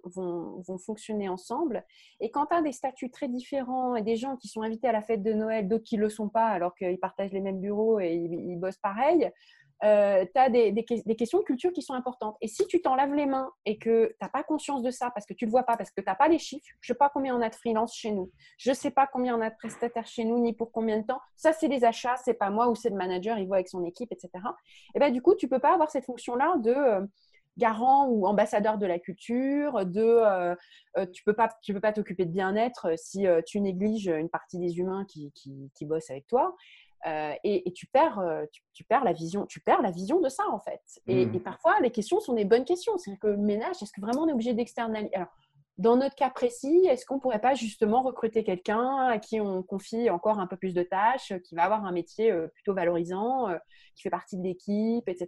fonctionner 0.77 1.27
ensemble. 1.27 1.83
Et 2.19 2.31
quand 2.31 2.45
tu 2.45 2.55
as 2.55 2.61
des 2.61 2.71
statuts 2.71 3.11
très 3.11 3.27
différents 3.27 3.95
et 3.95 4.01
des 4.01 4.15
gens 4.15 4.37
qui 4.37 4.47
sont 4.47 4.61
invités 4.61 4.87
à 4.87 4.93
la 4.93 5.01
fête 5.01 5.21
de 5.21 5.33
Noël, 5.33 5.67
d'autres 5.67 5.83
qui 5.83 5.97
ne 5.97 6.01
le 6.01 6.09
sont 6.09 6.29
pas 6.29 6.47
alors 6.47 6.73
qu'ils 6.75 6.99
partagent 6.99 7.33
les 7.33 7.41
mêmes 7.41 7.59
bureaux 7.59 7.99
et 7.99 8.13
ils 8.13 8.57
bossent 8.57 8.77
pareil, 8.77 9.29
euh, 9.83 10.25
tu 10.33 10.39
as 10.39 10.49
des, 10.49 10.71
des, 10.71 11.15
questions 11.15 11.39
de 11.39 11.43
culture 11.43 11.71
qui 11.73 11.81
sont 11.81 11.93
importantes. 11.93 12.37
Et 12.39 12.47
si 12.47 12.65
tu 12.67 12.81
t'en 12.81 12.95
laves 12.95 13.13
les 13.13 13.25
mains 13.25 13.51
et 13.65 13.77
que 13.77 14.07
tu 14.07 14.15
n'as 14.21 14.29
pas 14.29 14.43
conscience 14.43 14.81
de 14.81 14.91
ça 14.91 15.11
parce 15.11 15.25
que 15.25 15.33
tu 15.33 15.45
ne 15.45 15.49
le 15.49 15.51
vois 15.51 15.63
pas, 15.63 15.75
parce 15.75 15.91
que 15.91 15.99
tu 15.99 16.05
n'as 16.07 16.15
pas 16.15 16.29
les 16.29 16.39
chiffres, 16.39 16.65
je 16.79 16.91
ne 16.91 16.95
sais 16.95 16.97
pas 16.97 17.09
combien 17.09 17.35
on 17.35 17.41
a 17.41 17.49
de 17.49 17.55
freelance 17.55 17.93
chez 17.93 18.11
nous, 18.11 18.31
je 18.57 18.69
ne 18.69 18.75
sais 18.75 18.91
pas 18.91 19.07
combien 19.07 19.37
on 19.37 19.41
a 19.41 19.49
de 19.49 19.55
prestataires 19.55 20.07
chez 20.07 20.23
nous, 20.23 20.39
ni 20.39 20.53
pour 20.53 20.71
combien 20.71 20.99
de 20.99 21.05
temps, 21.05 21.19
ça 21.35 21.51
c'est 21.51 21.67
les 21.67 21.83
achats, 21.83 22.15
c'est 22.23 22.35
pas 22.35 22.49
moi 22.49 22.69
ou 22.69 22.75
c'est 22.75 22.89
le 22.89 22.95
manager, 22.95 23.37
il 23.37 23.47
voit 23.47 23.57
avec 23.57 23.67
son 23.67 23.83
équipe, 23.83 24.11
etc. 24.11 24.29
Et 24.95 24.99
ben 24.99 25.11
du 25.11 25.21
coup, 25.21 25.35
tu 25.35 25.47
ne 25.47 25.49
peux 25.49 25.59
pas 25.59 25.73
avoir 25.73 25.91
cette 25.91 26.05
fonction-là 26.05 26.55
de... 26.59 26.71
Euh, 26.71 27.05
garant 27.55 28.07
ou 28.07 28.25
ambassadeur 28.25 28.79
de 28.79 28.87
la 28.87 28.97
culture, 28.97 29.85
de 29.85 30.01
euh, 30.01 30.55
tu 31.13 31.23
peux 31.23 31.35
pas 31.35 31.49
peux 31.67 31.79
pas 31.79 31.93
t'occuper 31.93 32.25
de 32.25 32.31
bien-être 32.31 32.97
si 32.97 33.27
tu 33.45 33.61
négliges 33.61 34.07
une 34.07 34.27
partie 34.27 34.57
des 34.57 34.79
humains 34.79 35.05
qui, 35.07 35.31
qui 35.35 35.85
bossent 35.85 36.09
avec 36.09 36.25
toi. 36.25 36.55
Euh, 37.05 37.33
et, 37.43 37.71
tu, 37.73 37.85
perds, 37.87 38.19
euh, 38.19 38.45
tu, 38.71 38.83
perds 38.85 39.03
la 39.03 39.11
vision, 39.11 39.45
tu 39.45 39.59
perds 39.59 39.81
la 39.81 39.91
vision 39.91 40.21
de 40.21 40.29
ça 40.29 40.43
en 40.49 40.59
fait. 40.59 40.81
Et, 41.07 41.25
mmh. 41.25 41.41
parfois, 41.41 41.79
les 41.81 41.91
questions 41.91 42.19
sont 42.19 42.33
des 42.33 42.45
bonnes 42.45 42.65
questions. 42.65 42.97
C'est 42.97 43.17
que 43.17 43.27
le 43.27 43.37
ménage, 43.37 43.81
est-ce 43.81 43.91
que 43.91 43.99
vraiment 44.01 44.21
on 44.21 44.29
est 44.29 44.33
obligé 44.33 44.53
d'externaliser? 44.53 45.13
Alors, 45.13 45.27
dans 45.77 45.97
notre 45.97 46.15
cas 46.15 46.29
précis, 46.29 46.85
est-ce 46.87 47.05
qu'on 47.05 47.15
ne 47.15 47.19
pourrait 47.19 47.41
pas 47.41 47.55
justement 47.55 48.03
recruter 48.03 48.43
quelqu'un 48.43 49.07
à 49.07 49.17
qui 49.17 49.41
on 49.41 49.63
confie 49.63 50.09
encore 50.09 50.39
un 50.39 50.47
peu 50.47 50.55
plus 50.55 50.73
de 50.73 50.83
tâches, 50.83 51.33
qui 51.43 51.55
va 51.55 51.63
avoir 51.63 51.83
un 51.83 51.91
métier 51.91 52.31
euh, 52.31 52.47
plutôt 52.47 52.73
valorisant, 52.73 53.47
qui 53.95 54.03
fait 54.03 54.11
partie 54.11 54.37
de 54.37 54.43
l'équipe, 54.43 55.07
etc. 55.09 55.27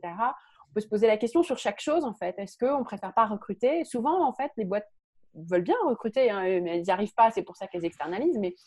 On 0.69 0.73
peut 0.73 0.81
se 0.81 0.87
poser 0.87 1.07
la 1.07 1.17
question 1.17 1.43
sur 1.43 1.57
chaque 1.57 1.81
chose 1.81 2.05
en 2.05 2.13
fait. 2.13 2.35
Est-ce 2.37 2.57
qu'on 2.57 2.79
ne 2.79 2.83
préfère 2.85 3.13
pas 3.13 3.25
recruter? 3.25 3.83
Souvent, 3.83 4.25
en 4.25 4.33
fait, 4.33 4.51
les 4.55 4.65
boîtes 4.65 4.87
veulent 5.33 5.63
bien 5.63 5.75
recruter, 5.85 6.29
hein, 6.29 6.41
mais 6.61 6.77
elles 6.77 6.83
n'y 6.83 6.91
arrivent 6.91 7.13
pas, 7.13 7.31
c'est 7.31 7.43
pour 7.43 7.57
ça 7.57 7.67
qu'elles 7.67 7.85
externalisent. 7.85 8.37
Mais 8.39 8.49
euh, 8.49 8.61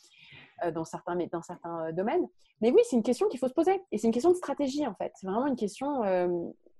dans 0.72 0.84
certains, 0.84 1.16
dans 1.32 1.42
certains 1.42 1.86
euh, 1.86 1.92
domaines. 1.92 2.26
Mais 2.60 2.70
oui, 2.70 2.80
c'est 2.84 2.96
une 2.96 3.02
question 3.02 3.28
qu'il 3.28 3.38
faut 3.38 3.48
se 3.48 3.54
poser. 3.54 3.80
Et 3.92 3.98
c'est 3.98 4.06
une 4.06 4.12
question 4.12 4.30
de 4.30 4.36
stratégie, 4.36 4.86
en 4.86 4.94
fait. 4.94 5.12
C'est 5.14 5.26
vraiment 5.26 5.46
une 5.46 5.56
question. 5.56 6.04
Euh, 6.04 6.28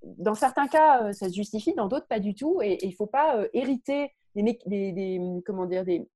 dans 0.03 0.35
certains 0.35 0.69
cas, 0.69 1.13
ça 1.13 1.29
se 1.29 1.35
justifie, 1.35 1.75
dans 1.75 1.89
d'autres, 1.89 2.07
pas 2.07 2.21
du 2.21 2.35
tout. 2.35 2.61
Et 2.63 2.79
il 2.83 2.91
ne 2.91 2.95
faut 2.95 3.07
pas 3.07 3.45
hériter 3.53 4.13
des, 4.35 4.59
des, 4.67 5.21
comment 5.45 5.67
dire, 5.67 5.85
des, 5.85 6.07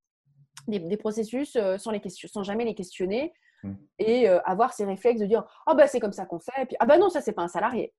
des, 0.67 0.97
processus 0.97 1.57
sans, 1.77 1.91
les 1.91 1.99
question, 1.99 2.29
sans 2.29 2.43
jamais 2.43 2.63
les 2.63 2.75
questionner 2.75 3.33
mmh. 3.63 3.73
et 3.99 4.27
avoir 4.27 4.71
ces 4.73 4.85
réflexes 4.85 5.19
de 5.19 5.25
dire 5.25 5.43
Ah, 5.65 5.71
oh, 5.71 5.75
bah, 5.75 5.87
c'est 5.87 5.99
comme 5.99 6.13
ça 6.13 6.25
qu'on 6.25 6.39
fait. 6.39 6.61
Et 6.61 6.65
puis, 6.65 6.77
ah, 6.79 6.85
bah 6.85 6.97
non, 6.97 7.09
ça, 7.09 7.19
c'est 7.19 7.33
pas 7.33 7.43
un 7.43 7.49
salarié. 7.49 7.93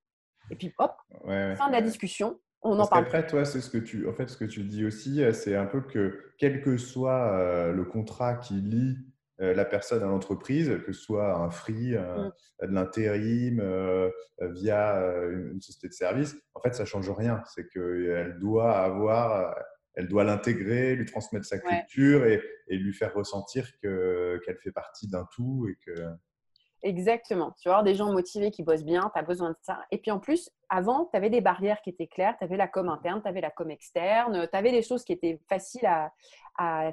Et 0.49 0.55
puis, 0.55 0.73
hop, 0.79 0.95
fin 1.27 1.67
de 1.67 1.71
la 1.71 1.81
discussion. 1.81 2.39
On 2.63 2.79
en 2.79 2.87
parle. 2.87 3.03
Après, 3.03 3.27
toi, 3.27 3.45
c'est 3.45 3.61
ce 3.61 3.69
que 3.69 3.77
tu, 3.77 4.07
en 4.07 4.13
fait, 4.13 4.27
ce 4.27 4.37
que 4.37 4.45
tu 4.45 4.63
dis 4.63 4.85
aussi, 4.85 5.21
c'est 5.33 5.55
un 5.55 5.67
peu 5.67 5.81
que 5.81 6.33
quel 6.39 6.63
que 6.63 6.77
soit 6.77 7.71
le 7.71 7.85
contrat 7.85 8.35
qui 8.35 8.55
lie 8.55 8.97
euh, 8.97 9.14
la 9.39 9.65
personne 9.65 10.01
à 10.01 10.05
l'entreprise, 10.05 10.79
que 10.85 10.93
ce 10.93 11.01
soit 11.01 11.35
un 11.35 11.49
free, 11.49 11.95
mm. 11.95 12.31
de 12.67 12.73
l'intérim, 12.73 13.59
euh, 14.41 14.51
via 14.51 14.97
euh, 14.97 15.51
une 15.53 15.61
société 15.61 15.87
de 15.87 15.93
service, 15.93 16.35
en 16.53 16.61
fait, 16.61 16.73
ça 16.73 16.83
change 16.83 17.09
rien. 17.09 17.41
C'est 17.53 17.67
qu'elle 17.69 18.37
doit 18.39 18.77
avoir, 18.77 19.55
elle 19.93 20.07
doit 20.07 20.25
l'intégrer, 20.25 20.95
lui 20.95 21.05
transmettre 21.05 21.45
sa 21.45 21.57
culture 21.57 22.25
et, 22.25 22.41
lui 22.69 22.93
faire 22.93 23.13
ressentir 23.13 23.69
qu'elle 23.81 24.57
fait 24.61 24.71
partie 24.71 25.07
d'un 25.07 25.25
tout 25.31 25.67
et 25.69 25.77
que 25.85 26.01
Exactement. 26.85 27.51
Tu 27.59 27.67
vas 27.67 27.77
avoir 27.77 27.83
des 27.83 27.95
gens 27.95 28.11
motivés 28.13 28.51
qui 28.51 28.61
bossent 28.61 28.83
bien, 28.83 29.09
tu 29.11 29.19
as 29.19 29.23
besoin 29.23 29.49
de 29.49 29.55
ça. 29.63 29.79
Et 29.89 29.97
puis 29.97 30.11
en 30.11 30.19
plus, 30.19 30.51
avant, 30.69 31.05
tu 31.05 31.17
avais 31.17 31.31
des 31.31 31.41
barrières 31.41 31.81
qui 31.81 31.89
étaient 31.89 32.05
claires. 32.05 32.35
Tu 32.37 32.43
avais 32.43 32.57
la 32.57 32.67
com 32.67 32.87
interne, 32.89 33.23
tu 33.23 33.27
avais 33.27 33.41
la 33.41 33.49
com 33.49 33.71
externe, 33.71 34.47
tu 34.47 34.55
avais 34.55 34.71
des 34.71 34.83
choses 34.83 35.03
qui 35.03 35.11
étaient 35.11 35.41
faciles 35.49 35.87
à, 35.87 36.91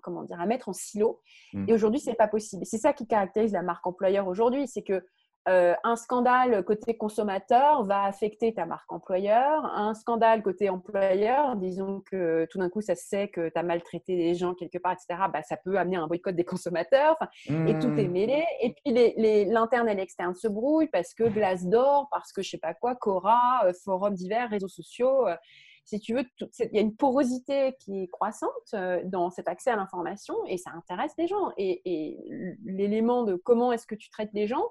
comment 0.00 0.22
dire, 0.22 0.40
à 0.40 0.46
mettre 0.46 0.68
en 0.68 0.72
silo. 0.72 1.20
Mmh. 1.54 1.68
Et 1.68 1.74
aujourd'hui, 1.74 1.98
ce 1.98 2.10
n'est 2.10 2.16
pas 2.16 2.28
possible. 2.28 2.64
C'est 2.64 2.78
ça 2.78 2.92
qui 2.92 3.08
caractérise 3.08 3.52
la 3.52 3.62
marque 3.62 3.84
employeur 3.84 4.28
aujourd'hui. 4.28 4.68
C'est 4.68 4.82
que 4.82 5.04
euh, 5.46 5.74
un 5.84 5.96
scandale 5.96 6.64
côté 6.64 6.96
consommateur 6.96 7.84
va 7.84 8.04
affecter 8.04 8.54
ta 8.54 8.64
marque 8.64 8.90
employeur. 8.90 9.66
Un 9.66 9.92
scandale 9.92 10.42
côté 10.42 10.70
employeur, 10.70 11.56
disons 11.56 12.02
que 12.10 12.46
tout 12.50 12.58
d'un 12.58 12.70
coup, 12.70 12.80
ça 12.80 12.94
se 12.94 13.06
sait 13.06 13.28
que 13.28 13.50
tu 13.50 13.58
as 13.58 13.62
maltraité 13.62 14.16
des 14.16 14.34
gens 14.34 14.54
quelque 14.54 14.78
part, 14.78 14.92
etc., 14.92 15.24
bah, 15.32 15.42
ça 15.42 15.58
peut 15.58 15.76
amener 15.76 15.96
un 15.96 16.06
boycott 16.06 16.34
des 16.34 16.44
consommateurs. 16.44 17.16
Et 17.46 17.78
tout 17.78 17.92
est 17.98 18.08
mmh. 18.08 18.12
mêlé. 18.12 18.44
Et 18.62 18.74
puis, 18.74 19.44
l'interne 19.46 19.88
et 19.88 19.94
l'externe 19.94 20.34
se 20.34 20.48
brouillent 20.48 20.88
parce 20.88 21.12
que 21.12 21.24
Glassdoor, 21.24 22.08
parce 22.10 22.32
que 22.32 22.40
je 22.40 22.50
sais 22.50 22.58
pas 22.58 22.72
quoi, 22.72 22.94
Cora, 22.94 23.66
euh, 23.66 23.72
forums 23.84 24.14
divers, 24.14 24.48
réseaux 24.48 24.68
sociaux. 24.68 25.28
Euh, 25.28 25.36
si 25.84 26.00
tu 26.00 26.14
veux, 26.14 26.24
il 26.40 26.70
y 26.72 26.78
a 26.78 26.80
une 26.80 26.96
porosité 26.96 27.76
qui 27.78 28.04
est 28.04 28.08
croissante 28.08 28.74
dans 29.04 29.28
cet 29.28 29.48
accès 29.48 29.68
à 29.68 29.76
l'information 29.76 30.34
et 30.46 30.56
ça 30.56 30.70
intéresse 30.74 31.12
les 31.18 31.26
gens. 31.26 31.50
et 31.58 32.16
l'élément 32.64 33.22
de 33.22 33.34
comment 33.34 33.70
est-ce 33.70 33.86
que 33.86 33.94
tu 33.94 34.08
traites 34.08 34.30
les 34.32 34.46
gens, 34.46 34.64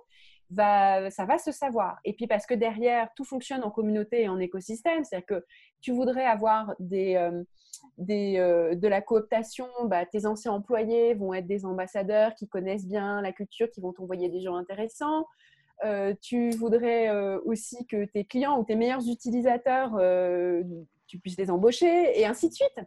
ça 0.56 1.26
va 1.26 1.38
se 1.38 1.52
savoir. 1.52 1.98
Et 2.06 2.13
puis 2.13 2.28
parce 2.28 2.46
que 2.46 2.54
derrière, 2.54 3.10
tout 3.16 3.24
fonctionne 3.24 3.63
en 3.63 3.72
communauté 3.72 4.24
et 4.24 4.30
en 4.30 4.39
écosystème, 4.39 5.04
c'est-à-dire 5.04 5.26
que 5.26 5.46
tu 5.82 5.92
voudrais 5.92 6.26
avoir 6.26 6.74
des, 6.80 7.16
euh, 7.16 7.44
euh, 8.10 8.76
de 8.76 8.88
la 8.88 9.02
cooptation, 9.02 9.68
bah, 9.86 10.06
tes 10.06 10.26
anciens 10.26 10.54
employés 10.54 11.13
vont 11.13 11.34
être 11.34 11.48
des 11.48 11.66
ambassadeurs 11.66 12.36
qui 12.36 12.48
connaissent 12.48 12.88
bien 12.88 13.22
la 13.22 13.32
culture, 13.32 13.70
qui 13.70 13.82
vont 13.82 13.94
t'envoyer 13.94 14.30
des 14.30 14.42
gens 14.42 14.56
intéressants. 14.56 15.26
Euh, 15.84 16.13
tu 16.22 16.52
voudrais 16.52 17.10
aussi 17.46 17.86
que 17.88 18.06
tes 18.06 18.24
clients 18.24 18.58
ou 18.60 18.63
tes 18.63 18.76
meilleurs 18.76 19.06
utilisateurs 19.08 19.92
tu 21.13 21.19
puisses 21.19 21.38
les 21.38 21.52
embaucher 21.52 22.19
et 22.19 22.26
ainsi 22.26 22.49
de 22.49 22.56
suite. 22.56 22.80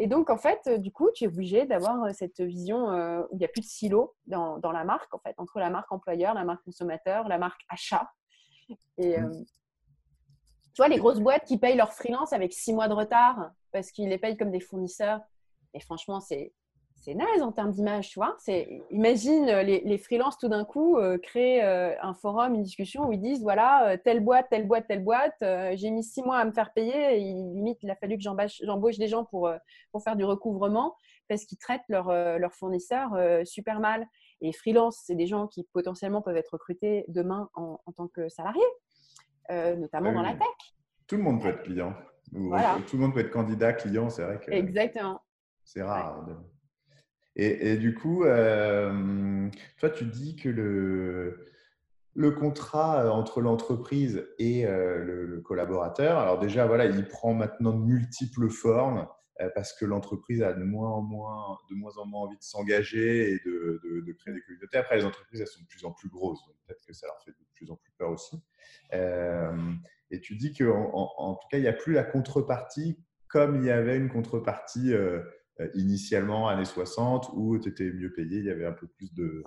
Et 0.00 0.08
donc, 0.08 0.30
en 0.30 0.36
fait, 0.36 0.58
euh, 0.66 0.78
du 0.78 0.90
coup, 0.90 1.10
tu 1.14 1.22
es 1.22 1.26
obligé 1.28 1.64
d'avoir 1.64 2.02
euh, 2.02 2.10
cette 2.12 2.40
vision 2.40 2.90
euh, 2.90 3.22
où 3.30 3.36
il 3.36 3.38
n'y 3.38 3.44
a 3.44 3.48
plus 3.48 3.60
de 3.60 3.66
silo 3.66 4.16
dans, 4.26 4.58
dans, 4.58 4.72
la 4.72 4.82
marque, 4.82 5.14
en 5.14 5.20
fait, 5.20 5.36
entre 5.38 5.60
la 5.60 5.70
marque 5.70 5.92
employeur, 5.92 6.34
la 6.34 6.42
marque 6.42 6.64
consommateur, 6.64 7.28
la 7.28 7.38
marque 7.38 7.60
achat. 7.68 8.10
Et 8.96 9.16
mmh. 9.20 9.44
tu 10.74 10.76
vois, 10.76 10.88
les 10.88 10.98
grosses 10.98 11.20
boîtes 11.20 11.44
qui 11.44 11.56
payent 11.56 11.76
leurs 11.76 11.92
freelance 11.92 12.32
avec 12.32 12.52
six 12.52 12.72
mois 12.72 12.88
de 12.88 12.94
retard 12.94 13.52
parce 13.70 13.92
qu'ils 13.92 14.08
les 14.08 14.18
payent 14.18 14.36
comme 14.36 14.50
des 14.50 14.60
fournisseurs. 14.60 15.20
Et 15.72 15.78
franchement, 15.78 16.18
c'est 16.18 16.52
c'est 17.00 17.14
naze 17.14 17.42
en 17.42 17.52
termes 17.52 17.70
d'image, 17.70 18.10
tu 18.10 18.18
vois. 18.18 18.34
C'est, 18.38 18.82
imagine 18.90 19.48
euh, 19.48 19.62
les, 19.62 19.80
les 19.80 19.98
freelances 19.98 20.36
tout 20.36 20.48
d'un 20.48 20.64
coup 20.64 20.96
euh, 20.96 21.16
créer 21.18 21.62
euh, 21.62 21.94
un 22.02 22.12
forum, 22.12 22.54
une 22.54 22.62
discussion 22.62 23.08
où 23.08 23.12
ils 23.12 23.20
disent 23.20 23.42
voilà, 23.42 23.96
telle 23.98 24.20
boîte, 24.20 24.48
telle 24.50 24.66
boîte, 24.66 24.86
telle 24.88 25.04
boîte, 25.04 25.36
j'ai 25.40 25.90
mis 25.90 26.02
six 26.02 26.22
mois 26.22 26.38
à 26.38 26.44
me 26.44 26.52
faire 26.52 26.72
payer, 26.72 27.16
et 27.16 27.20
limite, 27.20 27.78
il 27.82 27.90
a 27.90 27.96
fallu 27.96 28.16
que 28.16 28.22
j'embauche 28.22 28.98
des 28.98 29.08
gens 29.08 29.24
pour, 29.24 29.50
pour 29.92 30.02
faire 30.02 30.16
du 30.16 30.24
recouvrement 30.24 30.96
parce 31.28 31.44
qu'ils 31.44 31.58
traitent 31.58 31.88
leurs 31.88 32.12
leur 32.38 32.52
fournisseurs 32.54 33.10
super 33.44 33.80
mal. 33.80 34.06
Et 34.40 34.52
freelance, 34.52 35.02
c'est 35.04 35.14
des 35.14 35.26
gens 35.26 35.46
qui 35.46 35.66
potentiellement 35.72 36.22
peuvent 36.22 36.36
être 36.36 36.52
recrutés 36.52 37.04
demain 37.08 37.50
en, 37.54 37.80
en 37.84 37.92
tant 37.92 38.08
que 38.08 38.28
salariés, 38.28 38.60
notamment 39.50 40.12
dans 40.12 40.22
la 40.22 40.32
tech. 40.32 40.48
Tout 41.06 41.16
le 41.16 41.22
monde 41.22 41.42
peut 41.42 41.48
être 41.48 41.62
client. 41.62 41.94
Tout 42.32 42.96
le 42.96 42.98
monde 42.98 43.14
peut 43.14 43.20
être 43.20 43.30
candidat, 43.30 43.72
client, 43.72 44.10
c'est 44.10 44.22
vrai 44.22 44.38
que. 44.38 44.50
Exactement. 44.50 45.20
C'est 45.64 45.82
rare. 45.82 46.26
Et, 47.40 47.76
du 47.76 47.94
coup, 47.94 48.24
toi, 48.24 49.90
tu 49.90 50.04
dis 50.06 50.34
que 50.34 50.48
le, 50.48 52.30
contrat 52.32 53.12
entre 53.12 53.40
l'entreprise 53.40 54.26
et 54.40 54.64
le, 54.64 55.40
collaborateur, 55.44 56.18
alors 56.18 56.40
déjà, 56.40 56.66
voilà, 56.66 56.86
il 56.86 57.06
prend 57.06 57.34
maintenant 57.34 57.72
de 57.72 57.84
multiples 57.84 58.50
formes 58.50 59.06
parce 59.54 59.72
que 59.72 59.84
l'entreprise 59.84 60.42
a 60.42 60.52
de 60.52 60.64
moins 60.64 60.90
en 60.90 61.00
moins, 61.00 61.56
de 61.70 61.76
moins 61.76 61.96
en 61.98 62.06
moins 62.06 62.22
envie 62.22 62.36
de 62.36 62.42
s'engager 62.42 63.34
et 63.34 63.38
de, 63.46 64.12
créer 64.18 64.34
des 64.34 64.42
communautés. 64.42 64.78
Après, 64.78 64.96
les 64.96 65.04
entreprises, 65.04 65.40
elles 65.40 65.46
sont 65.46 65.62
de 65.62 65.68
plus 65.68 65.84
en 65.84 65.92
plus 65.92 66.08
grosses, 66.08 66.44
donc 66.44 66.56
peut-être 66.66 66.84
que 66.84 66.92
ça 66.92 67.06
leur 67.06 67.22
fait 67.22 67.30
de 67.30 67.46
plus 67.54 67.70
en 67.70 67.76
plus 67.76 67.92
peur 67.96 68.10
aussi. 68.10 68.42
et 70.10 70.20
tu 70.20 70.34
dis 70.34 70.52
qu'en 70.54 70.90
en, 70.92 71.34
tout 71.36 71.46
cas, 71.52 71.58
il 71.58 71.62
n'y 71.62 71.68
a 71.68 71.72
plus 71.72 71.92
la 71.92 72.02
contrepartie 72.02 72.98
comme 73.28 73.56
il 73.56 73.64
y 73.64 73.70
avait 73.70 73.96
une 73.96 74.08
contrepartie 74.08 74.92
initialement, 75.74 76.48
années 76.48 76.64
60, 76.64 77.30
où 77.34 77.58
tu 77.58 77.68
étais 77.68 77.90
mieux 77.90 78.12
payé, 78.12 78.38
il 78.38 78.44
y 78.44 78.50
avait 78.50 78.66
un 78.66 78.72
peu 78.72 78.86
plus 78.86 79.12
de. 79.14 79.42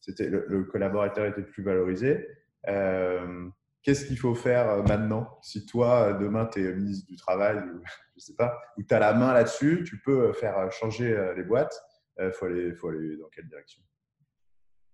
C'était, 0.00 0.28
le, 0.28 0.64
collaborateur 0.64 1.26
était 1.26 1.42
plus 1.42 1.62
valorisé. 1.62 2.26
Euh, 2.68 3.48
qu'est-ce 3.82 4.06
qu'il 4.06 4.18
faut 4.18 4.34
faire 4.34 4.70
euh, 4.70 4.82
maintenant? 4.82 5.38
Si 5.42 5.66
toi, 5.66 6.12
demain, 6.12 6.46
tu 6.46 6.64
es 6.64 6.72
ministre 6.72 7.06
du 7.08 7.16
Travail, 7.16 7.58
ou, 7.58 7.82
je 8.16 8.20
sais 8.20 8.34
pas, 8.34 8.58
ou 8.76 8.82
tu 8.82 8.94
as 8.94 8.98
la 9.00 9.12
main 9.14 9.32
là-dessus, 9.32 9.84
tu 9.84 10.00
peux 10.00 10.32
faire 10.32 10.70
changer 10.72 11.32
les 11.36 11.42
boîtes. 11.42 11.80
Il 12.20 12.32
faut, 12.32 12.46
aller, 12.46 12.74
faut 12.74 12.88
aller 12.88 13.16
dans 13.16 13.28
quelle 13.28 13.46
direction? 13.46 13.80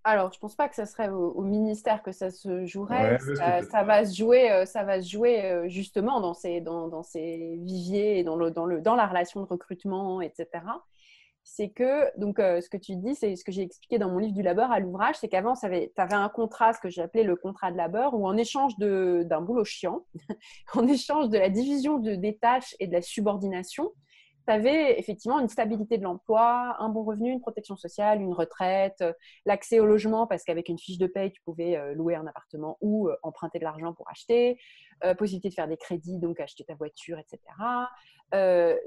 Alors, 0.04 0.30
je 0.32 0.36
ne 0.36 0.40
pense 0.40 0.54
pas 0.54 0.68
que 0.68 0.74
ce 0.74 0.84
serait 0.84 1.08
au, 1.08 1.40
ministère 1.40 2.02
que 2.02 2.12
ça 2.12 2.30
se 2.30 2.66
jouerait. 2.66 3.18
ça, 3.70 3.82
va 3.84 4.04
se 4.04 4.14
jouer, 4.14 4.50
euh, 4.52 4.66
ça 4.66 4.84
va 4.84 5.00
se 5.00 5.08
jouer 5.08 5.44
euh, 5.46 5.68
justement 5.68 6.20
dans 6.20 6.34
ces, 6.34 6.60
dans, 6.60 6.88
dans 6.88 7.02
ces 7.02 7.58
viviers 7.62 8.22
dans, 8.22 8.36
le, 8.36 8.50
dans, 8.50 8.66
le, 8.66 8.82
dans 8.82 8.96
la 8.96 9.06
relation 9.06 9.40
de 9.40 9.46
recrutement, 9.46 10.20
etc. 10.20 10.46
c'est 11.42 11.70
que, 11.70 12.18
donc, 12.18 12.38
euh, 12.38 12.60
ce 12.60 12.68
que 12.68 12.76
tu 12.76 12.96
dis, 12.96 13.14
c'est 13.14 13.34
ce 13.34 13.44
que 13.44 13.52
j'ai 13.52 13.62
expliqué 13.62 13.98
dans 13.98 14.10
mon 14.10 14.18
livre 14.18 14.34
du 14.34 14.42
labeur 14.42 14.70
à 14.70 14.78
l'ouvrage, 14.78 15.16
c'est 15.18 15.28
qu'avant, 15.28 15.54
tu 15.54 15.64
avais, 15.64 15.90
un 15.96 16.28
contrat, 16.28 16.74
ce 16.74 16.80
que 16.80 16.90
j'appelais 16.90 17.22
le 17.22 17.36
contrat 17.36 17.72
de 17.72 17.78
labeur, 17.78 18.12
où 18.12 18.26
en 18.26 18.36
échange 18.36 18.76
d'un 18.78 19.40
boulot 19.40 19.64
chiant, 19.64 20.04
en 20.74 20.86
échange 20.86 21.30
de 21.30 21.38
la 21.38 21.48
division 21.48 21.98
de, 21.98 22.14
des 22.14 22.36
tâches 22.36 22.74
et 22.78 22.86
de 22.86 22.92
la 22.92 23.00
subordination, 23.00 23.90
tu 24.46 24.52
avais 24.52 24.98
effectivement 24.98 25.40
une 25.40 25.48
stabilité 25.48 25.98
de 25.98 26.02
l'emploi, 26.02 26.76
un 26.78 26.88
bon 26.88 27.02
revenu, 27.04 27.30
une 27.30 27.40
protection 27.40 27.76
sociale, 27.76 28.20
une 28.20 28.32
retraite, 28.32 29.00
euh, 29.00 29.12
l'accès 29.46 29.80
au 29.80 29.86
logement, 29.86 30.26
parce 30.26 30.44
qu'avec 30.44 30.68
une 30.68 30.78
fiche 30.78 30.98
de 30.98 31.06
paye, 31.06 31.32
tu 31.32 31.40
pouvais 31.42 31.76
euh, 31.76 31.94
louer 31.94 32.14
un 32.14 32.26
appartement 32.26 32.78
ou 32.80 33.08
euh, 33.08 33.16
emprunter 33.22 33.58
de 33.58 33.64
l'argent 33.64 33.92
pour 33.92 34.08
acheter, 34.10 34.58
possibilité 35.18 35.50
de 35.50 35.54
faire 35.54 35.68
des 35.68 35.76
crédits, 35.76 36.18
donc 36.18 36.40
acheter 36.40 36.64
ta 36.64 36.74
voiture, 36.74 37.18
etc. 37.18 37.38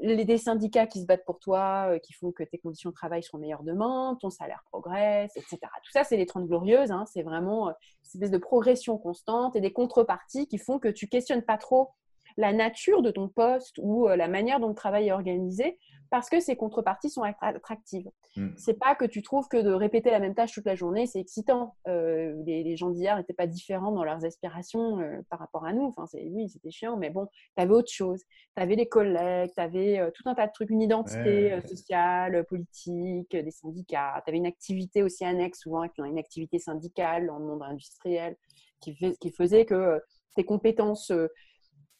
les, 0.01 0.25
des 0.25 0.37
syndicats 0.39 0.87
qui 0.87 1.01
se 1.01 1.05
battent 1.05 1.25
pour 1.25 1.37
toi, 1.37 1.99
qui 2.01 2.13
font 2.13 2.31
que 2.31 2.43
tes 2.43 2.57
conditions 2.57 2.89
de 2.89 2.95
travail 2.95 3.21
seront 3.21 3.37
meilleures 3.37 3.61
demain, 3.61 4.17
ton 4.19 4.31
salaire 4.31 4.63
progresse, 4.71 5.35
etc. 5.35 5.59
Tout 5.83 5.91
ça, 5.91 6.03
c'est 6.03 6.17
les 6.17 6.25
30 6.25 6.47
glorieuses, 6.47 6.91
hein, 6.91 7.05
c'est 7.05 7.21
vraiment 7.21 7.69
une 7.69 7.75
espèce 8.03 8.31
de 8.31 8.37
progression 8.39 8.97
constante 8.97 9.55
et 9.55 9.61
des 9.61 9.73
contreparties 9.73 10.47
qui 10.47 10.57
font 10.57 10.79
que 10.79 10.87
tu 10.87 11.07
questionnes 11.07 11.43
pas 11.43 11.57
trop 11.57 11.91
la 12.37 12.53
nature 12.53 13.01
de 13.01 13.11
ton 13.11 13.27
poste 13.27 13.79
ou 13.81 14.07
euh, 14.07 14.15
la 14.15 14.27
manière 14.27 14.59
dont 14.59 14.69
le 14.69 14.75
travail 14.75 15.07
est 15.07 15.11
organisé 15.11 15.77
parce 16.09 16.29
que 16.29 16.39
ces 16.39 16.55
contreparties 16.55 17.09
sont 17.09 17.23
attractives. 17.41 18.09
Hmm. 18.37 18.51
C'est 18.55 18.79
pas 18.79 18.95
que 18.95 19.03
tu 19.03 19.21
trouves 19.21 19.49
que 19.49 19.57
de 19.57 19.73
répéter 19.73 20.09
la 20.09 20.19
même 20.19 20.35
tâche 20.35 20.53
toute 20.53 20.65
la 20.65 20.75
journée, 20.75 21.05
c'est 21.05 21.19
excitant. 21.19 21.75
Euh, 21.89 22.33
les, 22.45 22.77
gens 22.77 22.91
d'hier 22.91 23.17
n'étaient 23.17 23.33
pas 23.33 23.47
différents 23.47 23.91
dans 23.91 24.05
leurs 24.05 24.23
aspirations 24.23 24.99
euh, 24.99 25.19
par 25.29 25.39
rapport 25.39 25.65
à 25.65 25.73
nous. 25.73 25.83
Enfin, 25.83 26.05
oui, 26.13 26.47
c'était 26.47 26.71
chiant, 26.71 26.95
mais 26.95 27.09
bon, 27.09 27.27
tu 27.57 27.61
avais 27.61 27.73
autre 27.73 27.91
chose. 27.91 28.21
Tu 28.55 28.63
avais 28.63 28.75
les 28.75 28.87
collègues, 28.87 29.51
tu 29.53 29.61
avais 29.61 30.09
tout 30.13 30.23
un 30.27 30.33
tas 30.35 30.47
de 30.47 30.53
trucs, 30.53 30.69
une 30.69 30.81
identité 30.81 31.59
sociale, 31.67 32.45
politique, 32.45 33.35
des 33.35 33.51
syndicats. 33.51 34.21
Tu 34.23 34.29
avais 34.29 34.37
une 34.37 34.45
activité 34.45 35.03
aussi 35.03 35.25
annexe, 35.25 35.59
souvent 35.59 35.83
une 35.97 36.19
activité 36.19 36.57
syndicale 36.57 37.27
dans 37.27 37.39
le 37.39 37.45
monde 37.45 37.63
industriel, 37.63 38.37
qui, 38.79 38.95
qui 39.19 39.31
faisait 39.31 39.65
que 39.65 40.01
tes 40.37 40.45
compétences 40.45 41.11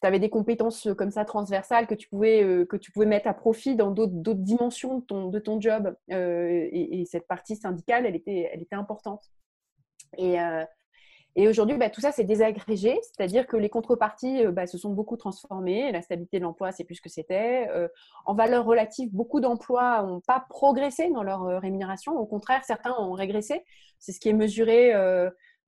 tu 0.02 0.08
avais 0.08 0.20
des 0.20 0.30
compétences 0.30 0.88
euh, 0.88 0.94
comme 0.94 1.12
ça 1.12 1.26
transversales 1.26 1.88
que 1.88 1.96
tu 1.96 2.08
pouvais, 2.08 2.44
euh, 2.44 2.66
que 2.66 2.78
tu 2.78 2.92
pouvais 2.92 3.06
mettre 3.06 3.28
à 3.28 3.34
profit 3.34 3.76
dans 3.76 3.92
d'autres 3.92 4.34
dimensions 4.36 5.00
de 5.00 5.04
ton, 5.04 5.28
de 5.28 5.40
ton 5.40 5.60
job. 5.60 5.96
Euh, 6.12 6.68
et, 6.72 7.06
cette 7.06 7.28
partie 7.28 7.56
syndicale, 7.56 8.06
elle 8.06 8.16
était, 8.16 8.50
elle 8.52 8.62
était 8.62 8.76
importante. 8.76 9.24
Et, 10.18 10.38
et 11.36 11.48
aujourd'hui, 11.48 11.78
bah, 11.78 11.90
tout 11.90 12.02
ça, 12.02 12.12
c'est 12.12 12.24
désagrégé, 12.24 12.98
c'est-à-dire 13.02 13.48
que 13.48 13.56
les 13.56 13.70
contreparties 13.70 14.46
bah, 14.48 14.68
se 14.68 14.78
sont 14.78 14.92
beaucoup 14.92 15.16
transformées. 15.16 15.92
La 15.92 16.02
stabilité 16.02 16.40
de 16.40 16.44
l'emploi, 16.44 16.72
c'est 16.72 16.84
plus 16.84 16.96
ce 16.96 17.02
que 17.02 17.10
c'était. 17.10 17.68
en 18.26 18.34
valeur 18.34 18.66
relative, 18.66 19.10
beaucoup 19.14 19.40
d'emplois 19.40 20.04
n'ont 20.04 20.22
pas 20.22 20.46
progressé 20.50 21.10
dans 21.12 21.24
leur 21.24 21.62
rémunération. 21.62 22.18
Au 22.18 22.26
contraire, 22.26 22.64
certains 22.66 22.94
ont 23.00 23.14
régressé. 23.14 23.64
C'est 24.00 24.12
ce 24.12 24.20
qui 24.20 24.30
est 24.30 24.34
mesuré 24.34 24.94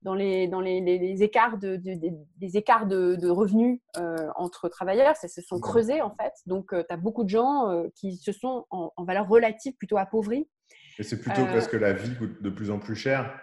dans 0.02 0.14
les, 0.14 0.48
dans 0.48 0.60
les, 0.60 0.80
les, 0.80 1.22
écarts, 1.22 1.58
de, 1.58 1.76
des 1.76 2.56
écarts 2.56 2.86
de, 2.86 3.28
revenus 3.28 3.80
euh, 3.98 4.16
entre 4.36 4.68
travailleurs, 4.68 5.16
ça 5.16 5.28
se 5.28 5.42
sont 5.42 5.60
creusés 5.60 6.00
en 6.00 6.10
fait. 6.10 6.32
Donc, 6.46 6.72
euh, 6.72 6.82
tu 6.88 6.94
as 6.94 6.96
beaucoup 6.96 7.24
de 7.24 7.28
gens 7.28 7.68
euh, 7.68 7.88
qui 7.94 8.16
se 8.16 8.32
sont 8.32 8.66
en, 8.70 8.92
en, 8.96 9.04
valeur 9.04 9.28
relative 9.28 9.74
plutôt 9.76 9.98
appauvris. 9.98 10.48
Et 10.98 11.02
c'est 11.02 11.20
plutôt 11.20 11.44
parce 11.46 11.68
que 11.68 11.76
la 11.76 11.92
vie 11.92 12.16
coûte 12.16 12.42
de 12.42 12.50
plus 12.50 12.70
en 12.70 12.78
plus 12.78 12.96
cher 12.96 13.38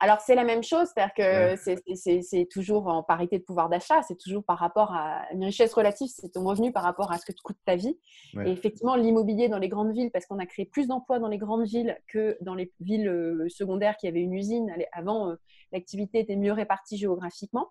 alors, 0.00 0.20
c'est 0.20 0.36
la 0.36 0.44
même 0.44 0.62
chose, 0.62 0.88
c'est-à-dire 0.94 1.14
que 1.14 1.56
c'est 1.94 2.48
toujours 2.50 2.86
en 2.86 3.02
parité 3.02 3.38
de 3.38 3.42
pouvoir 3.42 3.68
d'achat, 3.68 4.00
c'est 4.02 4.16
toujours 4.16 4.44
par 4.44 4.58
rapport 4.58 4.92
à 4.92 5.22
une 5.32 5.44
richesse 5.44 5.74
relative, 5.74 6.08
c'est 6.08 6.30
ton 6.30 6.44
revenu 6.44 6.72
par 6.72 6.84
rapport 6.84 7.10
à 7.10 7.18
ce 7.18 7.26
que 7.26 7.32
te 7.32 7.42
coûte 7.42 7.56
ta 7.64 7.74
vie. 7.74 7.98
Et 8.44 8.50
effectivement, 8.50 8.94
l'immobilier 8.94 9.48
dans 9.48 9.58
les 9.58 9.68
grandes 9.68 9.92
villes, 9.92 10.10
parce 10.12 10.26
qu'on 10.26 10.38
a 10.38 10.46
créé 10.46 10.66
plus 10.66 10.86
d'emplois 10.86 11.18
dans 11.18 11.26
les 11.26 11.38
grandes 11.38 11.66
villes 11.66 11.96
que 12.06 12.38
dans 12.42 12.54
les 12.54 12.72
villes 12.80 13.08
euh, 13.08 13.48
secondaires 13.48 13.96
qui 13.96 14.06
avaient 14.06 14.20
une 14.20 14.34
usine. 14.34 14.72
Avant, 14.92 15.30
euh, 15.30 15.34
l'activité 15.72 16.20
était 16.20 16.36
mieux 16.36 16.52
répartie 16.52 16.96
géographiquement. 16.96 17.70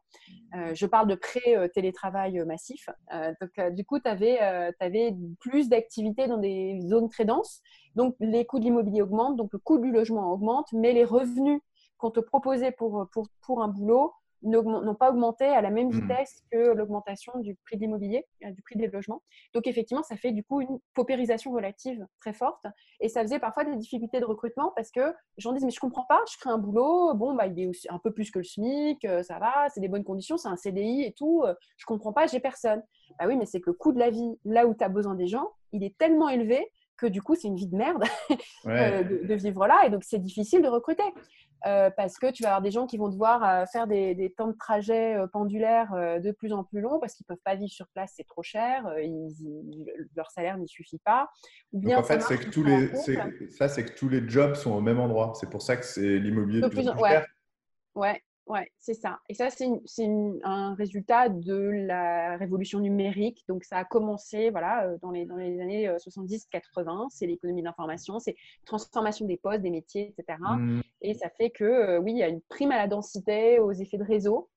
Euh, 0.56 0.76
je 0.76 0.86
parle 0.86 1.08
de 1.08 1.16
pré-télétravail 1.16 2.44
massif. 2.46 2.90
donc, 3.40 3.74
du 3.74 3.86
coup, 3.86 4.00
tu 4.00 4.10
avais, 4.10 4.40
avais, 4.80 5.16
plus 5.40 5.70
d'activités 5.70 6.28
dans 6.28 6.38
des 6.38 6.80
zones 6.82 7.10
très 7.10 7.24
denses. 7.26 7.62
Donc, 7.96 8.16
les 8.20 8.46
coûts 8.46 8.60
de 8.60 8.66
l'immobilier 8.66 9.02
augmentent, 9.02 9.38
donc 9.38 9.54
le 9.54 9.60
coût 9.60 9.80
du 9.80 9.92
logement 9.92 10.32
augmente, 10.32 10.68
mais 10.74 10.92
les 10.92 11.06
revenus 11.06 11.62
qu'on 11.98 12.12
te 12.12 12.20
proposait 12.20 12.72
pour, 12.72 13.08
pour, 13.12 13.28
pour 13.42 13.62
un 13.62 13.68
boulot 13.68 14.14
n'ont 14.44 14.96
pas 14.96 15.10
augmenté 15.10 15.46
à 15.46 15.62
la 15.62 15.70
même 15.70 15.88
hmm. 15.88 16.02
vitesse 16.02 16.44
que 16.52 16.74
l'augmentation 16.74 17.34
du 17.40 17.56
prix 17.66 17.78
de 17.78 17.82
l'immobilier, 17.82 18.26
euh, 18.46 18.52
du 18.52 18.62
prix 18.62 18.78
des 18.78 18.88
logements. 18.88 19.22
Donc 19.54 19.68
effectivement, 19.68 20.04
ça 20.04 20.16
fait 20.16 20.32
du 20.32 20.44
coup 20.44 20.62
une 20.62 20.80
paupérisation 20.94 21.52
relative 21.52 22.06
très 22.20 22.34
forte 22.34 22.66
et 23.00 23.10
ça 23.10 23.22
faisait 23.22 23.40
parfois 23.40 23.66
des 23.66 23.76
difficultés 23.76 24.20
de 24.20 24.26
recrutement 24.26 24.72
parce 24.76 24.92
que 24.92 25.00
les 25.00 25.42
gens 25.42 25.54
disent 25.54 25.66
mais 25.66 25.72
je 25.72 25.80
comprends 25.80 26.06
pas, 26.06 26.22
je 26.32 26.38
crée 26.38 26.50
un 26.50 26.58
boulot, 26.58 27.14
bon 27.16 27.34
bah 27.36 27.48
il 27.48 27.60
est 27.60 27.68
aussi 27.68 27.88
un 27.90 28.00
peu 28.00 28.12
plus 28.12 28.32
que 28.32 28.40
le 28.40 28.46
SMIC, 28.46 29.04
euh, 29.06 29.24
ça 29.24 29.40
va, 29.40 29.70
c'est 29.70 29.82
des 29.82 29.88
bonnes 29.88 30.04
conditions, 30.04 30.38
c'est 30.38 30.50
un 30.50 30.58
CDI 30.58 31.04
et 31.04 31.14
tout, 31.14 31.44
euh, 31.44 31.54
je 31.78 31.86
comprends 31.86 32.14
pas, 32.14 32.28
j'ai 32.28 32.40
personne. 32.40 32.84
Bah 33.20 33.26
oui, 33.28 33.36
mais 33.38 33.46
c'est 33.46 33.62
que 33.62 33.70
le 33.70 33.76
coût 33.76 33.92
de 33.92 34.00
la 34.00 34.10
vie 34.10 34.38
là 34.46 34.68
où 34.68 34.76
tu 34.76 34.84
as 34.84 34.90
besoin 34.90 35.16
des 35.16 35.28
gens, 35.28 35.50
il 35.72 35.84
est 35.84 35.98
tellement 35.98 36.30
élevé 36.30 36.72
que 36.98 37.06
du 37.06 37.22
coup 37.22 37.36
c'est 37.36 37.48
une 37.48 37.56
vie 37.56 37.68
de 37.68 37.76
merde 37.76 38.04
de, 38.66 39.28
de, 39.28 39.34
vivre 39.36 39.68
là 39.68 39.86
et 39.86 39.90
donc 39.92 40.04
c'est 40.04 40.18
difficile 40.18 40.62
de 40.62 40.68
recruter. 40.68 41.04
Euh, 41.66 41.90
parce 41.96 42.20
que 42.20 42.32
tu 42.32 42.44
vas 42.44 42.50
avoir 42.50 42.62
des 42.62 42.72
gens 42.72 42.86
qui 42.86 42.98
vont 42.98 43.10
devoir 43.10 43.44
euh, 43.44 43.66
faire 43.66 43.88
des, 43.88 44.34
temps 44.38 44.48
de 44.48 44.58
trajet 44.58 45.16
euh, 45.16 45.28
pendulaires 45.28 45.92
de 46.22 46.32
plus 46.32 46.54
en 46.54 46.64
plus 46.64 46.82
longs 46.82 47.00
parce 47.00 47.16
qu'ils 47.16 47.26
ne 47.30 47.36
peuvent 47.36 47.44
pas 47.44 47.56
vivre 47.56 47.72
sur 47.72 47.88
place, 47.88 48.14
c'est 48.16 48.26
trop 48.26 48.44
cher, 48.44 48.84
leur 50.16 50.30
salaire 50.32 50.58
n'y 50.58 50.68
suffit 50.68 51.00
pas. 51.00 51.30
Ou 51.74 51.80
bien 51.80 51.98
en 51.98 52.04
fait, 52.04 52.22
c'est 52.22 52.38
que 52.38 52.50
tous 52.50 52.64
les, 52.64 52.94
ça, 53.50 53.68
c'est 53.70 53.86
que 53.86 53.98
tous 53.98 54.10
les 54.10 54.28
jobs 54.28 54.56
sont 54.56 54.72
au 54.72 54.82
même 54.82 55.00
endroit. 55.00 55.34
C'est 55.40 55.50
pour 55.50 55.62
ça 55.62 55.78
que 55.78 55.86
c'est 55.86 56.20
l'immobilier 56.20 56.62
de 56.62 56.68
plus, 56.68 56.88
en 56.88 56.96
plus 56.96 57.10
cher. 57.10 57.26
Ouais, 57.96 58.22
ouais, 58.48 58.72
c'est 58.80 58.94
ça. 58.94 59.20
Et 59.30 59.34
ça, 59.34 59.50
c'est 59.50 59.68
un 60.44 60.74
résultat 60.76 61.30
de 61.30 61.56
la 61.86 62.38
révolution 62.38 62.80
numérique. 62.80 63.44
Donc, 63.48 63.64
ça 63.64 63.78
a 63.78 63.86
commencé 63.86 64.50
voilà, 64.50 64.86
euh, 64.86 64.98
dans, 65.02 65.12
les, 65.12 65.26
dans 65.26 65.36
les 65.36 65.60
années 65.60 65.88
70-80. 65.88 66.56
Euh, 67.06 67.06
c'est 67.10 67.28
l'économie 67.28 67.62
de 67.62 67.66
l'information, 67.66 68.20
c'est 68.20 68.36
transformation 68.66 69.26
des 69.26 69.38
postes, 69.38 69.62
des 69.62 69.70
métiers, 69.70 70.14
etc. 70.18 70.40
Mmh. 70.40 70.82
Et 71.02 71.14
ça 71.14 71.30
fait 71.30 71.50
que, 71.50 71.64
euh, 71.64 72.00
oui, 72.00 72.12
il 72.12 72.18
y 72.18 72.24
a 72.24 72.30
une 72.30 72.42
prime 72.42 72.72
à 72.72 72.78
la 72.78 72.88
densité, 72.88 73.60
aux 73.60 73.72
effets 73.72 73.98
de 73.98 74.04
réseau. 74.04 74.50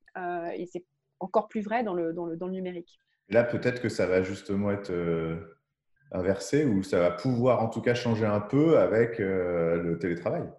et 0.54 0.66
c'est 0.66 0.84
encore 1.18 1.48
plus 1.48 1.60
vrai 1.60 1.84
dans 1.84 1.94
le, 1.94 2.12
dans 2.12 2.26
le, 2.26 2.36
dans 2.36 2.46
le 2.46 2.52
numérique. 2.52 2.98
Là, 3.28 3.44
peut-être 3.44 3.80
que 3.80 3.88
ça 3.88 4.06
va 4.06 4.22
justement 4.22 4.70
être 4.70 4.92
inversé 6.10 6.64
ou 6.64 6.82
ça 6.82 6.98
va 6.98 7.10
pouvoir 7.12 7.62
en 7.62 7.68
tout 7.68 7.80
cas 7.80 7.94
changer 7.94 8.26
un 8.26 8.40
peu 8.40 8.78
avec 8.78 9.18
le 9.18 9.96
télétravail 10.00 10.50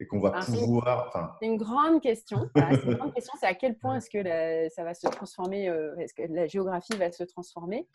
et 0.00 0.06
qu'on 0.06 0.20
va 0.20 0.30
pouvoir. 0.30 1.36
C'est 1.40 1.46
une 1.46 1.56
grande 1.56 2.00
question. 2.00 2.48
c'est 2.56 2.84
une 2.84 2.94
grande 2.94 3.14
question. 3.14 3.34
C'est 3.40 3.46
à 3.46 3.54
quel 3.54 3.76
point 3.76 3.96
est-ce 3.96 4.10
que 4.10 4.74
ça 4.74 4.84
va 4.84 4.94
se 4.94 5.08
transformer, 5.08 5.68
euh, 5.68 5.96
est-ce 5.96 6.14
que 6.14 6.22
la 6.22 6.46
géographie 6.46 6.96
va 6.96 7.10
se 7.10 7.24
transformer? 7.24 7.88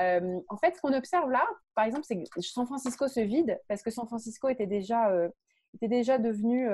Euh, 0.00 0.38
En 0.48 0.56
fait, 0.58 0.76
ce 0.76 0.80
qu'on 0.80 0.92
observe 0.92 1.30
là, 1.30 1.44
par 1.74 1.86
exemple, 1.86 2.04
c'est 2.04 2.22
que 2.22 2.40
San 2.40 2.66
Francisco 2.66 3.08
se 3.08 3.20
vide 3.20 3.60
parce 3.68 3.82
que 3.82 3.90
San 3.90 4.06
Francisco 4.06 4.48
était 4.48 4.66
déjà, 4.66 5.10
euh, 5.10 5.28
était 5.74 5.88
déjà 5.88 6.18
devenu 6.18 6.68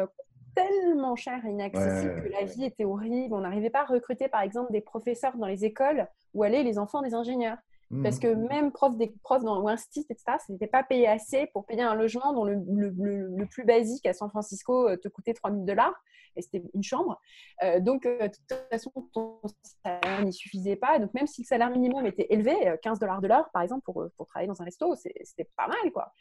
tellement 0.54 1.16
cher 1.16 1.44
et 1.46 1.50
inaccessible 1.50 2.22
que 2.24 2.28
la 2.28 2.44
vie 2.44 2.64
était 2.64 2.84
horrible. 2.84 3.34
On 3.34 3.40
n'arrivait 3.40 3.70
pas 3.70 3.82
à 3.82 3.86
recruter, 3.86 4.28
par 4.28 4.42
exemple, 4.42 4.72
des 4.72 4.80
professeurs 4.80 5.36
dans 5.36 5.46
les 5.46 5.64
écoles 5.64 6.08
où 6.34 6.42
allaient 6.42 6.62
les 6.62 6.78
enfants 6.78 7.02
des 7.02 7.14
ingénieurs. 7.14 7.58
Parce 8.02 8.18
que 8.18 8.28
même 8.28 8.72
prof, 8.72 8.96
des, 8.96 9.12
profs 9.22 9.44
dans 9.44 9.60
Winstit, 9.60 10.06
etc., 10.08 10.22
ça 10.26 10.52
n'était 10.52 10.66
pas 10.66 10.82
payé 10.82 11.06
assez 11.06 11.46
pour 11.52 11.66
payer 11.66 11.82
un 11.82 11.94
logement 11.94 12.32
dont 12.32 12.44
le, 12.44 12.54
le, 12.54 12.90
le, 13.36 13.46
plus 13.46 13.64
basique 13.64 14.06
à 14.06 14.14
San 14.14 14.30
Francisco 14.30 14.88
euh, 14.88 14.96
te 14.96 15.08
coûtait 15.08 15.34
3000 15.34 15.66
dollars. 15.66 15.94
Et 16.34 16.40
c'était 16.40 16.62
une 16.72 16.82
chambre. 16.82 17.20
Euh, 17.62 17.80
donc, 17.80 18.06
euh, 18.06 18.28
de 18.28 18.32
toute 18.32 18.58
façon, 18.70 18.90
ton 19.12 19.38
salaire 19.84 20.24
n'y 20.24 20.32
suffisait 20.32 20.76
pas. 20.76 20.98
Donc, 20.98 21.12
même 21.12 21.26
si 21.26 21.42
le 21.42 21.46
salaire 21.46 21.68
minimum 21.68 22.06
était 22.06 22.26
élevé, 22.30 22.54
15 22.82 22.98
dollars 22.98 23.20
de 23.20 23.28
l'heure, 23.28 23.50
par 23.52 23.60
exemple, 23.60 23.82
pour, 23.84 24.06
pour, 24.16 24.26
travailler 24.26 24.48
dans 24.48 24.62
un 24.62 24.64
resto, 24.64 24.94
c'était 24.94 25.50
pas 25.56 25.68
mal, 25.68 25.92
quoi. 25.92 26.14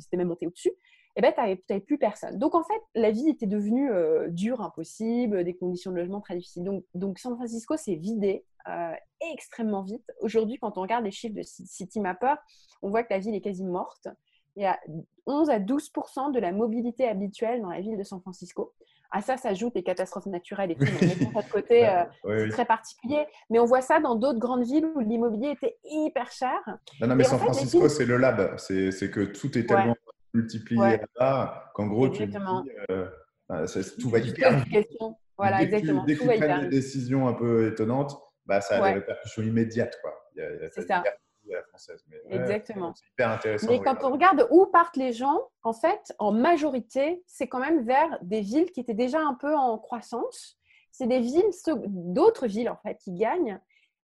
C'était 0.00 0.16
même 0.16 0.28
monté 0.28 0.48
au-dessus. 0.48 0.72
Et 1.14 1.18
eh 1.18 1.20
ben, 1.20 1.32
tu 1.32 1.40
n'avais 1.68 1.80
plus 1.80 1.98
personne. 1.98 2.38
Donc, 2.38 2.54
en 2.54 2.64
fait, 2.64 2.80
la 2.94 3.10
vie 3.10 3.28
était 3.28 3.46
devenue 3.46 3.90
dure, 4.30 4.62
impossible, 4.62 5.44
des 5.44 5.54
conditions 5.54 5.90
de 5.90 5.96
logement 5.96 6.22
très 6.22 6.36
difficiles. 6.36 6.64
Donc, 6.64 6.84
donc 6.94 7.18
San 7.18 7.34
Francisco 7.36 7.76
s'est 7.76 7.96
vidé 7.96 8.46
euh, 8.68 8.92
extrêmement 9.32 9.82
vite. 9.82 10.04
Aujourd'hui, 10.20 10.58
quand 10.60 10.78
on 10.78 10.82
regarde 10.82 11.04
les 11.04 11.10
chiffres 11.10 11.34
de 11.34 11.42
Citymapper, 11.42 12.34
on 12.82 12.90
voit 12.90 13.02
que 13.02 13.12
la 13.12 13.18
ville 13.18 13.34
est 13.34 13.40
quasi 13.40 13.64
morte. 13.64 14.08
Il 14.56 14.62
y 14.62 14.66
a 14.66 14.78
11 15.26 15.50
à 15.50 15.58
12% 15.58 16.32
de 16.32 16.38
la 16.38 16.52
mobilité 16.52 17.08
habituelle 17.08 17.62
dans 17.62 17.70
la 17.70 17.80
ville 17.80 17.96
de 17.96 18.02
San 18.04 18.20
Francisco. 18.20 18.72
À 19.10 19.20
ça 19.20 19.36
s'ajoutent 19.36 19.74
les 19.74 19.82
catastrophes 19.82 20.26
naturelles 20.26 20.72
et 20.72 20.74
tout. 20.76 20.84
de 20.84 21.50
côté, 21.52 21.88
euh, 21.88 22.04
c'est 22.24 22.48
très 22.48 22.64
particulier. 22.64 23.26
Mais 23.50 23.58
on 23.58 23.64
voit 23.64 23.82
ça 23.82 24.00
dans 24.00 24.14
d'autres 24.14 24.38
grandes 24.38 24.64
villes 24.64 24.86
où 24.86 25.00
l'immobilier 25.00 25.50
était 25.50 25.76
hyper 25.84 26.30
cher. 26.30 26.58
Non, 27.00 27.14
mais 27.14 27.24
San 27.24 27.38
Francisco, 27.38 27.88
c'est 27.88 28.06
le 28.06 28.16
lab. 28.16 28.56
C'est 28.58 29.10
que 29.10 29.24
tout 29.24 29.58
est 29.58 29.66
tellement 29.66 29.96
multiplié 30.34 31.00
là 31.18 31.70
qu'en 31.74 31.86
gros, 31.86 32.08
tu 32.08 32.26
dis, 32.26 32.36
euh, 32.90 33.06
tout 34.00 34.10
va 34.10 34.18
hyper 34.18 34.64
vite. 34.64 34.88
Voilà, 35.36 35.62
exactement. 35.62 36.04
Dès 36.04 36.16
qu'ils 36.16 36.26
prennent 36.26 36.62
des 36.62 36.68
décisions 36.68 37.28
un 37.28 37.34
peu 37.34 37.68
étonnantes, 37.68 38.16
bah, 38.46 38.60
ça 38.60 38.82
a 38.82 38.88
des 38.88 38.94
répercussions 39.00 39.42
immédiates. 39.42 39.98
C'est 40.72 40.86
ça. 40.86 41.02
Française, 41.68 42.04
exactement. 42.30 42.94
c'est 42.94 43.04
hyper 43.12 43.30
intéressant. 43.30 43.66
Mais 43.68 43.80
quand 43.80 44.04
on 44.04 44.10
regarde 44.10 44.46
où 44.50 44.64
partent 44.66 44.96
les 44.96 45.12
gens, 45.12 45.50
en 45.64 45.72
fait, 45.72 46.14
en 46.18 46.32
majorité, 46.32 47.22
c'est 47.26 47.48
quand 47.48 47.58
même 47.58 47.84
vers 47.84 48.18
des 48.22 48.40
villes 48.40 48.70
qui 48.70 48.80
étaient 48.80 48.94
déjà 48.94 49.20
un 49.20 49.34
peu 49.34 49.54
en 49.54 49.76
croissance. 49.76 50.56
C'est 50.92 51.06
des 51.06 51.20
villes, 51.20 51.50
d'autres 51.86 52.46
villes 52.46 52.70
en 52.70 52.76
fait, 52.76 52.96
qui 52.96 53.12
gagnent 53.12 53.60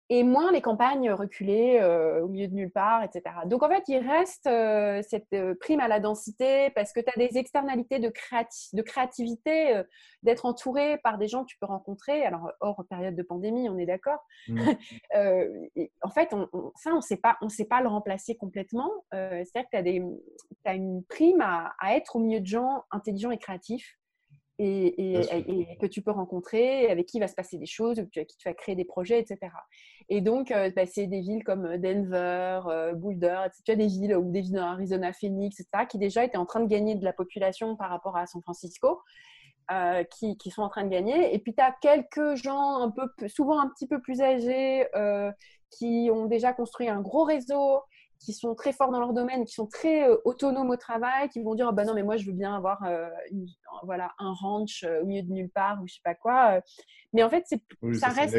et 0.10 0.24
moins 0.24 0.52
les 0.52 0.62
campagnes 0.62 1.12
reculées 1.12 1.80
euh, 1.82 2.24
au 2.24 2.30
milieu 2.30 2.48
de 2.48 2.54
nulle 2.54 2.72
part, 2.72 3.04
etc. 3.04 3.24
Donc 3.46 3.62
en 3.62 3.68
fait, 3.68 3.84
il 3.90 3.98
reste 3.98 4.48
euh, 4.48 5.02
cette 5.08 5.34
euh, 5.34 5.54
prime 5.60 5.82
à 5.82 5.90
la 5.90 6.00
densité 6.00 6.70
parce 6.72 6.94
que 6.94 7.02
tu 7.02 7.10
as 7.14 7.18
des 7.18 7.38
externalités 7.38 8.00
de, 8.00 8.08
de 8.08 8.82
créativité, 8.82 9.82
d'être 10.24 10.46
entouré 10.46 10.98
par 11.00 11.18
des 11.18 11.28
gens 11.28 11.44
que 11.44 11.50
tu 11.50 11.58
peux 11.60 11.66
rencontrer, 11.66 12.24
alors 12.26 12.52
hors 12.62 12.84
période 12.90 13.16
de 13.16 13.24
pandémie, 13.24 13.68
on 13.70 13.78
est 13.78 13.86
d'accord. 13.86 14.20
Mmh. 14.48 14.62
en 16.02 16.10
fait, 16.10 16.34
on, 16.34 16.72
ça, 16.76 16.92
on 16.92 17.46
ne 17.46 17.50
sait 17.50 17.66
pas 17.66 17.82
le 17.82 17.88
remplacer 17.88 18.36
complètement. 18.36 18.90
C'est-à-dire 19.12 19.70
que 19.72 19.82
tu 19.82 20.18
as, 20.66 20.74
une 20.74 21.04
prime 21.04 21.42
à, 21.42 21.74
à, 21.80 21.96
être 21.96 22.16
au 22.16 22.20
milieu 22.20 22.40
de 22.40 22.46
gens 22.46 22.84
intelligents 22.92 23.32
et 23.32 23.38
créatifs 23.38 23.98
et, 24.60 25.78
que 25.80 25.86
tu 25.86 26.02
peux 26.02 26.12
rencontrer, 26.12 26.90
avec 26.90 27.06
qui 27.06 27.20
va 27.20 27.28
se 27.28 27.36
passer 27.36 27.58
des 27.58 27.66
choses, 27.66 28.00
avec 28.00 28.12
qui 28.12 28.38
tu 28.38 28.48
vas 28.48 28.54
créer 28.54 28.76
des 28.76 28.86
projets, 28.86 29.20
etc. 29.20 29.52
Et 30.10 30.22
donc, 30.22 30.52
euh, 30.52 30.72
bah, 30.76 30.86
c'est 30.86 31.08
des 31.08 31.22
villes 31.22 31.44
comme 31.44 31.66
euh, 31.66 31.78
Denver, 31.78 32.62
euh, 32.68 32.94
Boulder, 32.94 33.44
etc. 33.46 33.62
Tu 33.66 33.72
as 33.72 33.76
des 33.76 33.88
villes 33.88 34.16
ou 34.16 34.32
des 34.32 34.42
villes 34.42 34.56
dans 34.56 34.68
Arizona, 34.68 35.14
Phoenix, 35.14 35.60
etc., 35.60 35.86
qui 35.90 35.98
déjà 35.98 36.24
étaient 36.24 36.38
en 36.38 36.46
train 36.46 36.62
de 36.62 36.68
gagner 36.68 36.96
de 36.96 37.04
la 37.04 37.14
population 37.14 37.76
par 37.76 37.90
rapport 37.90 38.18
à 38.18 38.26
San 38.26 38.42
Francisco. 38.42 39.02
qui, 40.12 40.38
qui, 40.38 40.50
sont 40.50 40.62
en 40.62 40.70
train 40.70 40.86
de 40.86 40.90
gagner. 40.90 41.36
Et 41.36 41.40
puis, 41.40 41.54
tu 41.54 41.62
as 41.62 41.76
quelques 41.82 42.36
gens, 42.36 42.82
un 42.82 42.90
peu, 42.90 43.10
souvent 43.28 43.60
un 43.60 43.68
petit 43.68 43.86
peu 43.86 44.02
plus 44.02 44.22
âgés, 44.22 44.88
qui 45.72 46.10
ont 46.12 46.26
déjà 46.26 46.54
construit 46.54 46.88
un 46.88 47.02
gros 47.02 47.26
réseau, 47.26 47.82
qui 48.20 48.34
sont 48.34 48.56
très 48.56 48.74
forts 48.74 48.92
dans 48.92 49.00
leur 49.00 49.14
domaine, 49.14 49.46
qui 49.46 49.54
sont 49.54 49.68
très 49.68 50.08
euh, 50.08 50.18
autonomes 50.26 50.70
au 50.70 50.76
travail, 50.76 51.30
qui 51.30 51.42
vont 51.42 51.56
dire 51.56 51.68
oh, 51.70 51.74
bah 51.74 51.86
non 51.86 51.94
mais 51.94 52.04
moi 52.04 52.18
je 52.18 52.26
veux 52.26 52.34
bien 52.34 52.56
avoir 52.56 52.84
euh, 52.84 53.10
voilà 53.84 54.12
un 54.20 54.34
ranch 54.34 54.84
euh, 54.84 55.02
au 55.02 55.06
milieu 55.06 55.24
de 55.24 55.32
nulle 55.32 55.50
part 55.50 55.80
ou 55.82 55.88
je 55.88 55.96
sais 55.96 56.02
pas 56.04 56.16
quoi. 56.16 56.60
Mais 57.14 57.24
en 57.24 57.30
fait 57.30 57.44
c'est 57.48 57.62
ça, 58.00 58.08
reste 58.08 58.38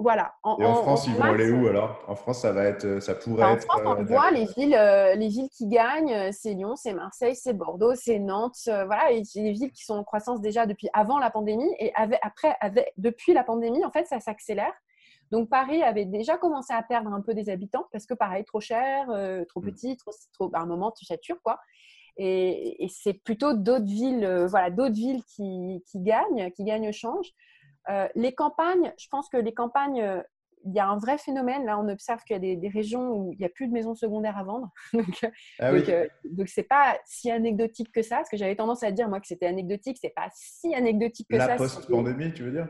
voilà. 0.00 0.32
En, 0.44 0.56
Et 0.60 0.64
en, 0.64 0.74
France 0.74 1.08
ils 1.08 1.14
vont 1.14 1.24
aller 1.24 1.50
où 1.50 1.66
alors? 1.66 2.04
En 2.06 2.14
France 2.14 2.42
ça 2.42 2.52
va 2.52 2.64
être 2.64 3.00
ça 3.00 3.16
pourrait 3.16 3.42
bah, 3.42 3.52
être. 3.54 3.66
En 3.68 3.80
France 3.80 3.98
on 3.98 4.04
voit 4.04 4.30
les 4.30 4.46
villes 4.56 4.78
les 5.16 5.28
villes 5.28 5.48
qui 5.50 5.66
gagnent 5.66 6.30
c'est 6.30 6.54
Lyon, 6.54 6.76
c'est 6.76 6.92
Marseille, 6.92 7.34
c'est 7.34 7.52
Bordeaux, 7.52 7.94
c'est 7.96 8.20
Nantes. 8.20 8.60
voilà 8.64 9.10
et 9.10 9.24
c'est 9.24 9.42
des 9.42 9.52
villes 9.52 9.72
qui 9.72 9.84
sont 9.84 9.94
en 9.94 10.04
croissance 10.04 10.40
déjà 10.40 10.66
depuis 10.66 10.88
avant 10.92 11.18
la 11.18 11.30
pandémie 11.30 11.74
et 11.80 11.92
après 12.22 12.56
depuis 12.96 13.32
la 13.32 13.42
pandémie 13.42 13.84
en 13.84 13.90
fait 13.90 14.06
ça 14.06 14.20
s'accélère. 14.20 14.72
Donc 15.30 15.48
Paris 15.48 15.82
avait 15.82 16.04
déjà 16.04 16.36
commencé 16.36 16.72
à 16.72 16.82
perdre 16.82 17.12
un 17.12 17.20
peu 17.20 17.34
des 17.34 17.50
habitants 17.50 17.86
parce 17.92 18.06
que 18.06 18.14
pareil, 18.14 18.44
trop 18.44 18.60
cher, 18.60 19.10
euh, 19.10 19.44
trop 19.44 19.60
mmh. 19.60 19.64
petit, 19.64 19.96
trop, 19.96 20.12
trop, 20.32 20.50
à 20.54 20.60
un 20.60 20.66
moment 20.66 20.92
tu 20.92 21.04
satures 21.04 21.40
quoi. 21.42 21.60
Et, 22.20 22.88
c'est 22.90 23.14
plutôt 23.14 23.52
d'autres 23.52 23.86
villes, 23.86 24.24
euh, 24.24 24.48
voilà, 24.48 24.70
d'autres 24.70 24.96
villes 24.96 25.22
qui, 25.24 25.80
gagnent, 25.94 26.50
qui 26.50 26.64
gagnent 26.64 26.88
au 26.88 26.92
change. 26.92 27.28
Euh, 27.90 28.08
les 28.16 28.34
campagnes, 28.34 28.92
je 28.98 29.06
pense 29.08 29.28
que 29.28 29.36
les 29.36 29.54
campagnes, 29.54 30.24
il 30.64 30.74
y 30.74 30.80
a 30.80 30.88
un 30.88 30.98
vrai 30.98 31.16
phénomène. 31.16 31.64
Là, 31.64 31.78
on 31.78 31.88
observe 31.88 32.20
qu'il 32.24 32.34
y 32.34 32.52
a 32.52 32.56
des, 32.56 32.68
régions 32.68 33.12
où 33.12 33.32
il 33.34 33.38
n'y 33.38 33.44
a 33.44 33.48
plus 33.48 33.68
de 33.68 33.72
maisons 33.72 33.94
secondaires 33.94 34.36
à 34.36 34.42
vendre. 34.42 34.68
donc, 34.92 35.30
ah 35.60 35.72
oui. 35.72 35.84
donc, 36.24 36.48
c'est 36.48 36.64
pas 36.64 36.98
si 37.04 37.30
anecdotique 37.30 37.92
que 37.92 38.02
ça. 38.02 38.16
Parce 38.16 38.30
que 38.30 38.36
j'avais 38.36 38.56
tendance 38.56 38.82
à 38.82 38.90
dire 38.90 39.08
moi 39.08 39.20
que 39.20 39.28
c'était 39.28 39.46
anecdotique. 39.46 39.98
C'est 40.00 40.10
pas 40.10 40.28
si 40.34 40.74
anecdotique 40.74 41.28
que 41.30 41.38
ça. 41.38 41.46
La 41.46 41.56
post-pandémie, 41.56 42.32
tu 42.34 42.42
veux 42.42 42.50
dire? 42.50 42.68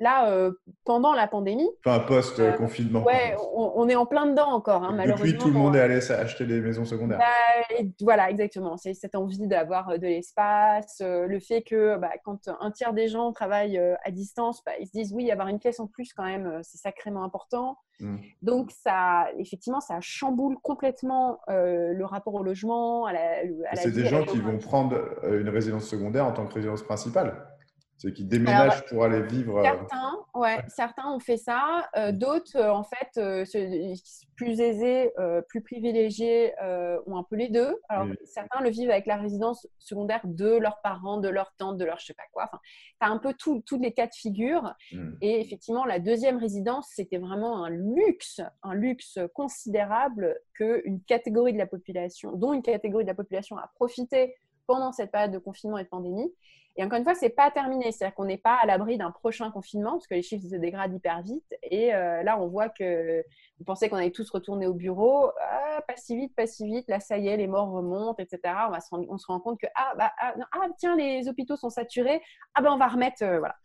Là, 0.00 0.30
euh, 0.30 0.52
pendant 0.84 1.12
la 1.14 1.26
pandémie. 1.26 1.68
Enfin, 1.84 2.00
post-confinement. 2.00 3.02
ouais, 3.04 3.36
on, 3.54 3.88
est 3.88 3.96
en 3.96 4.06
plein 4.06 4.26
dedans 4.26 4.48
encore, 4.48 4.84
hein, 4.84 4.92
malheureusement. 4.94 5.26
Depuis, 5.26 5.38
tout 5.38 5.48
le 5.48 5.54
monde 5.54 5.76
est 5.76 5.80
allé 5.80 5.98
acheter 6.10 6.46
des 6.46 6.60
maisons 6.60 6.84
secondaires. 6.84 7.18
Bah, 7.18 7.84
voilà, 8.00 8.30
exactement. 8.30 8.76
C'est 8.76 8.94
cette 8.94 9.14
envie 9.14 9.46
d'avoir 9.46 9.90
euh, 9.90 9.98
de 9.98 10.06
l'espace, 10.06 11.00
euh, 11.02 11.26
le 11.26 11.40
fait 11.40 11.62
que 11.62 11.96
bah, 11.96 12.12
quand 12.24 12.48
un 12.60 12.70
tiers 12.70 12.92
des 12.92 13.08
gens 13.08 13.32
travaillent 13.32 13.80
à 14.04 14.10
distance, 14.10 14.62
bah, 14.64 14.72
ils 14.80 14.86
se 14.86 14.92
disent 14.92 15.12
oui, 15.12 15.30
avoir 15.30 15.48
une 15.48 15.58
pièce 15.58 15.80
en 15.80 15.86
plus, 15.86 16.12
quand 16.12 16.24
même, 16.24 16.60
c'est 16.62 16.78
sacrément 16.78 17.24
important. 17.24 17.78
Hmm. 18.00 18.18
Donc, 18.42 18.70
ça, 18.70 19.26
effectivement, 19.38 19.80
ça 19.80 20.00
chamboule 20.00 20.56
complètement 20.62 21.40
le 21.48 22.04
rapport 22.04 22.34
au 22.34 22.42
logement, 22.42 23.06
à 23.06 23.12
la. 23.12 23.20
c'est 23.74 23.90
des 23.90 24.06
gens 24.06 24.24
qui 24.24 24.38
vont 24.38 24.58
prendre 24.58 24.96
une 25.24 25.48
résidence 25.48 25.84
secondaire 25.84 26.26
en 26.26 26.32
tant 26.32 26.46
que 26.46 26.54
résidence 26.54 26.82
principale 26.82 27.34
ceux 27.98 28.10
qui 28.10 28.24
déménagent 28.24 28.84
pour 28.86 29.04
aller 29.04 29.22
vivre. 29.22 29.58
Euh, 29.58 29.62
certains, 29.64 30.24
ouais, 30.34 30.58
certains 30.68 31.12
ont 31.12 31.18
fait 31.18 31.36
ça. 31.36 31.88
Euh, 31.96 32.12
d'autres, 32.12 32.56
euh, 32.56 32.72
en 32.72 32.84
fait, 32.84 33.20
plus 34.36 34.60
aisés, 34.60 35.12
plus 35.48 35.60
privilégiés, 35.62 36.54
ont 37.06 37.16
un 37.16 37.24
peu 37.24 37.36
les 37.36 37.48
deux. 37.48 37.76
Alors, 37.88 38.06
certains 38.24 38.60
le 38.60 38.70
vivent 38.70 38.90
avec 38.90 39.06
la 39.06 39.16
résidence 39.16 39.66
secondaire 39.78 40.20
de 40.24 40.56
leurs 40.56 40.80
parents, 40.80 41.18
de 41.18 41.28
leur 41.28 41.52
tante, 41.58 41.76
de 41.76 41.84
leur 41.84 41.98
je 41.98 42.06
sais 42.06 42.14
pas 42.14 42.22
quoi. 42.32 42.44
Enfin, 42.44 42.60
tu 43.00 43.06
as 43.06 43.10
un 43.10 43.18
peu 43.18 43.34
tous 43.34 43.78
les 43.80 43.92
cas 43.92 44.06
de 44.06 44.14
figure. 44.14 44.74
Hmm. 44.92 45.14
Et 45.20 45.40
effectivement, 45.40 45.84
la 45.84 45.98
deuxième 45.98 46.38
résidence, 46.38 46.88
c'était 46.94 47.18
vraiment 47.18 47.64
un 47.64 47.70
luxe, 47.70 48.40
un 48.62 48.74
luxe 48.74 49.18
considérable 49.34 50.38
qu'une 50.54 51.00
catégorie 51.02 51.52
de 51.52 51.58
la 51.58 51.66
population, 51.66 52.32
dont 52.32 52.52
une 52.52 52.62
catégorie 52.62 53.04
de 53.04 53.08
la 53.08 53.14
population 53.14 53.56
a 53.56 53.68
profité 53.74 54.36
pendant 54.68 54.92
cette 54.92 55.10
période 55.10 55.32
de 55.32 55.38
confinement 55.38 55.78
et 55.78 55.84
de 55.84 55.88
pandémie. 55.88 56.32
Et 56.78 56.84
encore 56.84 56.96
une 56.96 57.04
fois, 57.04 57.16
ce 57.16 57.24
n'est 57.24 57.30
pas 57.30 57.50
terminé. 57.50 57.90
C'est-à-dire 57.90 58.14
qu'on 58.14 58.24
n'est 58.24 58.38
pas 58.38 58.54
à 58.62 58.64
l'abri 58.64 58.96
d'un 58.96 59.10
prochain 59.10 59.50
confinement 59.50 59.92
parce 59.92 60.06
que 60.06 60.14
les 60.14 60.22
chiffres 60.22 60.46
se 60.48 60.54
dégradent 60.54 60.94
hyper 60.94 61.22
vite. 61.22 61.52
Et 61.64 61.92
euh, 61.92 62.22
là, 62.22 62.40
on 62.40 62.46
voit 62.46 62.68
que 62.68 63.24
vous 63.58 63.64
pensez 63.64 63.88
qu'on 63.88 63.96
allait 63.96 64.12
tous 64.12 64.30
retourner 64.30 64.68
au 64.68 64.74
bureau. 64.74 65.32
Ah, 65.42 65.82
pas 65.86 65.96
si 65.96 66.16
vite, 66.16 66.36
pas 66.36 66.46
si 66.46 66.64
vite. 66.66 66.88
Là, 66.88 67.00
ça 67.00 67.18
y 67.18 67.26
est, 67.26 67.36
les 67.36 67.48
morts 67.48 67.72
remontent, 67.72 68.22
etc. 68.22 68.54
On, 68.68 68.70
va 68.70 68.80
se, 68.80 68.90
rend, 68.90 69.04
on 69.08 69.18
se 69.18 69.26
rend 69.26 69.40
compte 69.40 69.58
que, 69.58 69.66
ah, 69.74 69.92
bah, 69.98 70.12
ah, 70.20 70.34
ah, 70.52 70.66
tiens, 70.78 70.94
les 70.94 71.28
hôpitaux 71.28 71.56
sont 71.56 71.68
saturés. 71.68 72.22
Ah, 72.54 72.62
ben, 72.62 72.70
on 72.70 72.78
va 72.78 72.86
remettre, 72.86 73.24
euh, 73.24 73.40
voilà. 73.40 73.56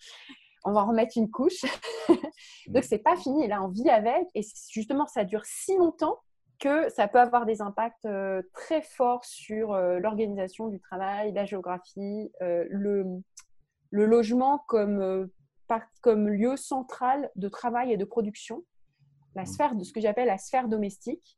On 0.66 0.72
va 0.72 0.82
remettre 0.82 1.16
une 1.16 1.30
couche. 1.30 1.66
Donc, 2.68 2.84
c'est 2.84 2.97
pas 2.97 3.16
fini. 3.16 3.47
Là, 3.47 3.61
on 3.61 3.68
vit 3.68 3.91
avec. 3.91 4.26
Et 4.34 4.41
justement, 4.72 5.05
ça 5.05 5.24
dure 5.24 5.45
si 5.45 5.78
longtemps 5.78 6.18
que 6.64 6.89
ça 6.89 7.09
peut 7.09 7.20
avoir 7.20 7.45
des 7.45 7.61
impacts 7.61 8.05
euh, 8.05 8.41
très 8.53 8.82
forts 8.82 9.26
sur 9.26 9.74
euh, 9.74 9.99
l'organisation 9.99 10.70
du 10.70 10.80
travail, 10.80 11.34
la 11.34 11.43
géographie, 11.43 12.32
euh, 12.41 12.64
le, 12.70 13.05
le, 13.89 14.05
logement 14.05 14.59
comme, 14.70 15.30
comme 16.01 16.30
lieu 16.30 16.55
central 16.55 17.30
de 17.36 17.49
travail 17.49 17.91
et 17.91 17.97
de 17.97 18.05
production, 18.05 18.64
la 19.36 19.45
sphère 19.45 19.76
de 19.76 19.84
ce 19.84 19.91
que 19.91 19.99
j'appelle 19.99 20.28
la 20.28 20.38
sphère 20.38 20.70
domestique. 20.70 21.38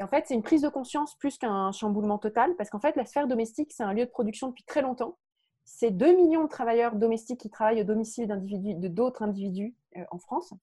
Et 0.00 0.04
en 0.04 0.08
fait, 0.08 0.24
c'est 0.26 0.32
une 0.32 0.42
prise 0.42 0.62
de 0.62 0.70
conscience 0.70 1.18
plus 1.18 1.36
qu'un 1.36 1.70
chamboulement 1.72 2.18
total, 2.18 2.56
parce 2.56 2.70
qu'en 2.70 2.80
fait, 2.80 2.96
la 2.96 3.04
sphère 3.04 3.28
domestique, 3.28 3.72
c'est 3.74 3.82
un 3.82 3.92
lieu 3.92 4.06
de 4.06 4.10
production 4.10 4.48
depuis 4.48 4.64
très 4.64 4.80
longtemps. 4.80 5.18
C'est 5.66 5.90
2 5.90 6.16
millions 6.16 6.44
de 6.44 6.48
travailleurs 6.48 6.96
domestiques 6.96 7.40
qui 7.40 7.50
travaillent 7.50 7.82
au 7.82 7.84
domicile 7.84 8.26
d'autres 8.88 9.22
individus 9.22 9.76
en 10.10 10.18
France. 10.18 10.54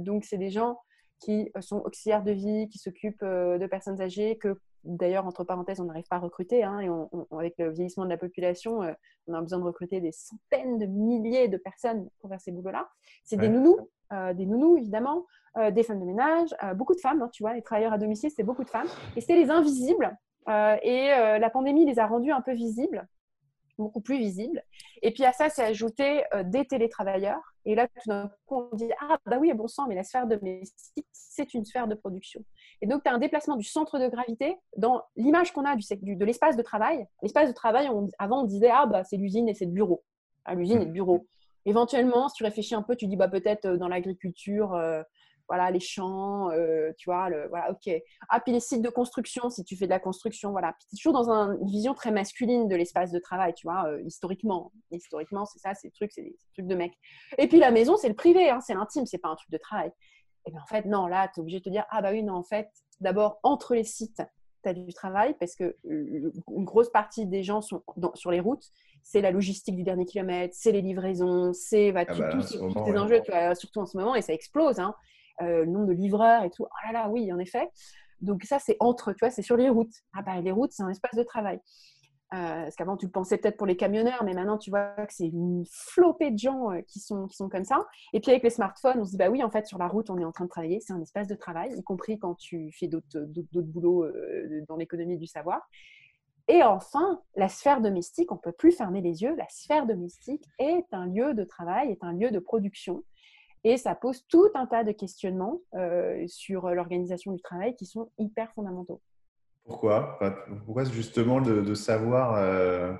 donc, 0.00 0.24
c'est 0.24 0.38
des 0.38 0.50
gens 0.50 0.78
qui 1.22 1.50
euh, 1.56 1.60
sont 1.60 1.78
auxiliaires 1.78 2.22
de 2.22 2.32
vie, 2.32 2.68
qui 2.68 2.78
s'occupent 2.78 3.22
euh, 3.22 3.58
de 3.58 3.66
personnes 3.66 4.00
âgées, 4.00 4.36
que 4.36 4.58
d'ailleurs, 4.84 5.26
entre 5.26 5.44
parenthèses, 5.44 5.80
on 5.80 5.84
n'arrive 5.84 6.06
pas 6.08 6.16
à 6.16 6.18
recruter. 6.18 6.64
Hein, 6.64 6.80
et 6.80 6.88
avec 7.36 7.54
le 7.58 7.70
vieillissement 7.70 8.04
de 8.04 8.10
la 8.10 8.16
population, 8.16 8.82
euh, 8.82 8.92
on 9.28 9.34
a 9.34 9.40
besoin 9.40 9.60
de 9.60 9.64
recruter 9.64 10.00
des 10.00 10.12
centaines 10.12 10.78
de 10.78 10.86
milliers 10.86 11.48
de 11.48 11.56
personnes 11.56 12.08
pour 12.18 12.30
faire 12.30 12.40
ces 12.40 12.50
boulots-là. 12.50 12.88
C'est 13.24 13.36
des 13.36 13.48
nounous, 13.48 13.88
des 14.10 14.46
nounous 14.46 14.76
évidemment, 14.76 15.26
des 15.70 15.84
femmes 15.84 16.00
de 16.00 16.04
ménage, 16.04 16.48
beaucoup 16.74 16.94
de 16.94 17.00
femmes, 17.00 17.22
hein, 17.22 17.30
tu 17.32 17.44
vois, 17.44 17.54
les 17.54 17.62
travailleurs 17.62 17.92
à 17.92 17.98
domicile, 17.98 18.30
c'est 18.34 18.42
beaucoup 18.42 18.64
de 18.64 18.68
femmes. 18.68 18.88
Et 19.14 19.20
c'est 19.20 19.36
les 19.36 19.50
invisibles. 19.50 20.18
et 20.48 21.08
la 21.38 21.50
pandémie 21.50 21.86
les 21.86 22.00
a 22.00 22.06
rendus 22.08 22.32
un 22.32 22.40
peu 22.40 22.52
visibles 22.52 23.06
beaucoup 23.82 24.00
plus 24.00 24.18
visible. 24.18 24.62
Et 25.02 25.12
puis 25.12 25.24
à 25.24 25.32
ça, 25.32 25.48
c'est 25.48 25.64
ajouté 25.64 26.24
euh, 26.34 26.42
des 26.44 26.64
télétravailleurs. 26.64 27.40
Et 27.64 27.74
là, 27.74 27.86
tout 27.88 28.08
d'un 28.08 28.30
coup, 28.46 28.68
on 28.72 28.76
dit 28.76 28.90
Ah, 29.00 29.18
bah 29.26 29.38
oui, 29.38 29.52
bon 29.52 29.68
sang, 29.68 29.86
mais 29.88 29.94
la 29.94 30.02
sphère 30.02 30.26
domestique, 30.26 31.06
c'est 31.12 31.54
une 31.54 31.64
sphère 31.64 31.86
de 31.86 31.94
production. 31.94 32.44
Et 32.80 32.86
donc, 32.86 33.02
tu 33.04 33.10
as 33.10 33.14
un 33.14 33.18
déplacement 33.18 33.56
du 33.56 33.64
centre 33.64 33.98
de 33.98 34.08
gravité 34.08 34.56
dans 34.76 35.02
l'image 35.16 35.52
qu'on 35.52 35.64
a 35.64 35.76
du, 35.76 36.16
de 36.16 36.24
l'espace 36.24 36.56
de 36.56 36.62
travail. 36.62 37.06
L'espace 37.22 37.48
de 37.48 37.54
travail, 37.54 37.88
avant, 38.18 38.42
on 38.42 38.46
disait 38.46 38.70
Ah, 38.72 38.86
bah 38.86 39.04
c'est 39.04 39.16
l'usine 39.16 39.48
et 39.48 39.54
c'est 39.54 39.66
le 39.66 39.72
bureau. 39.72 40.02
Ah, 40.44 40.54
l'usine 40.54 40.82
et 40.82 40.86
le 40.86 40.92
bureau. 40.92 41.26
Éventuellement, 41.64 42.28
si 42.28 42.36
tu 42.36 42.44
réfléchis 42.44 42.74
un 42.74 42.82
peu, 42.82 42.96
tu 42.96 43.06
dis 43.06 43.16
bah, 43.16 43.28
Peut-être 43.28 43.66
euh, 43.66 43.76
dans 43.76 43.88
l'agriculture. 43.88 44.74
Euh, 44.74 45.02
voilà, 45.52 45.70
les 45.70 45.80
champs, 45.80 46.50
euh, 46.50 46.92
tu 46.96 47.10
vois, 47.10 47.28
le, 47.28 47.46
voilà, 47.48 47.70
ok. 47.72 47.92
Ah, 48.30 48.40
puis 48.40 48.54
les 48.54 48.60
sites 48.60 48.80
de 48.80 48.88
construction, 48.88 49.50
si 49.50 49.64
tu 49.64 49.76
fais 49.76 49.84
de 49.84 49.90
la 49.90 50.00
construction, 50.00 50.50
voilà. 50.50 50.72
Puis 50.78 50.86
tu 50.88 50.94
es 50.94 50.96
toujours 50.96 51.12
dans 51.12 51.30
une 51.30 51.66
vision 51.66 51.92
très 51.92 52.10
masculine 52.10 52.68
de 52.68 52.74
l'espace 52.74 53.12
de 53.12 53.18
travail, 53.18 53.52
tu 53.52 53.66
vois, 53.66 53.86
euh, 53.86 54.00
historiquement. 54.06 54.72
Historiquement, 54.90 55.44
c'est 55.44 55.58
ça, 55.58 55.74
c'est 55.74 55.88
le 55.88 55.92
truc, 55.92 56.10
c'est 56.10 56.22
des 56.22 56.38
trucs 56.54 56.66
de 56.66 56.74
mec. 56.74 56.94
Et 57.36 57.48
puis 57.48 57.58
la 57.58 57.70
maison, 57.70 57.98
c'est 57.98 58.08
le 58.08 58.14
privé, 58.14 58.48
hein, 58.48 58.60
c'est 58.62 58.72
l'intime, 58.72 59.04
c'est 59.04 59.18
pas 59.18 59.28
un 59.28 59.36
truc 59.36 59.50
de 59.50 59.58
travail. 59.58 59.92
Et 60.46 60.52
bien 60.52 60.60
en 60.62 60.66
fait, 60.66 60.86
non, 60.86 61.06
là, 61.06 61.28
tu 61.28 61.38
es 61.38 61.42
obligé 61.42 61.58
de 61.58 61.64
te 61.64 61.68
dire, 61.68 61.84
ah 61.90 62.00
bah 62.00 62.12
oui, 62.12 62.22
non, 62.22 62.36
en 62.36 62.44
fait, 62.44 62.70
d'abord, 63.00 63.38
entre 63.42 63.74
les 63.74 63.84
sites, 63.84 64.22
tu 64.62 64.68
as 64.70 64.72
du 64.72 64.94
travail 64.94 65.36
parce 65.38 65.54
que 65.54 65.76
euh, 65.84 66.32
une 66.48 66.64
grosse 66.64 66.88
partie 66.88 67.26
des 67.26 67.42
gens 67.42 67.60
sont 67.60 67.82
sur 68.14 68.30
les 68.30 68.40
routes. 68.40 68.64
C'est 69.02 69.20
la 69.20 69.32
logistique 69.32 69.76
du 69.76 69.82
dernier 69.82 70.06
kilomètre, 70.06 70.54
c'est 70.56 70.72
les 70.72 70.80
livraisons, 70.80 71.52
c'est 71.52 71.92
bah, 71.92 72.04
ah 72.08 72.14
bah, 72.14 72.30
tous 72.30 72.42
ces 72.42 72.58
enjeux, 72.58 73.20
surtout 73.54 73.80
en 73.80 73.86
ce 73.86 73.98
moment, 73.98 74.14
et 74.14 74.22
ça 74.22 74.32
explose. 74.32 74.78
Hein. 74.78 74.94
Euh, 75.40 75.64
le 75.64 75.66
nombre 75.66 75.86
de 75.86 75.92
livreurs 75.92 76.44
et 76.44 76.50
tout. 76.50 76.64
Oh 76.64 76.86
là 76.86 76.92
là, 76.92 77.08
oui, 77.08 77.32
en 77.32 77.38
effet. 77.38 77.68
Donc 78.20 78.44
ça, 78.44 78.58
c'est 78.58 78.76
entre, 78.80 79.12
tu 79.12 79.18
vois, 79.20 79.30
c'est 79.30 79.42
sur 79.42 79.56
les 79.56 79.68
routes. 79.68 79.94
Ah 80.14 80.22
bah, 80.22 80.40
les 80.40 80.52
routes, 80.52 80.72
c'est 80.72 80.82
un 80.82 80.90
espace 80.90 81.16
de 81.16 81.22
travail. 81.22 81.60
Euh, 82.34 82.62
parce 82.62 82.76
qu'avant, 82.76 82.96
tu 82.96 83.04
le 83.04 83.12
pensais 83.12 83.36
peut-être 83.36 83.58
pour 83.58 83.66
les 83.66 83.76
camionneurs, 83.76 84.24
mais 84.24 84.32
maintenant, 84.32 84.56
tu 84.56 84.70
vois 84.70 84.94
que 85.06 85.12
c'est 85.12 85.26
une 85.26 85.64
flopée 85.70 86.30
de 86.30 86.38
gens 86.38 86.70
euh, 86.70 86.80
qui, 86.88 86.98
sont, 86.98 87.26
qui 87.26 87.36
sont 87.36 87.50
comme 87.50 87.64
ça. 87.64 87.86
Et 88.14 88.20
puis, 88.20 88.30
avec 88.30 88.42
les 88.42 88.50
smartphones, 88.50 89.00
on 89.00 89.04
se 89.04 89.10
dit, 89.10 89.16
bah 89.18 89.28
oui, 89.28 89.42
en 89.42 89.50
fait, 89.50 89.66
sur 89.66 89.76
la 89.76 89.86
route, 89.86 90.08
on 90.08 90.18
est 90.18 90.24
en 90.24 90.32
train 90.32 90.44
de 90.44 90.50
travailler. 90.50 90.80
C'est 90.80 90.94
un 90.94 91.00
espace 91.02 91.26
de 91.28 91.34
travail, 91.34 91.74
y 91.76 91.82
compris 91.82 92.18
quand 92.18 92.34
tu 92.36 92.72
fais 92.72 92.88
d'autres 92.88 93.20
boulots 93.52 94.04
euh, 94.04 94.64
dans 94.66 94.76
l'économie 94.76 95.18
du 95.18 95.26
savoir. 95.26 95.60
Et 96.48 96.62
enfin, 96.62 97.20
la 97.36 97.48
sphère 97.48 97.80
domestique, 97.80 98.32
on 98.32 98.36
ne 98.36 98.40
peut 98.40 98.52
plus 98.52 98.72
fermer 98.72 99.02
les 99.02 99.22
yeux. 99.22 99.34
La 99.36 99.48
sphère 99.48 99.86
domestique 99.86 100.44
est 100.58 100.86
un 100.92 101.06
lieu 101.06 101.34
de 101.34 101.44
travail, 101.44 101.90
est 101.90 102.02
un 102.02 102.12
lieu 102.12 102.30
de 102.30 102.38
production. 102.38 103.04
Et 103.64 103.76
ça 103.76 103.94
pose 103.94 104.26
tout 104.26 104.48
un 104.54 104.66
tas 104.66 104.82
de 104.82 104.92
questionnements 104.92 105.60
sur 106.26 106.68
l'organisation 106.70 107.32
du 107.32 107.40
travail 107.40 107.76
qui 107.76 107.86
sont 107.86 108.10
hyper 108.18 108.52
fondamentaux. 108.52 109.00
Pourquoi? 109.64 110.18
Pourquoi 110.64 110.84
justement 110.84 111.40
de, 111.40 111.74
savoir 111.74 112.34
euh, 112.36 112.92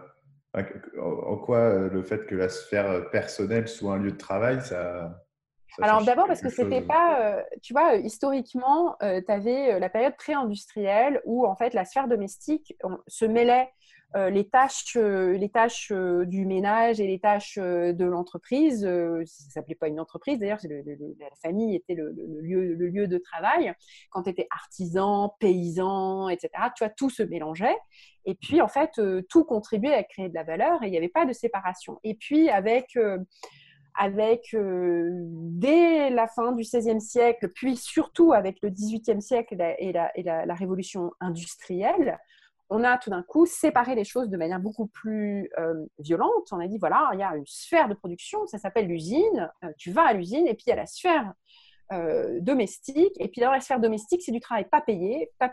en 1.00 1.36
quoi 1.36 1.58
euh, 1.58 1.90
le 1.90 2.02
fait 2.02 2.26
que 2.26 2.34
la 2.34 2.48
sphère 2.48 3.10
personnelle 3.10 3.68
soit 3.68 3.94
un 3.94 3.98
lieu 3.98 4.12
de 4.12 4.16
travail, 4.16 4.60
ça... 4.62 5.18
Alors 5.80 6.04
d'abord 6.04 6.26
parce 6.26 6.42
que 6.42 6.50
c'était 6.50 6.82
pas, 6.82 7.18
euh, 7.22 7.42
tu 7.62 7.72
vois, 7.72 7.94
historiquement, 7.94 8.94
tu 9.00 9.32
avais 9.32 9.80
la 9.80 9.88
période 9.88 10.14
pré-industrielle 10.16 11.22
où 11.24 11.46
en 11.46 11.56
fait 11.56 11.72
la 11.72 11.86
sphère 11.86 12.08
domestique 12.08 12.76
se 13.06 13.24
mêlait 13.24 13.62
euh, 13.62 13.81
les 14.14 14.48
tâches, 14.48 14.96
euh, 14.96 15.32
les 15.38 15.48
tâches 15.48 15.90
euh, 15.90 16.26
du 16.26 16.44
ménage 16.44 17.00
et 17.00 17.06
les 17.06 17.18
tâches 17.18 17.58
de 17.58 18.04
l'entreprise. 18.04 18.82
ça 18.82 18.88
ne 18.88 19.24
s'appelait 19.24 19.74
pas 19.74 19.88
une 19.88 20.00
entreprise 20.00 20.38
d'ailleurs, 20.38 20.58
la 20.62 21.36
famille 21.42 21.76
était 21.76 21.94
le, 21.94 22.12
lieu, 22.42 23.06
de 23.06 23.18
travail. 23.18 23.72
Quand 24.10 24.24
tu 24.24 24.30
étais 24.30 24.46
artisan, 24.50 25.34
paysan, 25.40 26.28
etc., 26.28 26.50
tu 26.76 26.84
vois, 26.84 26.90
tout 26.90 27.10
se 27.10 27.22
mélangeait. 27.22 27.76
Et 28.24 28.34
puis, 28.34 28.60
en 28.60 28.68
fait, 28.68 29.00
tout 29.28 29.44
contribuait 29.44 29.94
à 29.94 30.04
créer 30.04 30.28
de 30.28 30.34
la 30.34 30.44
valeur 30.44 30.82
et 30.82 30.86
il 30.86 30.90
n'y 30.90 30.98
avait 30.98 31.08
pas 31.08 31.26
de 31.26 31.32
séparation. 31.32 31.98
Et 32.04 32.14
puis, 32.14 32.48
avec 32.50 32.96
avec 33.98 34.54
dès 34.54 36.10
la 36.10 36.26
fin 36.26 36.52
du 36.52 36.62
XVIe 36.62 37.00
siècle, 37.00 37.48
puis 37.48 37.76
surtout 37.76 38.32
avec 38.32 38.58
le 38.62 38.70
XVIIIe 38.70 39.20
siècle 39.20 39.56
et 39.78 39.92
la 39.92 40.54
révolution 40.54 41.12
industrielle, 41.20 42.18
on 42.72 42.84
a 42.84 42.96
tout 42.96 43.10
d'un 43.10 43.22
coup 43.22 43.44
séparé 43.44 43.94
les 43.94 44.04
choses 44.04 44.30
de 44.30 44.36
manière 44.38 44.58
beaucoup 44.58 44.86
plus 44.86 45.50
euh, 45.58 45.84
violente. 45.98 46.48
On 46.52 46.58
a 46.58 46.66
dit, 46.66 46.78
voilà, 46.78 47.10
il 47.12 47.20
y 47.20 47.22
a 47.22 47.36
une 47.36 47.46
sphère 47.46 47.86
de 47.86 47.94
production, 47.94 48.46
ça 48.46 48.56
s'appelle 48.56 48.86
l'usine, 48.86 49.50
euh, 49.62 49.68
tu 49.76 49.92
vas 49.92 50.04
à 50.06 50.14
l'usine, 50.14 50.46
et 50.46 50.54
puis 50.54 50.64
il 50.66 50.70
y 50.70 50.72
a 50.72 50.76
la 50.76 50.86
sphère 50.86 51.34
euh, 51.92 52.40
domestique, 52.40 53.12
et 53.20 53.28
puis 53.28 53.42
dans 53.42 53.50
la 53.50 53.60
sphère 53.60 53.78
domestique, 53.78 54.22
c'est 54.22 54.32
du 54.32 54.40
travail 54.40 54.64
pas 54.64 54.80
payé, 54.80 55.30
pas, 55.38 55.50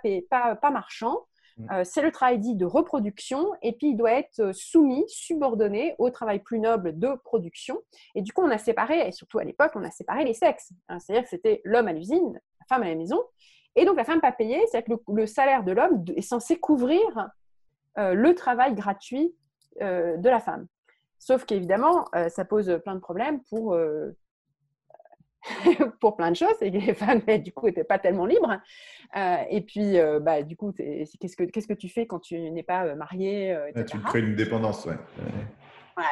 pas, 0.56 0.72
marchand, 0.72 1.26
mmh. 1.58 1.84
c'est 1.84 2.02
le 2.02 2.12
travail 2.12 2.40
dit 2.40 2.56
de 2.56 2.66
reproduction, 2.66 3.52
et 3.62 3.74
puis 3.74 3.90
il 3.90 3.98
doit 3.98 4.14
être 4.14 4.56
soumis, 4.56 5.04
subordonné 5.10 5.96
au 5.98 6.10
travail 6.12 6.40
plus 6.40 6.60
noble 6.60 6.98
de 6.98 7.10
production. 7.26 7.82
Et 8.16 8.22
du 8.22 8.32
coup, 8.32 8.44
on 8.44 8.50
a 8.50 8.58
séparé, 8.58 9.06
et 9.06 9.12
surtout 9.12 9.40
à 9.40 9.44
l'époque, 9.44 9.74
on 9.76 9.84
a 9.84 9.92
séparé 9.92 10.24
les 10.24 10.34
sexes. 10.34 10.72
Hein. 10.88 11.00
C'est-à-dire 11.00 11.24
que 11.24 11.30
c'était 11.30 11.60
l'homme 11.66 11.90
à 11.90 11.94
l'usine, 11.94 12.40
la 12.62 12.66
femme 12.70 12.84
à 12.84 12.88
la 12.88 12.96
maison, 12.96 13.22
et 13.80 13.86
donc, 13.86 13.96
la 13.96 14.04
femme 14.04 14.20
pas 14.20 14.34
payée, 14.34 14.62
c'est-à-dire 14.68 14.98
que 14.98 15.12
le, 15.14 15.26
salaire 15.26 15.64
de 15.64 15.72
l'homme 15.72 16.04
est 16.16 16.22
censé 16.22 16.60
couvrir 16.60 17.30
euh, 17.98 18.14
le 18.14 18.36
travail 18.36 18.76
gratuit 18.76 19.34
euh, 19.82 20.18
de 20.18 20.30
la 20.30 20.42
femme. 20.42 20.68
Sauf 21.18 21.46
qu'évidemment, 21.46 22.06
euh, 22.14 22.28
ça 22.28 22.44
pose 22.44 22.80
plein 22.84 22.96
de 22.96 23.00
problèmes 23.00 23.42
pour, 23.50 23.78
pour 26.02 26.18
plein 26.18 26.32
de 26.32 26.36
choses 26.36 26.62
et 26.62 26.70
les 26.72 26.94
femmes, 26.94 27.22
du 27.44 27.54
coup, 27.54 27.68
n'étaient 27.68 27.86
pas 27.86 28.00
tellement 28.00 28.26
libres. 28.26 28.60
et 29.16 29.62
puis, 29.62 29.98
bah, 30.22 30.44
du 30.44 30.58
coup, 30.58 30.74
qu'est-ce 30.74 31.38
que, 31.68 31.74
tu 31.74 31.88
fais 31.88 32.06
quand 32.06 32.20
tu 32.20 32.38
n'es 32.52 32.64
pas 32.64 32.96
mariée 32.96 33.58
Tu 33.88 34.00
crées 34.02 34.20
une 34.20 34.36
dépendance, 34.36 34.86
ouais. 34.86 34.98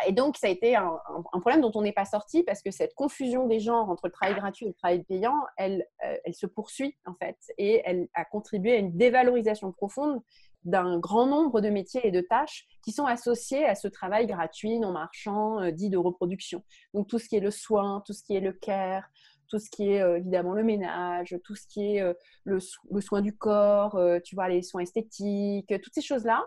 Et 0.07 0.11
donc, 0.11 0.38
ça 0.38 0.47
a 0.47 0.49
été 0.49 0.75
un, 0.75 0.99
problème 1.31 1.61
dont 1.61 1.71
on 1.75 1.81
n'est 1.81 1.93
pas 1.93 2.05
sorti 2.05 2.43
parce 2.43 2.61
que 2.61 2.71
cette 2.71 2.93
confusion 2.95 3.47
des 3.47 3.59
genres 3.59 3.89
entre 3.89 4.07
le 4.07 4.11
travail 4.11 4.35
gratuit 4.35 4.65
et 4.65 4.69
le 4.69 4.73
travail 4.73 5.03
payant, 5.03 5.35
elle, 5.57 5.85
euh, 6.05 6.17
elle 6.23 6.33
se 6.33 6.45
poursuit 6.45 6.97
en 7.05 7.13
fait. 7.15 7.38
Et 7.57 7.81
elle 7.85 8.07
a 8.13 8.25
contribué 8.25 8.73
à 8.73 8.77
une 8.77 8.95
dévalorisation 8.95 9.71
profonde 9.71 10.21
d'un 10.63 10.99
grand 10.99 11.27
nombre 11.27 11.61
de 11.61 11.69
métiers 11.69 12.05
et 12.05 12.11
de 12.11 12.21
tâches 12.21 12.65
qui 12.83 12.91
sont 12.91 13.05
associés 13.05 13.65
à 13.65 13.75
ce 13.75 13.88
travail 13.88 14.27
gratuit, 14.27 14.79
non 14.79 14.91
marchand, 14.91 15.61
euh, 15.61 15.71
dit 15.71 15.89
de 15.89 15.97
reproduction. 15.97 16.63
Donc, 16.93 17.07
tout 17.07 17.19
ce 17.19 17.27
qui 17.29 17.38
est 17.38 17.41
le 17.41 17.51
soin, 17.51 18.03
tout 18.05 18.13
ce 18.13 18.23
qui 18.23 18.35
est 18.35 18.41
le 18.41 18.53
care, 18.53 19.03
tout 19.49 19.59
ce 19.59 19.69
qui 19.69 19.91
est 19.91 20.01
euh, 20.01 20.17
évidemment 20.17 20.53
le 20.53 20.63
ménage, 20.63 21.38
tout 21.45 21.55
ce 21.55 21.65
qui 21.67 21.95
est 21.95 22.01
le, 22.43 22.59
le, 22.91 23.01
soin 23.01 23.21
du 23.21 23.35
corps, 23.35 23.97
tu 24.25 24.35
vois, 24.35 24.49
les 24.49 24.61
soins 24.61 24.81
esthétiques, 24.81 25.73
toutes 25.81 25.93
ces 25.93 26.01
choses-là. 26.01 26.43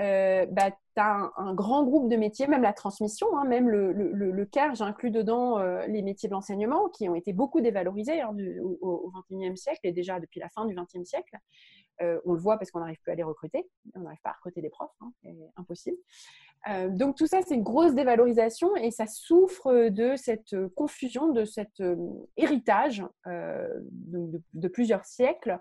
Euh, 0.00 0.44
bah, 0.46 0.70
tu 0.70 1.00
as 1.00 1.30
un, 1.36 1.54
grand 1.54 1.84
groupe 1.84 2.10
de 2.10 2.16
métiers, 2.16 2.46
même 2.46 2.62
la 2.62 2.74
transmission, 2.74 3.26
hein, 3.36 3.44
même 3.44 3.68
le, 3.68 3.92
le, 3.92 4.44
CARE, 4.44 4.74
j'inclus 4.74 5.10
dedans 5.10 5.58
euh, 5.58 5.86
les 5.86 6.02
métiers 6.02 6.28
de 6.28 6.34
l'enseignement 6.34 6.88
qui 6.90 7.08
ont 7.08 7.14
été 7.14 7.32
beaucoup 7.32 7.60
dévalorisés 7.60 8.20
hein, 8.20 8.34
au 8.80 9.10
XXIe 9.30 9.56
siècle 9.56 9.80
et 9.84 9.92
déjà 9.92 10.20
depuis 10.20 10.40
la 10.40 10.48
fin 10.50 10.66
du 10.66 10.74
XXe 10.74 11.08
siècle. 11.08 11.36
Euh, 12.02 12.20
on 12.26 12.34
le 12.34 12.38
voit 12.38 12.58
parce 12.58 12.70
qu'on 12.70 12.80
n'arrive 12.80 13.00
plus 13.00 13.12
à 13.12 13.14
les 13.14 13.22
recruter, 13.22 13.66
on 13.94 14.00
n'arrive 14.00 14.20
pas 14.22 14.30
à 14.30 14.34
recruter 14.34 14.60
des 14.60 14.68
profs, 14.68 14.90
hein, 15.00 15.10
c'est 15.22 15.34
impossible. 15.56 15.96
donc 16.90 17.16
tout 17.16 17.26
ça, 17.26 17.40
c'est 17.40 17.54
une 17.54 17.62
grosse 17.62 17.94
dévalorisation 17.94 18.76
et 18.76 18.90
ça 18.90 19.06
souffre 19.06 19.88
de 19.88 20.14
cette 20.16 20.54
confusion, 20.74 21.32
de 21.32 21.46
cet 21.46 21.82
héritage 22.36 23.02
de, 23.24 24.68
plusieurs 24.68 25.06
siècles 25.06 25.58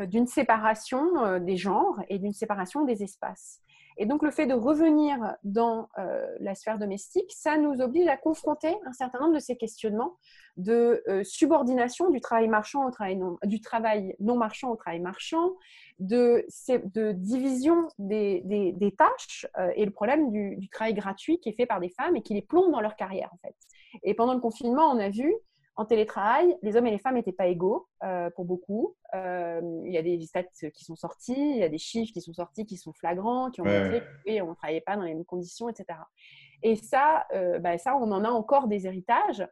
d'une 0.00 0.26
séparation 0.26 1.38
des 1.38 1.56
genres 1.56 1.98
et 2.10 2.18
d'une 2.18 2.34
séparation 2.34 2.84
des 2.84 3.02
espaces. 3.02 3.62
Et 3.96 4.06
donc, 4.06 4.22
le 4.22 4.30
fait 4.30 4.46
de 4.46 4.54
revenir 4.54 5.36
dans 5.44 5.88
euh, 5.98 6.26
la 6.40 6.54
sphère 6.54 6.78
domestique, 6.78 7.30
ça 7.32 7.56
nous 7.56 7.80
oblige 7.80 8.08
à 8.08 8.16
confronter 8.16 8.74
un 8.86 8.92
certain 8.92 9.20
nombre 9.20 9.34
de 9.34 9.40
ces 9.40 9.56
questionnements 9.56 10.16
de 10.56 11.02
euh, 11.08 11.24
subordination 11.24 12.10
du 12.10 12.20
travail 12.20 12.48
marchand 12.48 12.86
au 12.86 12.90
travail 12.90 13.16
non, 13.16 13.38
du 13.44 13.60
travail 13.60 14.14
non 14.20 14.36
marchand 14.36 14.70
au 14.70 14.76
travail 14.76 15.00
marchand, 15.00 15.54
de, 15.98 16.46
de 16.94 17.12
division 17.12 17.88
des, 17.98 18.42
des, 18.44 18.92
tâches 18.92 19.46
euh, 19.58 19.70
et 19.76 19.84
le 19.84 19.90
problème 19.90 20.30
du, 20.30 20.56
du, 20.56 20.68
travail 20.68 20.94
gratuit 20.94 21.38
qui 21.40 21.50
est 21.50 21.54
fait 21.54 21.66
par 21.66 21.80
des 21.80 21.90
femmes 21.90 22.16
et 22.16 22.22
qui 22.22 22.34
les 22.34 22.42
plombe 22.42 22.72
dans 22.72 22.80
leur 22.80 22.96
carrière, 22.96 23.30
en 23.32 23.38
fait. 23.38 23.54
Et 24.02 24.14
pendant 24.14 24.34
le 24.34 24.40
confinement, 24.40 24.90
on 24.90 24.98
a 24.98 25.08
vu 25.08 25.34
en 25.80 25.86
télétravail, 25.86 26.58
les 26.60 26.76
hommes 26.76 26.86
et 26.88 26.90
les 26.90 26.98
femmes 26.98 27.14
n'étaient 27.14 27.32
pas 27.32 27.46
égaux 27.46 27.88
euh, 28.04 28.28
pour 28.36 28.44
beaucoup. 28.44 28.96
Euh, 29.14 29.62
il 29.86 29.90
y 29.90 29.96
a 29.96 30.02
des 30.02 30.20
stats 30.26 30.42
qui 30.74 30.84
sont 30.84 30.94
sortis, 30.94 31.32
il 31.32 31.56
y 31.56 31.62
a 31.62 31.70
des 31.70 31.78
chiffres 31.78 32.12
qui 32.12 32.20
sont 32.20 32.34
sortis 32.34 32.66
qui 32.66 32.76
sont 32.76 32.92
flagrants, 32.92 33.50
qui 33.50 33.62
ont 33.62 33.64
montré 33.64 34.02
qu'on 34.26 34.50
ne 34.50 34.54
travaillait 34.54 34.82
pas 34.82 34.96
dans 34.96 35.04
les 35.04 35.14
mêmes 35.14 35.24
conditions, 35.24 35.70
etc. 35.70 35.98
Et 36.62 36.76
ça, 36.76 37.24
euh, 37.32 37.58
bah, 37.60 37.78
ça, 37.78 37.96
on 37.96 38.12
en 38.12 38.24
a 38.24 38.28
encore 38.28 38.68
des 38.68 38.86
héritages. 38.86 39.46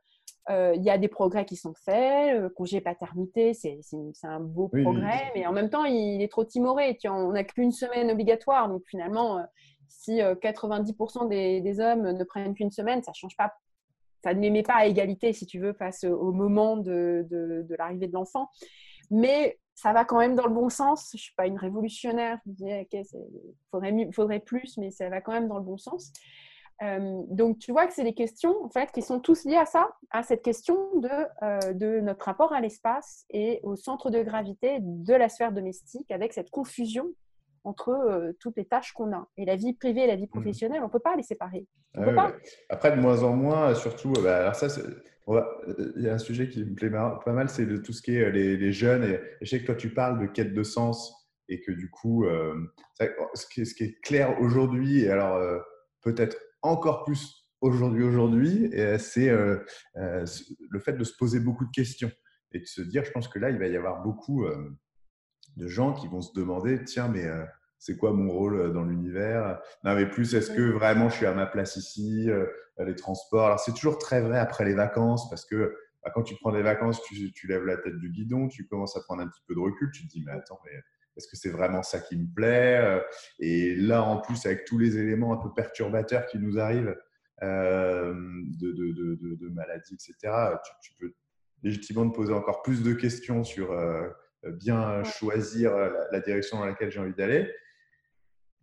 Il 0.50 0.82
y 0.82 0.88
a 0.88 0.96
des 0.96 1.08
progrès 1.08 1.44
qui 1.44 1.56
sont 1.56 1.74
faits. 1.74 2.54
congé 2.54 2.80
paternité, 2.80 3.52
c'est 3.52 3.80
un 4.22 4.40
beau 4.40 4.68
progrès, 4.68 5.30
mais 5.34 5.46
en 5.46 5.52
même 5.52 5.68
temps, 5.68 5.84
il 5.84 6.22
est 6.22 6.30
trop 6.30 6.44
timoré. 6.44 6.98
On 7.04 7.32
n'a 7.32 7.44
qu'une 7.44 7.70
semaine 7.70 8.10
obligatoire. 8.10 8.70
Donc 8.70 8.82
finalement, 8.86 9.44
si 9.88 10.20
90% 10.20 11.28
des, 11.28 11.60
des, 11.60 11.80
hommes 11.80 12.12
ne 12.12 12.24
prennent 12.24 12.54
qu'une 12.54 12.70
semaine, 12.70 13.02
ça 13.02 13.10
ne 13.10 13.14
change 13.14 13.36
pas 13.36 13.52
ça 14.22 14.34
ne 14.34 14.40
les 14.40 14.50
met 14.50 14.62
pas 14.62 14.74
à 14.74 14.86
égalité, 14.86 15.32
si 15.32 15.46
tu 15.46 15.58
veux, 15.58 15.72
face 15.72 16.04
au 16.04 16.32
moment 16.32 16.76
de, 16.76 17.66
l'arrivée 17.78 18.08
de 18.08 18.12
l'enfant. 18.12 18.50
Mais 19.10 19.58
ça 19.74 19.92
va 19.92 20.04
quand 20.04 20.18
même 20.18 20.34
dans 20.34 20.46
le 20.46 20.54
bon 20.54 20.68
sens. 20.68 21.08
Je 21.12 21.16
ne 21.16 21.20
suis 21.20 21.34
pas 21.34 21.46
une 21.46 21.58
révolutionnaire. 21.58 22.38
Je 22.44 22.50
me 22.50 22.54
dis, 22.54 22.64
OK, 22.64 23.06
il 23.84 24.12
faudrait, 24.12 24.40
plus, 24.40 24.76
mais 24.76 24.90
ça 24.90 25.08
va 25.08 25.20
quand 25.20 25.32
même 25.32 25.48
dans 25.48 25.58
le 25.58 25.64
bon 25.64 25.78
sens. 25.78 26.12
Euh, 26.82 27.22
donc, 27.28 27.58
tu 27.58 27.72
vois 27.72 27.86
que 27.86 27.92
c'est 27.92 28.04
des 28.04 28.14
questions 28.14 28.64
en 28.64 28.68
fait, 28.70 28.92
qui 28.92 29.02
sont 29.02 29.18
tous 29.18 29.44
liées 29.44 29.56
à 29.56 29.66
ça, 29.66 29.90
à 30.10 30.22
cette 30.22 30.42
question 30.42 30.76
de, 31.00 31.08
euh, 31.42 31.72
de 31.72 32.00
notre 32.00 32.26
rapport 32.26 32.52
à 32.52 32.60
l'espace 32.60 33.24
et 33.30 33.58
au 33.64 33.74
centre 33.74 34.10
de 34.10 34.22
gravité 34.22 34.78
de 34.80 35.14
la 35.14 35.28
sphère 35.28 35.50
domestique, 35.50 36.10
avec 36.12 36.32
cette 36.32 36.50
confusion 36.50 37.06
entre 37.68 37.90
euh, 37.90 38.32
toutes 38.40 38.56
les 38.56 38.64
tâches 38.64 38.92
qu'on 38.92 39.12
a. 39.12 39.28
Et 39.36 39.44
la 39.44 39.56
vie 39.56 39.74
privée 39.74 40.02
et 40.02 40.06
la 40.06 40.16
vie 40.16 40.24
mmh. 40.24 40.28
professionnelle, 40.28 40.80
on 40.80 40.86
ne 40.86 40.90
peut 40.90 40.98
pas 40.98 41.16
les 41.16 41.22
séparer. 41.22 41.66
Ah 41.94 42.32
Après, 42.70 42.96
de 42.96 43.00
moins 43.00 43.22
en 43.22 43.36
moins, 43.36 43.74
surtout, 43.74 44.12
bah, 44.22 44.40
alors 44.40 44.54
ça, 44.54 44.68
il 45.96 46.02
y 46.02 46.08
a 46.08 46.14
un 46.14 46.18
sujet 46.18 46.48
qui 46.48 46.64
me 46.64 46.74
plaît 46.74 46.90
pas 46.90 47.20
mal, 47.26 47.50
c'est 47.50 47.82
tout 47.82 47.92
ce 47.92 48.02
qui 48.02 48.16
est 48.16 48.24
euh, 48.24 48.30
les, 48.30 48.72
jeunes. 48.72 49.04
Et, 49.04 49.20
je 49.42 49.50
sais 49.50 49.60
que 49.60 49.66
toi, 49.66 49.74
tu 49.74 49.92
parles 49.92 50.20
de 50.20 50.26
quête 50.26 50.54
de 50.54 50.62
sens 50.62 51.14
et 51.48 51.60
que 51.60 51.72
du 51.72 51.90
coup, 51.90 52.24
euh, 52.24 52.54
ce, 53.34 53.46
qui 53.46 53.60
est, 53.62 53.64
ce, 53.64 53.74
qui 53.74 53.84
est, 53.84 54.00
clair 54.02 54.40
aujourd'hui, 54.40 55.04
et 55.04 55.10
alors 55.10 55.42
peut-être 56.02 56.36
encore 56.60 57.04
plus 57.04 57.46
aujourd'hui, 57.62 58.04
aujourd'hui, 58.04 58.70
c'est 58.98 59.30
le 59.30 60.78
fait 60.78 60.92
de 60.92 61.04
se 61.04 61.16
poser 61.16 61.40
beaucoup 61.40 61.64
de 61.64 61.70
questions 61.70 62.10
et 62.52 62.60
de 62.60 62.66
se 62.66 62.82
dire, 62.82 63.02
je 63.04 63.10
pense 63.12 63.28
que 63.28 63.38
là, 63.38 63.48
il 63.48 63.58
va 63.58 63.66
y 63.66 63.76
avoir 63.76 64.02
beaucoup 64.02 64.46
de 65.58 65.66
gens 65.66 65.92
qui 65.92 66.06
vont 66.06 66.20
se 66.20 66.32
demander, 66.34 66.84
tiens, 66.84 67.08
mais 67.08 67.26
c'est 67.78 67.96
quoi 67.96 68.12
mon 68.12 68.30
rôle 68.30 68.56
euh, 68.56 68.70
dans 68.70 68.84
l'univers? 68.84 69.60
Non, 69.84 69.94
mais 69.94 70.08
plus, 70.08 70.34
est-ce 70.34 70.50
que 70.50 70.62
vraiment 70.62 71.08
je 71.08 71.16
suis 71.16 71.26
à 71.26 71.34
ma 71.34 71.46
place 71.46 71.76
ici 71.76 72.28
euh, 72.28 72.46
Les 72.84 72.94
transports? 72.94 73.46
Alors, 73.46 73.60
c'est 73.60 73.72
toujours 73.72 73.98
très 73.98 74.20
vrai 74.20 74.38
après 74.38 74.64
les 74.64 74.74
vacances 74.74 75.28
parce 75.30 75.44
que 75.44 75.74
bah, 76.04 76.10
quand 76.14 76.22
tu 76.22 76.34
prends 76.36 76.52
des 76.52 76.62
vacances, 76.62 77.02
tu, 77.02 77.32
tu, 77.32 77.46
lèves 77.46 77.64
la 77.64 77.76
tête 77.76 77.98
du 77.98 78.10
guidon, 78.10 78.48
tu 78.48 78.66
commences 78.66 78.96
à 78.96 79.00
prendre 79.00 79.22
un 79.22 79.28
petit 79.28 79.42
peu 79.46 79.54
de 79.54 79.60
recul, 79.60 79.90
tu 79.92 80.06
te 80.06 80.12
dis, 80.12 80.22
mais 80.24 80.32
attends, 80.32 80.60
mais 80.64 80.72
est-ce 81.16 81.26
que 81.28 81.36
c'est 81.36 81.50
vraiment 81.50 81.82
ça 81.82 81.98
qui 81.98 82.16
me 82.16 82.32
plaît 82.32 83.02
Et 83.40 83.74
là, 83.74 84.04
en 84.04 84.18
plus, 84.18 84.46
avec 84.46 84.64
tous 84.64 84.78
les 84.78 84.98
éléments 84.98 85.32
un 85.32 85.38
peu 85.38 85.52
perturbateurs 85.52 86.26
qui 86.26 86.38
nous 86.38 86.60
arrivent, 86.60 86.94
euh, 87.42 88.14
de, 88.58 88.72
de, 88.72 88.92
de, 88.92 89.34
de, 89.36 89.48
maladies, 89.50 89.94
etc., 89.94 90.34
tu, 90.82 90.92
peux 90.98 91.14
légitimement 91.62 92.10
te 92.10 92.16
poser 92.16 92.32
encore 92.32 92.62
plus 92.62 92.82
de 92.82 92.92
questions 92.94 93.44
sur 93.44 93.70
euh, 93.70 94.08
bien 94.42 95.04
choisir 95.04 95.76
la, 96.10 96.18
direction 96.20 96.58
dans 96.58 96.66
laquelle 96.66 96.90
j'ai 96.90 96.98
envie 96.98 97.14
d'aller. 97.14 97.48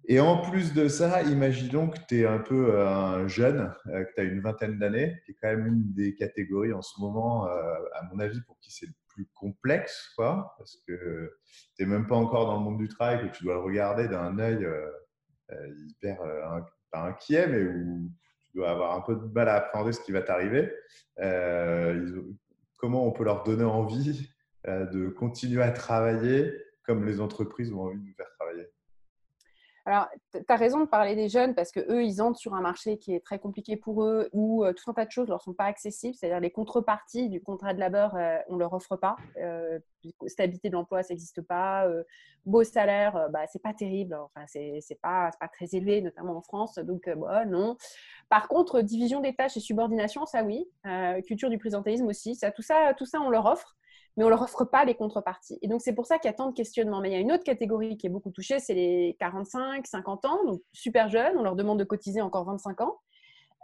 Et 0.08 0.20
en 0.20 0.42
plus 0.42 0.74
de 0.74 0.88
ça, 0.88 1.24
imaginons 1.24 1.90
que 1.90 1.98
tu 2.08 2.22
es 2.22 2.26
un 2.26 2.40
peu 2.40 2.80
un 2.80 3.28
jeune, 3.28 3.74
que 3.86 4.14
tu 4.14 4.22
as 4.22 4.24
une 4.24 4.42
vingtaine 4.42 4.78
d'années, 4.78 5.20
qui 5.26 5.32
est 5.32 5.38
quand 5.42 5.50
même 5.50 5.66
une 5.66 5.94
des 5.94 6.16
catégories 6.16 6.74
en 6.74 6.82
ce 6.82 7.00
moment, 7.00 7.46
à 7.46 8.04
mon 8.12 8.20
avis, 8.20 8.40
pour 8.42 8.60
qui 8.60 8.72
c'est 8.72 8.86
le 8.86 8.94
plus 9.10 9.28
complexe, 9.34 10.12
quoi, 10.16 10.54
parce 10.60 10.78
que 10.88 11.34
tu 11.76 11.84
n'es 11.84 11.90
même 11.90 12.06
pas 12.06 12.16
encore 12.16 12.46
dans 12.46 12.58
le 12.58 12.64
monde 12.64 12.78
du 12.78 12.88
travail, 12.88 13.32
que 13.32 13.36
tu 13.36 13.46
dois 13.46 13.56
le 13.56 13.62
regarder 13.62 14.08
d'un 14.08 14.38
œil 14.38 14.68
hyper, 15.88 16.20
inquiet, 17.04 17.48
mais 17.48 17.64
où 17.64 18.12
tu 18.44 18.58
dois 18.58 18.70
avoir 18.70 18.96
un 18.96 19.02
peu 19.02 19.16
de 19.16 19.26
mal 19.34 19.50
à 19.50 19.56
appréhender 19.56 19.94
ce 19.94 20.02
qui 20.02 20.12
va 20.12 20.22
t'arriver. 20.22 20.72
Euh, 21.20 22.22
comment 22.78 23.06
on 23.06 23.12
peut 23.12 23.24
leur 23.24 23.44
donner 23.44 23.64
envie 23.64 24.30
euh, 24.68 24.86
de 24.86 25.10
continuer 25.10 25.62
à 25.62 25.72
travailler 25.72 26.54
comme 26.84 27.06
les 27.06 27.20
entreprises 27.20 27.74
ont 27.74 27.82
envie 27.82 28.00
de 28.00 28.06
nous 28.06 28.14
faire 28.14 28.32
alors, 29.88 30.08
tu 30.32 30.40
as 30.48 30.56
raison 30.56 30.80
de 30.80 30.86
parler 30.86 31.16
des 31.16 31.30
jeunes 31.30 31.54
parce 31.54 31.72
qu'eux, 31.72 32.04
ils 32.04 32.20
entrent 32.20 32.40
sur 32.40 32.56
un 32.56 32.62
marché 32.62 32.98
qui 32.98 33.14
est 33.14 33.20
très 33.20 33.38
compliqué 33.38 33.78
pour 33.78 34.04
eux 34.04 34.30
où 34.34 34.66
euh, 34.66 34.74
tout 34.74 34.90
un 34.90 34.96
tas 34.96 35.06
de 35.06 35.12
choses 35.12 35.28
ne 35.28 35.34
leur 35.34 35.44
sont 35.44 35.54
pas 35.54 35.66
accessibles. 35.66 36.16
C'est-à-dire 36.16 36.40
les 36.40 36.50
contreparties 36.50 37.30
du 37.30 37.40
contrat 37.40 37.76
de 37.76 37.80
labeur, 37.80 38.16
euh, 38.16 38.38
on 38.50 38.56
ne 38.56 38.60
leur 38.60 38.74
offre 38.74 38.96
pas. 38.96 39.16
Euh, 39.38 39.78
stabilité 40.26 40.70
de 40.70 40.74
l'emploi, 40.74 41.04
ça 41.04 41.14
n'existe 41.14 41.42
pas. 41.42 41.88
beau 42.46 42.64
salaire, 42.64 43.30
bah, 43.32 43.46
ce 43.46 43.58
n'est 43.58 43.62
pas 43.62 43.74
terrible. 43.74 44.16
Enfin, 44.16 44.48
ce 44.48 44.58
n'est 44.58 45.00
pas, 45.02 45.30
pas, 45.40 45.48
très 45.48 45.76
élevé, 45.76 46.02
notamment 46.02 46.36
en 46.36 46.42
France. 46.42 46.80
Donc, 46.80 47.08
bah, 47.08 47.46
non. 47.46 47.78
Par 48.28 48.48
contre, 48.48 48.82
division 48.82 49.20
des 49.20 49.36
tâches 49.36 49.58
et 49.58 49.60
subordination, 49.60 50.26
ça 50.26 50.44
oui. 50.44 50.68
culture 51.28 51.52
du 51.52 51.60
présentéisme 51.60 52.08
aussi. 52.08 52.36
Ça, 52.36 52.52
tout, 52.52 52.64
ça, 52.64 52.96
tout 52.98 53.06
ça, 53.06 53.22
on 53.22 53.30
leur 53.30 53.46
offre 53.46 53.76
mais 54.18 54.24
on 54.24 54.28
ne 54.28 54.32
leur 54.32 54.42
offre 54.42 54.66
pas 54.66 54.86
les 54.86 54.96
contreparties. 54.96 55.60
Et 55.62 55.68
donc, 55.68 55.82
c'est 55.82 55.94
pour 55.94 56.06
ça 56.06 56.18
qu'il 56.18 56.30
y 56.30 56.34
a 56.34 56.36
tant 56.36 56.50
de 56.50 56.54
questionnements. 56.54 57.02
Mais 57.02 57.10
il 57.10 57.14
y 57.14 57.18
a 57.18 57.20
une 57.20 57.32
autre 57.32 57.44
catégorie 57.44 57.98
qui 57.98 58.08
est 58.08 58.10
beaucoup 58.10 58.32
touchée, 58.32 58.60
c'est 58.60 58.74
les 58.74 59.16
45, 59.20 59.86
50 59.86 60.26
ans, 60.26 60.46
donc 60.46 60.62
super 60.74 61.10
jeunes. 61.10 61.38
On 61.38 61.44
leur 61.44 61.56
demande 61.56 61.80
de 61.80 61.84
cotiser 61.84 62.22
encore 62.22 62.46
25 62.46 62.82
ans 62.82 63.00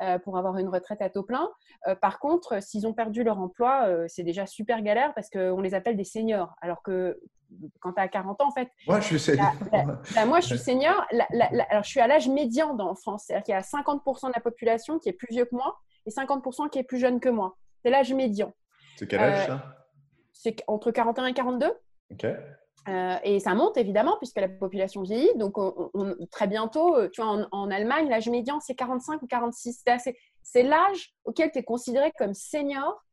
euh, 0.01 0.19
pour 0.19 0.37
avoir 0.37 0.57
une 0.57 0.67
retraite 0.67 1.01
à 1.01 1.09
taux 1.09 1.23
plein. 1.23 1.49
Euh, 1.87 1.95
par 1.95 2.19
contre, 2.19 2.61
s'ils 2.61 2.85
ont 2.85 2.93
perdu 2.93 3.23
leur 3.23 3.39
emploi, 3.39 3.85
euh, 3.87 4.05
c'est 4.07 4.23
déjà 4.23 4.45
super 4.45 4.81
galère 4.81 5.13
parce 5.13 5.29
qu'on 5.29 5.61
les 5.61 5.73
appelle 5.73 5.95
des 5.95 6.03
seniors. 6.03 6.53
Alors 6.61 6.81
que 6.83 7.19
quand 7.79 7.93
tu 7.93 8.01
as 8.01 8.07
40 8.07 8.41
ans, 8.41 8.47
en 8.47 8.51
fait. 8.51 8.69
Moi, 8.87 8.99
je 8.99 9.05
suis 9.05 9.19
senior. 9.19 9.53
moi, 10.25 10.39
je 10.39 10.47
suis 10.47 10.57
senior. 10.57 11.05
alors, 11.69 11.83
je 11.83 11.89
suis 11.89 11.99
à 11.99 12.07
l'âge 12.07 12.27
médian 12.27 12.77
en 12.79 12.95
France. 12.95 13.25
C'est-à-dire 13.27 13.43
qu'il 13.43 13.53
y 13.53 13.55
a 13.55 13.61
50% 13.61 14.27
de 14.27 14.33
la 14.33 14.41
population 14.41 14.99
qui 14.99 15.09
est 15.09 15.13
plus 15.13 15.27
vieux 15.29 15.45
que 15.45 15.55
moi 15.55 15.77
et 16.05 16.09
50% 16.09 16.69
qui 16.69 16.79
est 16.79 16.83
plus 16.83 16.97
jeune 16.97 17.19
que 17.19 17.29
moi. 17.29 17.55
C'est 17.83 17.91
l'âge 17.91 18.13
médian. 18.13 18.53
C'est 18.97 19.07
quel 19.07 19.19
âge 19.19 19.47
ça? 19.47 19.80
C'est 20.41 20.63
entre 20.67 20.89
41 20.91 21.27
et 21.27 21.33
42. 21.33 21.71
Euh, 22.87 23.15
et 23.23 23.39
ça 23.39 23.53
monte 23.53 23.77
évidemment 23.77 24.17
puisque 24.17 24.39
la 24.39 24.49
population 24.49 25.03
vieillit. 25.03 25.31
Donc, 25.35 25.55
très 26.31 26.47
bientôt, 26.47 26.95
euh, 26.97 27.09
tu 27.09 27.21
vois, 27.21 27.31
en, 27.31 27.47
en 27.51 27.69
Allemagne, 27.69 28.09
l'âge 28.09 28.27
médian, 28.27 28.59
c'est 28.59 28.73
45 28.73 29.21
ou 29.21 29.27
46. 29.27 29.83
C'est 30.41 30.63
l'âge 30.63 31.13
auquel 31.25 31.51
tu 31.51 31.59
es 31.59 31.63
considéré 31.63 32.11
comme 32.17 32.33
senior 32.33 33.03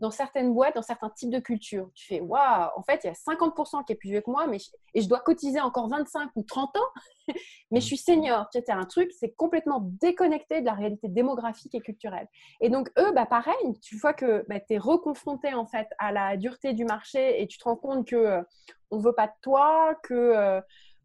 dans 0.00 0.10
certaines 0.10 0.52
boîtes, 0.52 0.74
dans 0.74 0.82
certains 0.82 1.10
types 1.10 1.30
de 1.30 1.38
cultures. 1.38 1.90
Tu 1.94 2.06
fais, 2.06 2.20
waouh, 2.20 2.70
en 2.76 2.82
fait, 2.82 3.00
il 3.04 3.08
y 3.08 3.10
a 3.10 3.14
50% 3.14 3.84
qui 3.84 3.92
est 3.92 3.96
plus 3.96 4.10
vieux 4.10 4.20
que 4.20 4.30
moi, 4.30 4.46
mais 4.46 4.58
et 4.94 5.00
je 5.00 5.08
dois 5.08 5.20
cotiser 5.20 5.60
encore 5.60 5.88
25 5.88 6.30
ou 6.36 6.42
30 6.42 6.76
ans, 6.76 6.90
mais 7.70 7.80
je 7.80 7.86
suis 7.86 7.96
senior. 7.96 8.48
Tu 8.52 8.60
sais, 8.60 8.72
un 8.72 8.84
truc, 8.84 9.10
c'est 9.12 9.30
complètement 9.30 9.80
déconnecté 10.00 10.60
de 10.60 10.66
la 10.66 10.74
réalité 10.74 11.08
démographique 11.08 11.74
et 11.74 11.80
culturelle. 11.80 12.28
Et 12.60 12.70
donc, 12.70 12.90
eux, 12.98 13.12
bah, 13.12 13.26
pareil, 13.26 13.54
tu 13.82 13.96
vois 13.96 14.14
que 14.14 14.44
bah, 14.48 14.60
tu 14.60 14.74
es 14.74 14.78
reconfronté 14.78 15.54
en 15.54 15.66
fait 15.66 15.88
à 15.98 16.12
la 16.12 16.36
dureté 16.36 16.72
du 16.72 16.84
marché 16.84 17.42
et 17.42 17.46
tu 17.46 17.58
te 17.58 17.64
rends 17.64 17.76
compte 17.76 18.06
que 18.06 18.16
euh, 18.16 18.42
on 18.90 18.98
veut 18.98 19.14
pas 19.14 19.26
de 19.26 19.32
toi, 19.42 19.94
que 20.02 20.14
euh, 20.14 20.60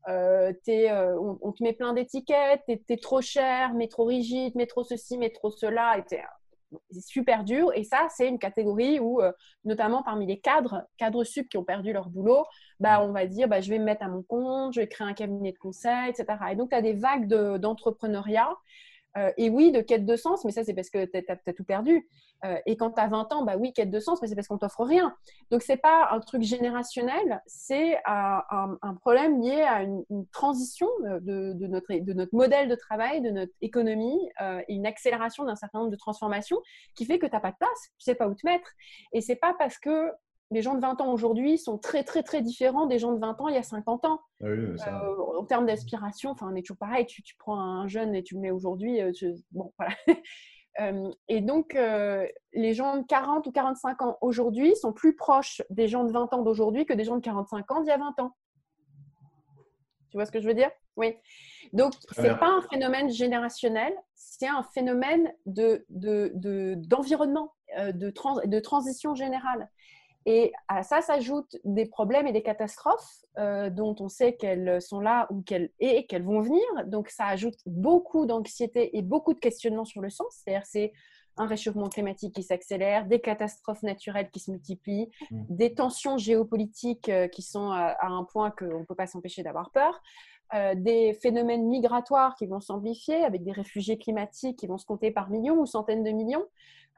euh, 0.10 0.54
on, 0.68 1.38
on, 1.42 1.52
te 1.52 1.64
met 1.64 1.74
plein 1.74 1.94
d'étiquettes, 1.94 2.62
tu 2.68 2.80
es, 2.90 2.98
trop 2.98 3.22
cher, 3.22 3.74
mais 3.74 3.88
trop 3.88 4.06
rigide, 4.06 4.54
mais 4.56 4.68
trop 4.68 4.84
ceci, 4.84 5.18
mais 5.18 5.30
trop 5.30 5.52
cela, 5.52 5.98
et 5.98 6.04
c'est 6.08 6.22
super 6.92 7.44
dur. 7.44 7.72
Et 7.76 7.84
ça, 7.84 8.08
c'est 8.10 8.28
une 8.28 8.40
catégorie 8.40 9.00
où, 9.00 9.22
euh, 9.22 9.32
notamment 9.66 10.04
parmi 10.04 10.26
les 10.26 10.40
cadres, 10.40 10.88
cadres 10.98 11.24
sup 11.24 11.50
qui 11.50 11.58
ont 11.58 11.64
perdu 11.64 11.94
leur 11.94 12.10
boulot, 12.10 12.46
bah, 12.80 13.02
on 13.02 13.12
va 13.12 13.26
dire 13.26 13.48
bah, 13.48 13.62
je 13.62 13.70
vais 13.70 13.80
me 13.80 13.86
mettre 13.86 14.04
à 14.04 14.08
mon 14.08 14.24
compte, 14.24 14.74
je 14.74 14.82
vais 14.82 14.88
créer 14.88 15.08
un 15.08 15.14
cabinet 15.14 15.52
de 15.52 15.58
conseil, 15.58 16.10
etc. 16.10 16.26
Et 16.52 16.56
donc, 16.56 16.70
tu 16.70 16.76
as 16.76 16.82
des 16.82 16.94
vagues 16.94 17.28
d'entrepreneuriat. 17.28 18.50
Euh, 19.18 19.32
et 19.38 19.50
oui, 19.50 19.72
de 19.72 19.82
quête 19.82 20.06
de 20.06 20.16
sens, 20.16 20.44
mais 20.46 20.52
ça, 20.52 20.64
c'est 20.64 20.74
parce 20.74 20.90
que 20.90 21.06
tu 21.06 21.18
as, 21.18 21.54
tout 21.54 21.64
perdu. 21.64 22.08
Euh, 22.46 22.58
et 22.66 22.76
quand 22.76 22.92
tu 22.92 23.02
as 23.02 23.08
20 23.08 23.32
ans, 23.34 23.44
bah 23.44 23.56
oui, 23.58 23.74
quête 23.74 23.92
de 23.92 24.00
sens, 24.00 24.22
mais 24.22 24.28
c'est 24.28 24.36
parce 24.36 24.48
qu'on 24.48 24.58
t'offre 24.58 24.84
rien. 24.84 25.16
Donc, 25.52 25.62
ce 25.62 25.72
n'est 25.72 25.78
pas 25.78 26.10
un 26.12 26.20
truc 26.20 26.42
générationnel, 26.42 27.42
c'est 27.46 27.98
un, 28.06 28.44
problème 29.02 29.42
lié 29.42 29.62
à 29.62 29.84
une, 29.84 30.04
transition 30.32 30.88
de, 31.02 31.54
notre, 31.68 31.94
de, 31.94 32.14
notre, 32.14 32.36
modèle 32.36 32.70
de 32.70 32.76
travail, 32.76 33.22
de 33.22 33.30
notre 33.30 33.54
économie, 33.62 34.20
euh, 34.42 34.62
et 34.68 34.74
une 34.74 34.86
accélération 34.86 35.46
d'un 35.46 35.56
certain 35.56 35.80
nombre 35.80 35.92
de 35.92 35.96
transformations 35.98 36.58
qui 36.96 37.06
fait 37.06 37.20
que 37.20 37.26
tu 37.26 37.34
n'as 37.34 37.40
pas 37.40 37.52
de 37.52 37.58
place, 37.58 37.70
tu 37.98 38.06
sais 38.06 38.16
pas 38.16 38.28
où 38.28 38.34
te 38.34 38.46
mettre. 38.46 38.70
Et 39.12 39.22
c'est 39.22 39.36
pas 39.36 39.56
parce 39.58 39.78
que 39.78 40.10
les 40.54 40.62
gens 40.62 40.76
de 40.76 40.82
20 40.82 41.02
ans 41.02 41.12
aujourd'hui 41.12 41.58
sont 41.58 41.78
très, 41.78 42.04
très, 42.04 42.24
très 42.24 42.42
différents 42.42 42.86
des 42.86 43.00
gens 43.00 43.12
de 43.12 43.20
20 43.20 43.42
ans 43.42 43.48
il 43.48 43.56
y 43.56 43.58
a 43.58 43.64
50 43.64 44.06
ans. 44.06 44.22
Ah 44.42 44.46
euh, 44.46 44.78
en 45.38 45.46
termes 45.46 45.66
d'aspiration, 45.66 46.32
enfin, 46.32 46.50
on 46.52 46.56
est 46.56 46.62
toujours 46.62 46.78
pareil. 46.78 47.06
Tu, 47.08 47.24
tu, 47.24 47.36
prends 47.36 47.60
un 47.60 47.88
jeune 47.88 48.16
et 48.16 48.24
tu 48.24 48.36
le 48.36 48.42
mets 48.42 48.52
aujourd'hui. 48.52 49.02
Euh, 49.02 49.12
bon, 49.52 49.74
voilà. 49.78 49.94
Euh, 50.82 51.12
et 51.28 51.42
donc, 51.42 51.78
les 52.54 52.74
gens 52.74 52.98
de 52.98 53.06
40 53.06 53.46
ou 53.46 53.52
45 53.52 54.02
ans 54.02 54.18
aujourd'hui 54.22 54.76
sont 54.76 54.92
plus 54.92 55.16
proches 55.16 55.62
des 55.70 55.88
gens 55.88 56.04
de 56.04 56.12
20 56.12 56.34
ans 56.34 56.42
d'aujourd'hui 56.42 56.88
que 56.88 56.94
des 56.94 57.04
gens 57.04 57.16
de 57.16 57.22
45 57.22 57.72
ans 57.72 57.82
d'il 57.82 57.90
y 57.90 57.92
a 57.92 58.00
20 58.00 58.20
ans. 58.22 58.36
Tu 60.10 60.18
vois 60.18 60.26
ce 60.26 60.32
que 60.32 60.42
je 60.42 60.48
veux 60.48 60.56
dire? 60.56 60.72
Oui. 60.96 61.16
Donc, 61.74 61.94
ce 62.10 62.22
n'est 62.22 62.36
pas 62.36 62.50
un 62.50 62.64
phénomène 62.72 63.12
générationnel, 63.12 63.94
c'est 64.16 64.48
un 64.48 64.64
phénomène 64.64 65.32
d'environnement, 65.46 67.54
de, 67.78 67.92
de, 67.92 68.10
de, 68.10 68.48
de 68.48 68.60
transition 68.60 69.14
générale. 69.14 69.70
Et 70.26 70.54
à 70.68 70.84
ça 70.84 71.02
s'ajoutent 71.02 71.58
des 71.66 71.86
problèmes 71.86 72.28
et 72.28 72.32
des 72.32 72.44
catastrophes 72.44 73.26
euh, 73.38 73.70
dont 73.70 73.96
on 74.00 74.10
sait 74.10 74.36
qu'elles 74.36 74.82
sont 74.82 75.00
là 75.00 75.28
ou 75.30 75.42
qu'elles 75.42 75.72
et 75.80 76.06
qu'elles 76.06 76.24
vont 76.24 76.42
venir. 76.42 76.64
Donc 76.86 77.10
ça 77.10 77.26
ajoute 77.26 77.58
beaucoup 77.66 78.26
d'anxiété 78.26 78.98
et 78.98 79.02
beaucoup 79.02 79.34
de 79.34 79.40
questionnements 79.40 79.86
sur 79.86 80.02
le 80.02 80.10
sens. 80.10 80.42
C'est-à-dire 80.44 80.66
c'est 80.66 80.94
un 81.38 81.48
réchauffement 81.48 81.90
climatique 81.90 82.36
qui 82.36 82.44
s'accélère, 82.44 83.08
des 83.08 83.20
catastrophes 83.20 83.84
naturelles 83.84 84.30
qui 84.30 84.40
se 84.40 84.52
multiplient, 84.52 85.10
mmh. 85.32 85.44
des 85.50 85.74
tensions 85.74 86.18
géopolitiques 86.18 87.10
euh, 87.10 87.28
qui 87.28 87.42
sont 87.42 87.72
à, 87.72 87.98
un 88.06 88.24
point 88.24 88.52
qu'on 88.52 88.82
ne 88.82 88.86
peut 88.86 88.96
pas 88.96 89.08
s'empêcher 89.08 89.44
d'avoir 89.44 89.72
peur. 89.72 90.02
Euh, 90.54 90.76
des 90.76 91.14
phénomènes 91.14 91.68
migratoires 91.68 92.36
qui 92.36 92.46
vont 92.46 92.60
s'amplifier 92.60 93.24
avec 93.24 93.44
des 93.44 93.52
réfugiés 93.52 93.98
climatiques 93.98 94.60
qui 94.60 94.68
vont 94.68 94.78
se 94.78 94.86
compter 94.86 95.10
par 95.10 95.32
millions 95.32 95.60
ou 95.60 95.66
centaines 95.66 96.04
de 96.04 96.12
millions. 96.12 96.46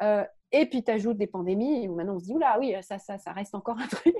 Euh, 0.02 0.26
et 0.58 0.66
puis, 0.68 0.84
tu 0.84 0.90
ajoutes 0.90 1.18
des 1.18 1.28
pandémies, 1.28 1.90
où 1.90 1.96
maintenant 1.96 2.16
on 2.16 2.20
se 2.20 2.26
dit, 2.26 2.34
oula, 2.34 2.58
oui, 2.60 2.74
ça, 2.82 2.98
ça, 2.98 3.18
ça 3.18 3.34
reste 3.34 3.54
encore 3.56 3.78
un 3.78 3.88
truc. 3.88 4.16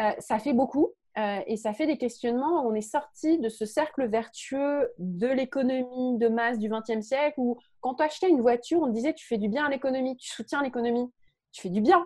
Euh, 0.00 0.10
ça 0.18 0.40
fait 0.40 0.52
beaucoup 0.52 0.92
euh, 1.16 1.38
et 1.46 1.56
ça 1.56 1.72
fait 1.72 1.86
des 1.86 1.96
questionnements. 1.96 2.66
On 2.66 2.74
est 2.74 2.80
sorti 2.80 3.38
de 3.38 3.48
ce 3.48 3.64
cercle 3.64 4.08
vertueux 4.08 4.92
de 4.98 5.28
l'économie 5.28 6.18
de 6.18 6.26
masse 6.26 6.58
du 6.58 6.68
XXe 6.68 7.06
siècle 7.06 7.34
où, 7.36 7.56
quand 7.80 7.94
tu 7.94 8.02
achetais 8.02 8.28
une 8.28 8.40
voiture, 8.40 8.80
on 8.82 8.88
te 8.88 8.94
disait, 8.94 9.14
tu 9.14 9.24
fais 9.24 9.38
du 9.38 9.48
bien 9.48 9.66
à 9.66 9.70
l'économie, 9.70 10.16
tu 10.16 10.28
soutiens 10.28 10.60
l'économie, 10.60 11.08
tu 11.52 11.62
fais 11.62 11.70
du 11.70 11.80
bien. 11.80 12.04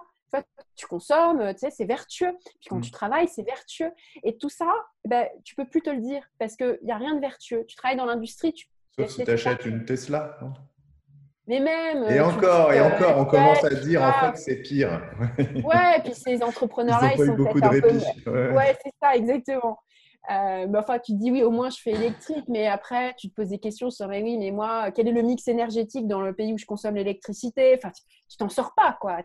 tu 0.77 0.87
consommes, 0.87 1.55
tu 1.55 1.61
sais, 1.61 1.71
c'est 1.71 1.87
vertueux. 1.87 2.37
Puis 2.61 2.69
quand 2.69 2.77
mm. 2.77 2.83
tu 2.83 2.91
travailles, 2.91 3.29
c'est 3.29 3.45
vertueux. 3.45 3.93
Et 4.25 4.37
tout 4.37 4.51
ça, 4.51 4.71
ben, 5.07 5.27
tu 5.43 5.55
peux 5.55 5.65
plus 5.65 5.81
te 5.81 5.89
le 5.89 6.03
dire 6.03 6.23
parce 6.39 6.55
qu'il 6.55 6.79
n'y 6.83 6.93
a 6.93 6.99
rien 6.99 7.15
de 7.15 7.21
vertueux. 7.21 7.65
Tu 7.67 7.77
travailles 7.77 7.97
dans 7.97 8.05
l'industrie. 8.05 8.53
Tu... 8.53 8.67
Sauf 8.99 9.09
si 9.09 9.25
tu 9.25 9.31
achètes 9.31 9.65
une 9.65 9.87
Tesla. 9.87 10.37
Non? 10.43 10.53
Mais 11.51 11.59
même. 11.59 12.05
Et 12.09 12.21
encore, 12.21 12.73
et 12.73 12.81
encore, 12.81 13.19
on 13.19 13.25
commence 13.25 13.65
à 13.65 13.75
dire 13.75 14.03
en 14.03 14.13
fait 14.13 14.37
c'est 14.37 14.57
pire. 14.57 15.03
ouais, 15.39 15.99
et 15.99 16.03
puis 16.03 16.15
ces 16.15 16.43
entrepreneurs-là, 16.45 17.13
ils, 17.15 17.27
sont 17.27 17.35
beaucoup 17.35 17.61
de 17.61 17.67
répit. 17.67 18.05
Ouais, 18.27 18.77
c'est 18.83 18.93
ça, 19.03 19.17
exactement. 19.17 19.81
Euh, 20.31 20.67
enfin, 20.77 20.99
tu 20.99 21.13
te 21.13 21.19
dis 21.19 21.33
oui, 21.33 21.43
au 21.43 21.51
moins 21.51 21.71
je 21.71 21.79
fais 21.83 21.91
électrique, 21.91 22.45
mais 22.47 22.69
après 22.69 23.15
tu 23.19 23.31
te 23.31 23.35
poses 23.35 23.49
des 23.49 23.59
questions 23.59 23.91
sur 23.91 24.07
mais 24.07 24.23
oui, 24.23 24.39
mais 24.39 24.53
moi, 24.53 24.93
quel 24.93 25.09
est 25.09 25.13
le 25.13 25.23
mix 25.23 25.49
énergétique 25.49 26.07
dans 26.07 26.21
le 26.21 26.33
pays 26.35 26.53
où 26.53 26.59
je 26.59 26.67
consomme 26.67 26.95
l'électricité? 26.95 27.75
Enfin, 27.77 27.91
tu 28.29 28.37
t'en 28.37 28.49
sors 28.49 28.73
pas, 28.77 28.97
quoi. 29.01 29.19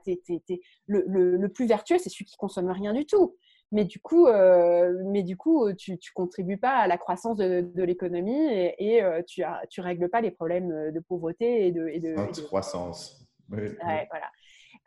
le, 0.88 1.04
le, 1.06 1.38
le, 1.38 1.50
plus 1.50 1.68
vertueux, 1.68 2.00
c'est 2.00 2.10
celui 2.10 2.26
qui 2.26 2.38
consomme 2.38 2.72
rien 2.72 2.94
du 2.94 3.06
tout 3.06 3.36
mais 3.72 3.86
du 3.86 4.00
coup, 4.00 4.28
euh, 4.28 4.94
mais 5.06 5.24
du 5.24 5.38
coup 5.38 5.72
tu 5.74 5.94
ne 5.94 5.98
contribues 6.14 6.58
pas 6.58 6.76
à 6.78 6.88
la 6.88 6.98
croissance 6.98 7.38
de, 7.38 7.84
l'économie 7.84 8.48
et, 8.78 9.04
euh, 9.04 9.22
tu 9.28 9.42
ne 9.42 9.82
règles 9.82 10.10
pas 10.10 10.22
les 10.22 10.32
problèmes 10.32 10.92
de 10.92 11.00
pauvreté 11.00 11.68
et 11.68 11.72
de, 11.72 11.88
et 11.88 12.00
de, 12.00 12.16
croissance. 12.44 13.28
voilà. 13.50 14.06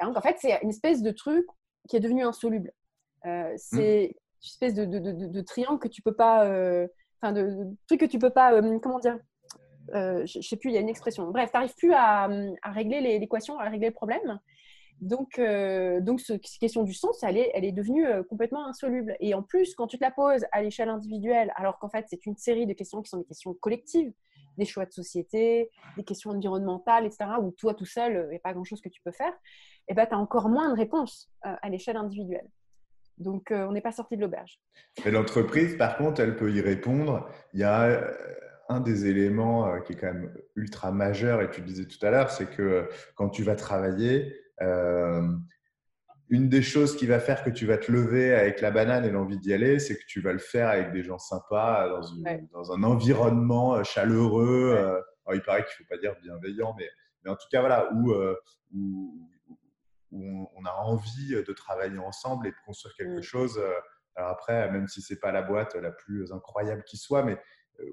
donc, 0.03 0.17
en 0.17 0.21
fait, 0.21 0.37
c'est 0.39 0.59
une 0.63 0.71
espèce 0.71 1.03
de 1.03 1.11
truc 1.11 1.47
qui 1.89 1.97
est 1.97 2.01
devenu 2.01 2.25
insoluble. 2.25 2.73
Euh, 3.27 3.53
c'est 3.57 4.05
une 4.05 4.13
espèce 4.43 4.75
de, 4.75 5.41
triangle 5.43 5.81
que 5.81 5.89
tu 5.89 6.03
peux 6.03 6.15
pas. 6.15 6.45
Enfin, 7.21 7.33
de, 7.33 7.67
truc 7.89 8.01
que 8.01 8.07
tu 8.07 8.19
peux 8.19 8.31
pas. 8.31 8.61
comment 8.81 9.01
dire 9.01 9.19
Je 9.93 10.41
sais 10.41 10.57
plus, 10.57 10.71
il 10.71 10.75
y 10.75 10.79
a 10.79 10.81
une 10.81 10.89
expression. 10.89 11.31
Bref, 11.31 11.51
tu 11.51 11.57
n'arrives 11.57 11.75
plus 11.75 11.93
à, 11.93 12.29
à 12.63 12.71
régler 12.71 13.19
l'équation, 13.19 13.59
à 13.59 13.69
régler 13.69 13.89
le 13.89 13.95
problème. 13.95 14.39
Donc, 15.01 15.39
euh, 15.39 16.01
donc 16.01 16.21
cette 16.21 16.43
question 16.43 16.83
du 16.83 16.93
sens, 16.93 17.23
elle 17.23 17.37
est, 17.37 17.51
elle 17.55 17.65
est 17.65 17.73
devenue 17.73 18.07
euh, 18.07 18.23
complètement 18.25 18.67
insoluble. 18.67 19.17
Et 19.21 19.33
en 19.35 19.43
plus, 19.43 19.75
quand 19.75 19.87
tu 19.87 19.97
te 19.97 20.05
la 20.05 20.11
poses 20.11 20.45
à 20.51 20.63
l'échelle 20.63 20.89
individuelle, 20.89 21.53
alors 21.57 21.79
qu'en 21.79 21.89
fait, 21.89 22.07
c'est 22.09 22.27
une 22.27 22.37
série 22.37 22.67
de 22.67 22.73
questions 22.73 23.01
qui 23.03 23.11
sont 23.11 23.19
des 23.19 23.25
questions 23.25 23.55
collectives, 23.55 24.13
des 24.57 24.65
choix 24.65 24.87
de 24.87 24.93
société, 24.93 25.71
des 25.97 26.03
questions 26.03 26.31
environnementales, 26.31 27.07
etc., 27.07 27.31
où 27.41 27.53
toi, 27.53 27.75
tout 27.75 27.85
seul, 27.85 28.25
il 28.27 28.31
n'y 28.31 28.37
a 28.37 28.41
pas 28.41 28.53
grand-chose 28.53 28.81
que 28.81 28.89
tu 28.89 29.01
peux 29.05 29.13
faire, 29.13 29.33
et 29.33 29.93
eh 29.93 29.95
ben, 29.95 30.05
tu 30.05 30.15
as 30.15 30.19
encore 30.19 30.49
moins 30.49 30.69
de 30.69 30.77
réponses 30.77 31.31
euh, 31.47 31.55
à 31.63 31.69
l'échelle 31.69 31.97
individuelle. 31.97 32.49
Donc, 33.19 33.49
on 33.51 33.73
n'est 33.73 33.81
pas 33.81 33.91
sorti 33.91 34.17
de 34.17 34.21
l'auberge. 34.21 34.61
Mais 35.05 35.11
l'entreprise, 35.11 35.77
par 35.77 35.97
contre, 35.97 36.21
elle 36.21 36.37
peut 36.37 36.53
y 36.53 36.61
répondre. 36.61 37.29
Il 37.53 37.59
y 37.59 37.65
a 37.65 38.01
un 38.69 38.79
des 38.79 39.07
éléments 39.07 39.81
qui 39.81 39.95
est 39.95 39.97
quand 39.97 40.13
même 40.13 40.33
ultra 40.55 40.93
majeur, 40.93 41.43
et 41.43 41.51
tu 41.51 41.61
le 41.61 41.67
disais 41.67 41.87
tout 41.87 41.99
à 42.07 42.11
l'heure, 42.11 42.31
c'est 42.31 42.49
que 42.49 42.89
quand 43.17 43.29
tu 43.29 43.43
vas 43.43 43.57
travailler, 43.57 44.37
une 44.61 46.49
des 46.49 46.63
choses 46.63 46.97
qui 46.97 47.07
va 47.07 47.21
faire 47.21 47.43
que 47.43 47.51
tu 47.51 47.67
vas 47.67 47.79
te 47.79 47.91
lever 47.91 48.35
avec 48.35 48.61
la 48.61 48.71
banane 48.71 49.05
et 49.05 49.11
l'envie 49.11 49.39
d'y 49.39 49.53
aller, 49.55 49.79
c'est 49.79 49.97
que 49.97 50.05
tu 50.07 50.21
vas 50.21 50.33
le 50.33 50.39
faire 50.39 50.69
avec 50.69 50.93
des 50.93 51.03
gens 51.03 51.19
sympas, 51.19 51.89
dans, 52.53 52.73
un 52.73 52.83
environnement 52.83 53.77
euh, 53.77 53.83
chaleureux. 53.83 54.75
Euh, 54.77 55.01
il 55.35 55.43
paraît 55.43 55.65
qu'il 55.65 55.73
ne 55.81 55.87
faut 55.87 55.95
pas 55.95 55.99
dire 55.99 56.15
bienveillant, 56.23 56.75
mais, 56.79 56.89
mais 57.25 57.31
en 57.31 57.37
tout 57.37 57.49
cas, 57.51 57.61
voilà, 57.61 57.91
où, 57.93 58.15
où, 58.75 59.29
on, 60.11 60.65
a 60.65 60.73
envie 60.85 61.35
de 61.35 61.53
travailler 61.53 61.99
ensemble 61.99 62.47
et 62.47 62.51
de 62.51 62.57
construire 62.65 62.95
quelque 62.95 63.19
mm. 63.19 63.23
chose. 63.23 63.61
Alors 64.19 64.31
après, 64.31 64.71
même 64.71 64.89
si 64.89 65.01
ce 65.01 65.13
n'est 65.13 65.21
pas 65.21 65.31
la 65.33 65.43
boîte 65.43 65.75
la 65.77 65.93
plus 65.93 66.33
incroyable 66.33 66.83
qui 66.85 66.97
soit, 66.97 67.23
mais 67.23 67.35
euh, 67.35 67.37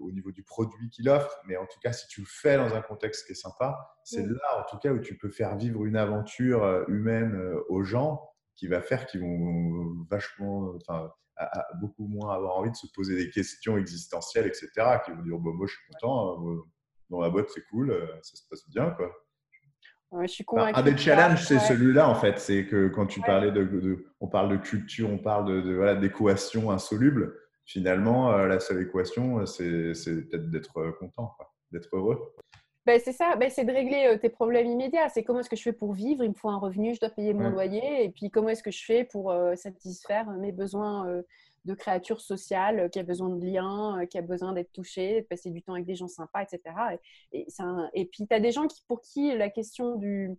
au 0.01 0.11
niveau 0.11 0.31
du 0.31 0.43
produit 0.43 0.89
qu'il 0.89 1.09
offre, 1.09 1.39
mais 1.45 1.57
en 1.57 1.65
tout 1.65 1.79
cas, 1.81 1.93
si 1.93 2.07
tu 2.07 2.21
le 2.21 2.27
fais 2.27 2.57
dans 2.57 2.73
un 2.73 2.81
contexte 2.81 3.25
qui 3.25 3.33
est 3.33 3.35
sympa, 3.35 3.77
c'est 4.03 4.23
mm. 4.23 4.33
là, 4.33 4.59
en 4.59 4.69
tout 4.69 4.77
cas, 4.77 4.91
où 4.91 4.99
tu 4.99 5.17
peux 5.17 5.29
faire 5.29 5.55
vivre 5.57 5.85
une 5.85 5.95
aventure 5.95 6.63
euh, 6.63 6.83
humaine 6.87 7.35
euh, 7.35 7.63
aux 7.69 7.83
gens 7.83 8.21
qui 8.55 8.67
va 8.67 8.81
faire 8.81 9.05
qu'ils 9.05 9.21
vont 9.21 10.05
vachement, 10.09 10.73
enfin, 10.75 11.11
beaucoup 11.81 12.07
moins 12.07 12.33
avoir 12.33 12.57
envie 12.57 12.71
de 12.71 12.75
se 12.75 12.87
poser 12.95 13.17
des 13.17 13.29
questions 13.29 13.77
existentielles, 13.77 14.47
etc., 14.47 14.69
qui 15.03 15.11
vont 15.11 15.21
dire, 15.23 15.37
bon, 15.37 15.53
moi, 15.53 15.67
je 15.67 15.73
suis 15.73 15.83
content, 15.91 16.39
hein, 16.39 16.61
dans 17.09 17.19
la 17.19 17.29
boîte, 17.29 17.49
c'est 17.53 17.65
cool, 17.69 17.93
ça 18.21 18.37
se 18.37 18.43
passe 18.49 18.67
bien, 18.69 18.91
quoi. 18.91 19.11
je 20.21 20.27
suis 20.27 20.45
convaincu. 20.45 20.79
un 20.79 20.83
des 20.83 20.95
challenges, 20.95 21.45
c'est 21.45 21.59
celui-là, 21.59 22.07
en 22.07 22.15
fait. 22.15 22.39
C'est 22.39 22.65
que 22.65 22.87
quand 22.87 23.07
tu 23.07 23.19
parlais 23.19 23.51
de, 23.51 24.05
On 24.21 24.29
parle 24.29 24.49
de 24.49 24.57
culture, 24.57 25.09
on 25.09 25.17
parle 25.17 25.45
de, 25.45 25.59
de 25.59 25.75
voilà, 25.75 25.95
d'équation 25.95 26.71
insoluble 26.71 27.37
finalement, 27.65 28.31
euh, 28.31 28.47
la 28.47 28.59
seule 28.59 28.81
équation, 28.83 29.39
euh, 29.39 29.45
c'est 29.45 30.15
peut-être 30.27 30.49
d'être 30.49 30.77
euh, 30.77 30.91
content, 30.93 31.31
d'être 31.71 31.89
heureux. 31.93 32.33
Ben, 32.85 33.01
c'est 33.03 33.13
ça, 33.13 33.35
ben, 33.35 33.49
c'est 33.49 33.65
de 33.65 33.71
régler 33.71 34.17
tes 34.21 34.29
problèmes 34.29 34.67
immédiats. 34.67 35.09
C'est 35.09 35.23
comment 35.23 35.39
est-ce 35.39 35.49
que 35.49 35.55
je 35.55 35.63
fais 35.63 35.73
pour 35.73 35.93
vivre? 35.93 36.23
Il 36.23 36.29
me 36.29 36.35
faut 36.35 36.49
un 36.49 36.59
revenu, 36.59 36.93
je 36.93 36.99
dois 36.99 37.09
payer 37.09 37.33
mon 37.33 37.49
loyer. 37.49 38.03
Et 38.03 38.09
puis 38.09 38.29
comment 38.29 38.49
est-ce 38.49 38.61
que 38.61 38.69
je 38.69 38.85
fais 38.85 39.03
pour 39.03 39.33
satisfaire 39.55 40.29
mes 40.29 40.51
besoins 40.51 41.23
de 41.65 41.73
créature 41.73 42.21
sociale 42.21 42.91
qui 42.91 42.99
a 42.99 43.03
besoin 43.03 43.29
de 43.29 43.43
liens, 43.43 44.05
qui 44.05 44.19
a 44.19 44.21
besoin 44.21 44.53
d'être 44.53 44.71
touché, 44.71 45.21
de 45.21 45.25
passer 45.25 45.49
du 45.49 45.63
temps 45.63 45.73
avec 45.73 45.87
des 45.87 45.95
gens 45.95 46.07
sympas, 46.07 46.43
etc. 46.43 46.75
Et, 47.31 47.47
et 47.95 48.05
puis 48.05 48.27
tu 48.27 48.35
as 48.35 48.39
des 48.39 48.51
gens 48.51 48.67
qui, 48.67 48.83
pour 48.87 49.01
qui 49.01 49.35
la 49.35 49.49
question 49.49 49.95
du, 49.95 50.37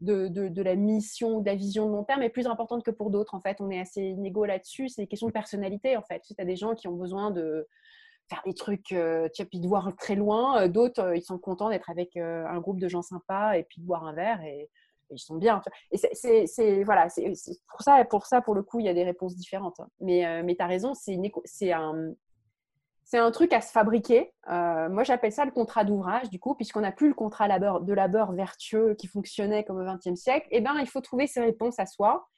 de, 0.00 0.28
de, 0.28 0.62
la 0.62 0.76
mission, 0.76 1.40
de 1.40 1.46
la 1.46 1.54
vision 1.54 1.86
de 1.86 1.92
long 1.92 2.04
terme 2.04 2.22
est 2.22 2.30
plus 2.30 2.46
importante 2.46 2.84
que 2.84 2.90
pour 2.90 3.10
d'autres. 3.10 3.34
En 3.34 3.40
fait, 3.40 3.60
on 3.60 3.70
est 3.70 3.80
assez 3.80 4.02
inégaux 4.02 4.44
là-dessus. 4.44 4.88
C'est 4.88 5.02
des 5.02 5.08
questions 5.08 5.26
de 5.26 5.32
personnalité, 5.32 5.96
en 5.96 6.02
fait. 6.02 6.22
Tu 6.26 6.34
as 6.38 6.44
des 6.44 6.56
gens 6.56 6.74
qui 6.74 6.88
ont 6.88 6.96
besoin 6.96 7.30
de 7.30 7.66
faire 8.28 8.42
des 8.44 8.54
trucs, 8.54 8.92
euh, 8.92 9.28
tu 9.34 9.44
puis 9.46 9.60
de 9.60 9.66
voir 9.66 9.94
très 9.96 10.14
loin. 10.14 10.62
Euh, 10.62 10.68
d'autres, 10.68 11.02
euh, 11.02 11.16
ils 11.16 11.22
sont 11.22 11.38
contents 11.38 11.70
d'être 11.70 11.90
avec 11.90 12.16
un 12.16 12.58
groupe 12.60 12.78
de 12.78 12.88
gens 12.88 13.02
sympas 13.02 13.56
et 13.56 13.64
puis 13.64 13.80
de 13.80 13.86
boire 13.86 14.04
un 14.04 14.12
verre 14.12 14.42
et, 14.42 14.68
ils 15.10 15.18
sont 15.18 15.36
bien. 15.36 15.62
Et 15.90 15.96
c'est 16.46 16.84
voilà, 16.84 17.08
c'est 17.08 17.32
pour 17.70 17.80
ça, 17.80 18.04
pour 18.04 18.26
ça, 18.26 18.42
pour 18.42 18.54
le 18.54 18.62
coup, 18.62 18.78
il 18.78 18.84
y 18.84 18.90
a 18.90 18.94
des 18.94 19.04
réponses 19.04 19.34
différentes. 19.36 19.80
Mais, 20.00 20.42
mais 20.42 20.54
tu 20.54 20.62
as 20.62 20.66
raison, 20.66 20.92
c'est 20.92 21.72
un, 21.72 22.12
c'est 23.10 23.16
un 23.16 23.30
truc 23.30 23.54
à 23.54 23.62
se 23.62 23.72
fabriquer. 23.72 24.34
Euh, 24.50 24.90
moi, 24.90 25.02
j'appelle 25.02 25.32
ça 25.32 25.46
le 25.46 25.50
contrat 25.50 25.82
d'ouvrage, 25.82 26.28
du 26.28 26.38
coup, 26.38 26.54
puisqu'on 26.54 26.82
n'a 26.82 26.92
plus 26.92 27.08
le 27.08 27.14
contrat 27.14 27.48
de 27.48 27.92
labeur 27.94 28.32
vertueux 28.32 28.94
qui 28.96 29.06
fonctionnait 29.06 29.64
comme 29.64 29.78
au 29.78 29.96
XXe 29.96 30.14
siècle. 30.14 30.46
Eh 30.50 30.60
ben, 30.60 30.74
il 30.78 30.86
faut 30.86 31.00
trouver 31.00 31.26
ses 31.26 31.40
réponses 31.40 31.78
à 31.78 31.86
soi. 31.86 32.28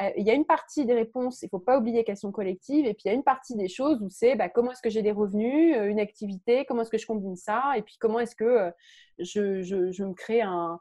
Euh, 0.00 0.10
il 0.16 0.26
y 0.26 0.30
a 0.32 0.34
une 0.34 0.44
partie 0.44 0.84
des 0.84 0.94
réponses, 0.94 1.42
il 1.42 1.44
ne 1.46 1.50
faut 1.50 1.60
pas 1.60 1.78
oublier 1.78 2.02
qu'elles 2.02 2.16
sont 2.16 2.32
collectives, 2.32 2.86
et 2.86 2.92
puis 2.94 3.02
il 3.04 3.08
y 3.08 3.10
a 3.12 3.14
une 3.14 3.22
partie 3.22 3.54
des 3.54 3.68
choses 3.68 4.02
où 4.02 4.10
c'est 4.10 4.34
bah, 4.34 4.48
comment 4.48 4.72
est-ce 4.72 4.82
que 4.82 4.90
j'ai 4.90 5.00
des 5.00 5.12
revenus, 5.12 5.76
euh, 5.76 5.86
une 5.86 6.00
activité, 6.00 6.64
comment 6.64 6.82
est-ce 6.82 6.90
que 6.90 6.98
je 6.98 7.06
combine 7.06 7.36
ça, 7.36 7.74
et 7.76 7.82
puis 7.82 7.94
comment 8.00 8.18
est-ce 8.18 8.34
que 8.34 8.72
je, 9.20 10.02
me 10.02 10.12
crée 10.12 10.42
un, 10.42 10.80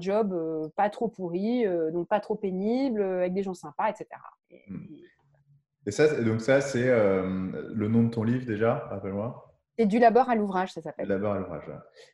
job 0.00 0.34
pas 0.74 0.88
trop 0.88 1.06
pourri, 1.08 1.64
donc 1.92 2.08
pas 2.08 2.18
trop 2.18 2.34
pénible, 2.34 3.02
avec 3.02 3.34
des 3.34 3.44
gens 3.44 3.54
sympas, 3.54 3.90
etc. 3.90 4.08
Et 4.50 4.64
ça, 5.92 6.20
donc 6.20 6.40
ça, 6.40 6.60
c'est 6.60 6.88
euh, 6.88 7.22
le 7.74 7.88
nom 7.88 8.04
de 8.04 8.10
ton 8.10 8.24
livre 8.24 8.44
déjà, 8.44 8.86
rappelle-moi. 8.90 9.46
C'est 9.78 9.86
du 9.86 9.98
labeur 9.98 10.30
à 10.30 10.34
l'ouvrage, 10.34 10.72
ça 10.72 10.80
s'appelle. 10.80 11.06
Du 11.06 11.12
labeur 11.12 11.32
à 11.32 11.38
l'ouvrage. 11.38 11.64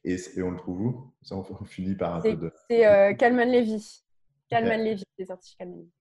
Et, 0.05 0.17
on 0.43 0.51
le 0.51 0.57
trouve 0.57 0.81
où? 0.81 1.15
Ça, 1.23 1.37
on, 1.37 1.65
finit 1.65 1.95
par 1.95 2.17
un 2.17 2.21
peu 2.21 2.35
de. 2.35 2.53
C'est 2.69 2.87
euh, 2.87 3.15
Kalman 3.15 3.51
Levy. 3.51 4.03
Kalman 4.51 4.83
Levy, 4.83 5.05
c'est 5.19 5.27
sorti 5.27 5.57
Kalman 5.57 5.79
Levy. 5.79 5.93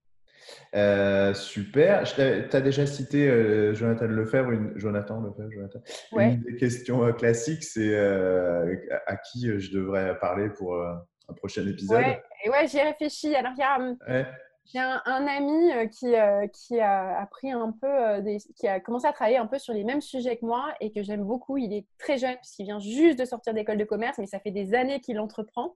Euh, 0.74 1.36
super. 1.36 2.04
Tu 2.04 2.22
as 2.22 2.62
déjà 2.62 2.88
cité 2.88 3.30
euh, 3.30 3.76
Jonathan 3.76 4.08
Lefebvre, 4.08 4.52
une, 4.52 4.74
Jonathan 4.76 5.22
Lefebvre, 5.22 5.52
Jonathan. 5.52 5.80
Ouais. 6.14 6.34
Une 6.34 6.42
des 6.42 6.56
questions 6.56 7.14
classiques, 7.14 7.64
c'est 7.64 7.96
à 7.96 9.18
qui 9.18 9.60
je 9.60 9.72
devrais 9.72 10.18
parler 10.20 10.50
pour 10.50 10.76
un 10.76 11.34
prochain 11.36 11.66
épisode? 11.68 12.00
Ouais, 12.00 12.24
et 12.44 12.50
ouais 12.50 12.68
j'y 12.68 12.78
ai 12.78 12.84
réfléchi. 12.84 13.36
Alors, 13.36 13.54
il 13.56 13.60
y 13.60 13.64
a, 13.64 13.78
hum, 13.78 13.98
ouais. 14.10 14.26
J'ai 14.72 14.80
un, 14.80 15.28
ami 15.28 15.72
euh, 15.74 15.88
qui, 15.88 16.16
euh, 16.16 16.48
qui 16.48 16.80
a 16.80 17.20
appris 17.20 17.52
un 17.52 17.72
peu, 17.82 17.88
euh, 17.88 18.22
des, 18.22 18.38
qui 18.56 18.68
a 18.68 18.80
commencé 18.80 19.06
à 19.06 19.12
travailler 19.12 19.38
un 19.38 19.48
peu 19.48 19.60
sur 19.60 19.74
les 19.74 19.84
mêmes 19.84 20.02
sujets 20.02 20.38
que 20.38 20.46
moi 20.46 20.74
et 20.80 20.92
que 20.92 21.04
j'aime 21.04 21.24
beaucoup. 21.24 21.58
Il 21.58 21.74
est 21.74 21.86
très 21.98 22.18
jeune 22.18 22.36
puisqu'il 22.38 22.66
vient 22.66 22.80
juste 22.80 23.20
de 23.20 23.26
sortir 23.26 23.54
d'école 23.54 23.78
de 23.78 23.84
commerce, 23.84 24.18
mais 24.18 24.28
ça 24.28 24.40
fait 24.40 24.52
des 24.52 24.74
années 24.74 25.02
qu'il 25.02 25.20
entreprend. 25.20 25.76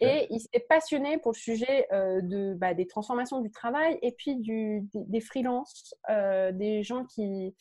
Et 0.00 0.28
il 0.30 0.38
s'est 0.38 0.64
passionné 0.68 1.18
pour 1.18 1.32
le 1.32 1.36
sujet 1.36 1.88
de, 1.90 2.54
bah, 2.54 2.74
des 2.74 2.86
transformations 2.86 3.40
du 3.40 3.50
travail 3.50 3.98
et 4.02 4.12
puis 4.12 4.36
du, 4.36 4.82
des, 4.94 5.04
des 5.04 5.20
freelances, 5.20 5.96
des 6.08 6.84
gens 6.84 7.04
qui, 7.06 7.52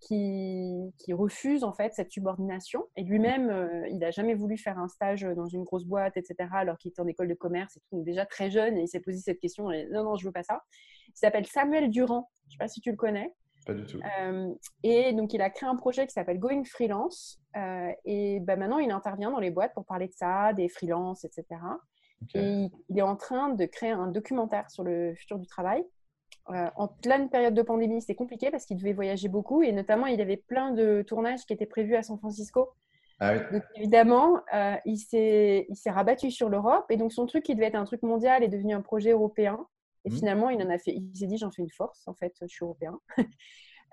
qui, 0.00 0.92
qui, 0.98 1.12
refuse 1.12 1.64
en 1.64 1.72
fait 1.72 1.94
cette 1.94 2.10
subordination. 2.12 2.84
Et 2.96 3.02
lui-même, 3.02 3.50
euh, 3.50 3.88
il 3.88 3.98
n'a 3.98 4.10
jamais 4.10 4.34
voulu 4.34 4.58
faire 4.58 4.78
un 4.78 4.88
stage 4.88 5.22
dans 5.22 5.46
une 5.46 5.64
grosse 5.64 5.84
boîte, 5.84 6.16
etc., 6.16 6.48
alors 6.52 6.78
qu'il 6.78 6.90
était 6.90 7.00
en 7.00 7.06
école 7.06 7.28
de 7.28 7.34
commerce 7.34 7.76
et 7.76 7.80
tout, 7.88 8.02
déjà 8.02 8.26
très 8.26 8.50
jeune, 8.50 8.76
et 8.76 8.82
il 8.82 8.88
s'est 8.88 9.00
posé 9.00 9.18
cette 9.18 9.40
question, 9.40 9.70
et 9.70 9.88
non, 9.90 10.04
non, 10.04 10.16
je 10.16 10.26
veux 10.26 10.32
pas 10.32 10.42
ça. 10.42 10.62
Il 11.08 11.16
s'appelle 11.16 11.46
Samuel 11.46 11.90
Durand, 11.90 12.30
je 12.44 12.48
ne 12.48 12.52
sais 12.52 12.58
pas 12.58 12.68
si 12.68 12.80
tu 12.80 12.90
le 12.90 12.96
connais. 12.96 13.34
Pas 13.66 13.74
du 13.74 13.84
tout. 13.84 13.98
Euh, 14.20 14.54
et 14.84 15.12
donc, 15.12 15.34
il 15.34 15.42
a 15.42 15.50
créé 15.50 15.68
un 15.68 15.74
projet 15.74 16.06
qui 16.06 16.12
s'appelle 16.12 16.38
Going 16.38 16.64
Freelance. 16.64 17.40
Euh, 17.56 17.90
et 18.04 18.38
ben, 18.40 18.58
maintenant, 18.58 18.78
il 18.78 18.92
intervient 18.92 19.30
dans 19.30 19.40
les 19.40 19.50
boîtes 19.50 19.74
pour 19.74 19.84
parler 19.84 20.06
de 20.06 20.12
ça, 20.12 20.52
des 20.52 20.68
freelances, 20.68 21.24
etc. 21.24 21.44
Et 22.34 22.68
il 22.88 22.98
est 22.98 23.02
en 23.02 23.16
train 23.16 23.50
de 23.50 23.64
créer 23.66 23.90
un 23.90 24.06
documentaire 24.06 24.70
sur 24.70 24.84
le 24.84 25.14
futur 25.14 25.38
du 25.38 25.46
travail. 25.46 25.84
Euh, 26.50 26.70
en 26.76 26.86
pleine 26.86 27.28
période 27.28 27.54
de 27.54 27.62
pandémie, 27.62 28.00
c'était 28.00 28.14
compliqué 28.14 28.50
parce 28.52 28.66
qu'il 28.66 28.76
devait 28.76 28.92
voyager 28.92 29.28
beaucoup 29.28 29.62
et 29.62 29.72
notamment 29.72 30.06
il 30.06 30.16
y 30.16 30.22
avait 30.22 30.36
plein 30.36 30.70
de 30.70 31.02
tournages 31.02 31.44
qui 31.44 31.52
étaient 31.52 31.66
prévus 31.66 31.96
à 31.96 32.02
San 32.02 32.18
Francisco. 32.18 32.70
Ah 33.18 33.36
donc 33.38 33.62
évidemment, 33.74 34.40
euh, 34.54 34.76
il 34.84 34.98
s'est 34.98 35.66
rabattu 35.86 36.30
sur 36.30 36.48
l'Europe 36.48 36.84
et 36.90 36.96
donc 36.96 37.12
son 37.12 37.26
truc 37.26 37.44
qui 37.44 37.54
devait 37.54 37.66
être 37.66 37.74
un 37.74 37.84
truc 37.84 38.02
mondial 38.02 38.44
est 38.44 38.48
devenu 38.48 38.74
un 38.74 38.82
projet 38.82 39.10
européen. 39.10 39.66
Et 40.04 40.10
mmh. 40.10 40.12
finalement, 40.12 40.50
il 40.50 40.62
en 40.62 40.70
a 40.70 40.78
fait. 40.78 40.92
Il 40.92 41.16
s'est 41.16 41.26
dit 41.26 41.36
j'en 41.36 41.50
fais 41.50 41.62
une 41.62 41.70
force 41.70 42.06
en 42.06 42.14
fait, 42.14 42.34
je 42.42 42.46
suis 42.46 42.64
européen. 42.64 42.98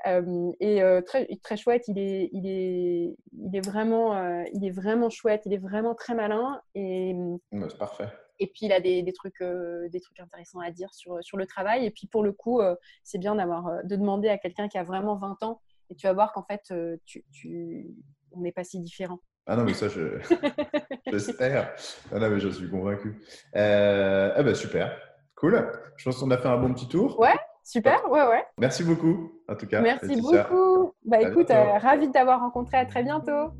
Euh, 0.07 0.51
et 0.59 0.81
très, 1.05 1.27
très 1.41 1.55
chouette, 1.55 1.87
il 1.87 1.97
est, 1.97 2.27
il 2.33 2.45
est, 2.45 3.15
il 3.31 3.55
est 3.55 3.65
vraiment, 3.65 4.43
il 4.51 4.65
est 4.65 4.71
vraiment 4.71 5.09
chouette, 5.09 5.43
il 5.45 5.53
est 5.53 5.57
vraiment 5.57 5.95
très 5.95 6.13
malin 6.13 6.59
et. 6.75 7.15
C'est 7.53 7.77
parfait. 7.77 8.09
Et 8.43 8.47
puis, 8.47 8.65
il 8.65 8.73
a 8.73 8.81
des, 8.81 9.03
des 9.03 9.13
trucs, 9.13 9.39
euh, 9.39 9.87
des 9.87 10.01
trucs 10.01 10.19
intéressants 10.19 10.59
à 10.59 10.69
dire 10.69 10.93
sur, 10.93 11.23
sur 11.23 11.37
le 11.37 11.45
travail. 11.45 11.85
Et 11.85 11.91
puis, 11.91 12.07
pour 12.07 12.23
le 12.23 12.33
coup, 12.33 12.59
euh, 12.59 12.75
c'est 13.01 13.17
bien 13.17 13.35
d'avoir, 13.35 13.67
euh, 13.67 13.81
de 13.85 13.95
demander 13.95 14.27
à 14.27 14.37
quelqu'un 14.37 14.67
qui 14.67 14.77
a 14.77 14.83
vraiment 14.83 15.15
20 15.15 15.43
ans. 15.43 15.61
Et 15.89 15.95
tu 15.95 16.07
vas 16.07 16.11
voir 16.11 16.33
qu'en 16.33 16.43
fait, 16.43 16.73
tu, 17.05 17.23
tu... 17.31 17.87
on 18.33 18.41
n'est 18.41 18.51
pas 18.51 18.65
si 18.65 18.81
différents. 18.81 19.21
Ah 19.47 19.55
non, 19.55 19.63
mais 19.63 19.73
ça, 19.73 19.87
je... 19.87 20.19
j'espère. 21.07 21.73
Ah 22.11 22.19
non, 22.19 22.29
mais 22.29 22.41
je 22.41 22.49
suis 22.49 22.69
convaincu. 22.69 23.17
Euh... 23.55 24.33
Ah 24.35 24.43
bah, 24.43 24.55
super. 24.55 24.93
Cool. 25.35 25.71
Je 25.95 26.03
pense 26.03 26.17
qu'on 26.17 26.31
a 26.31 26.37
fait 26.37 26.49
un 26.49 26.57
bon 26.57 26.73
petit 26.73 26.89
tour. 26.89 27.17
Ouais, 27.21 27.39
super. 27.63 28.11
Ouais, 28.11 28.27
ouais. 28.27 28.43
Merci 28.57 28.83
beaucoup, 28.83 29.31
en 29.47 29.55
tout 29.55 29.67
cas. 29.67 29.79
Merci 29.79 30.19
beaucoup. 30.19 30.93
Bah 31.05 31.21
écoute, 31.21 31.47
ravi 31.49 32.07
de 32.07 32.11
t'avoir 32.11 32.41
rencontré. 32.41 32.75
À 32.75 32.85
très 32.85 33.03
bientôt. 33.03 33.53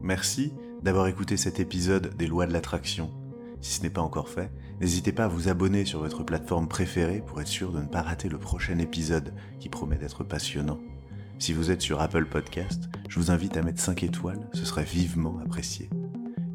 Merci 0.00 0.52
d'avoir 0.82 1.06
écouté 1.06 1.36
cet 1.36 1.60
épisode 1.60 2.16
des 2.16 2.26
lois 2.26 2.46
de 2.46 2.52
l'attraction. 2.52 3.23
Si 3.64 3.78
ce 3.78 3.82
n'est 3.82 3.88
pas 3.88 4.02
encore 4.02 4.28
fait, 4.28 4.52
n'hésitez 4.78 5.10
pas 5.10 5.24
à 5.24 5.28
vous 5.28 5.48
abonner 5.48 5.86
sur 5.86 6.00
votre 6.00 6.22
plateforme 6.22 6.68
préférée 6.68 7.22
pour 7.26 7.40
être 7.40 7.48
sûr 7.48 7.72
de 7.72 7.80
ne 7.80 7.86
pas 7.86 8.02
rater 8.02 8.28
le 8.28 8.38
prochain 8.38 8.78
épisode 8.78 9.32
qui 9.58 9.70
promet 9.70 9.96
d'être 9.96 10.22
passionnant. 10.22 10.78
Si 11.38 11.54
vous 11.54 11.70
êtes 11.70 11.80
sur 11.80 12.02
Apple 12.02 12.26
Podcast, 12.26 12.90
je 13.08 13.18
vous 13.18 13.30
invite 13.30 13.56
à 13.56 13.62
mettre 13.62 13.80
5 13.80 14.02
étoiles, 14.02 14.50
ce 14.52 14.66
serait 14.66 14.84
vivement 14.84 15.40
apprécié. 15.42 15.88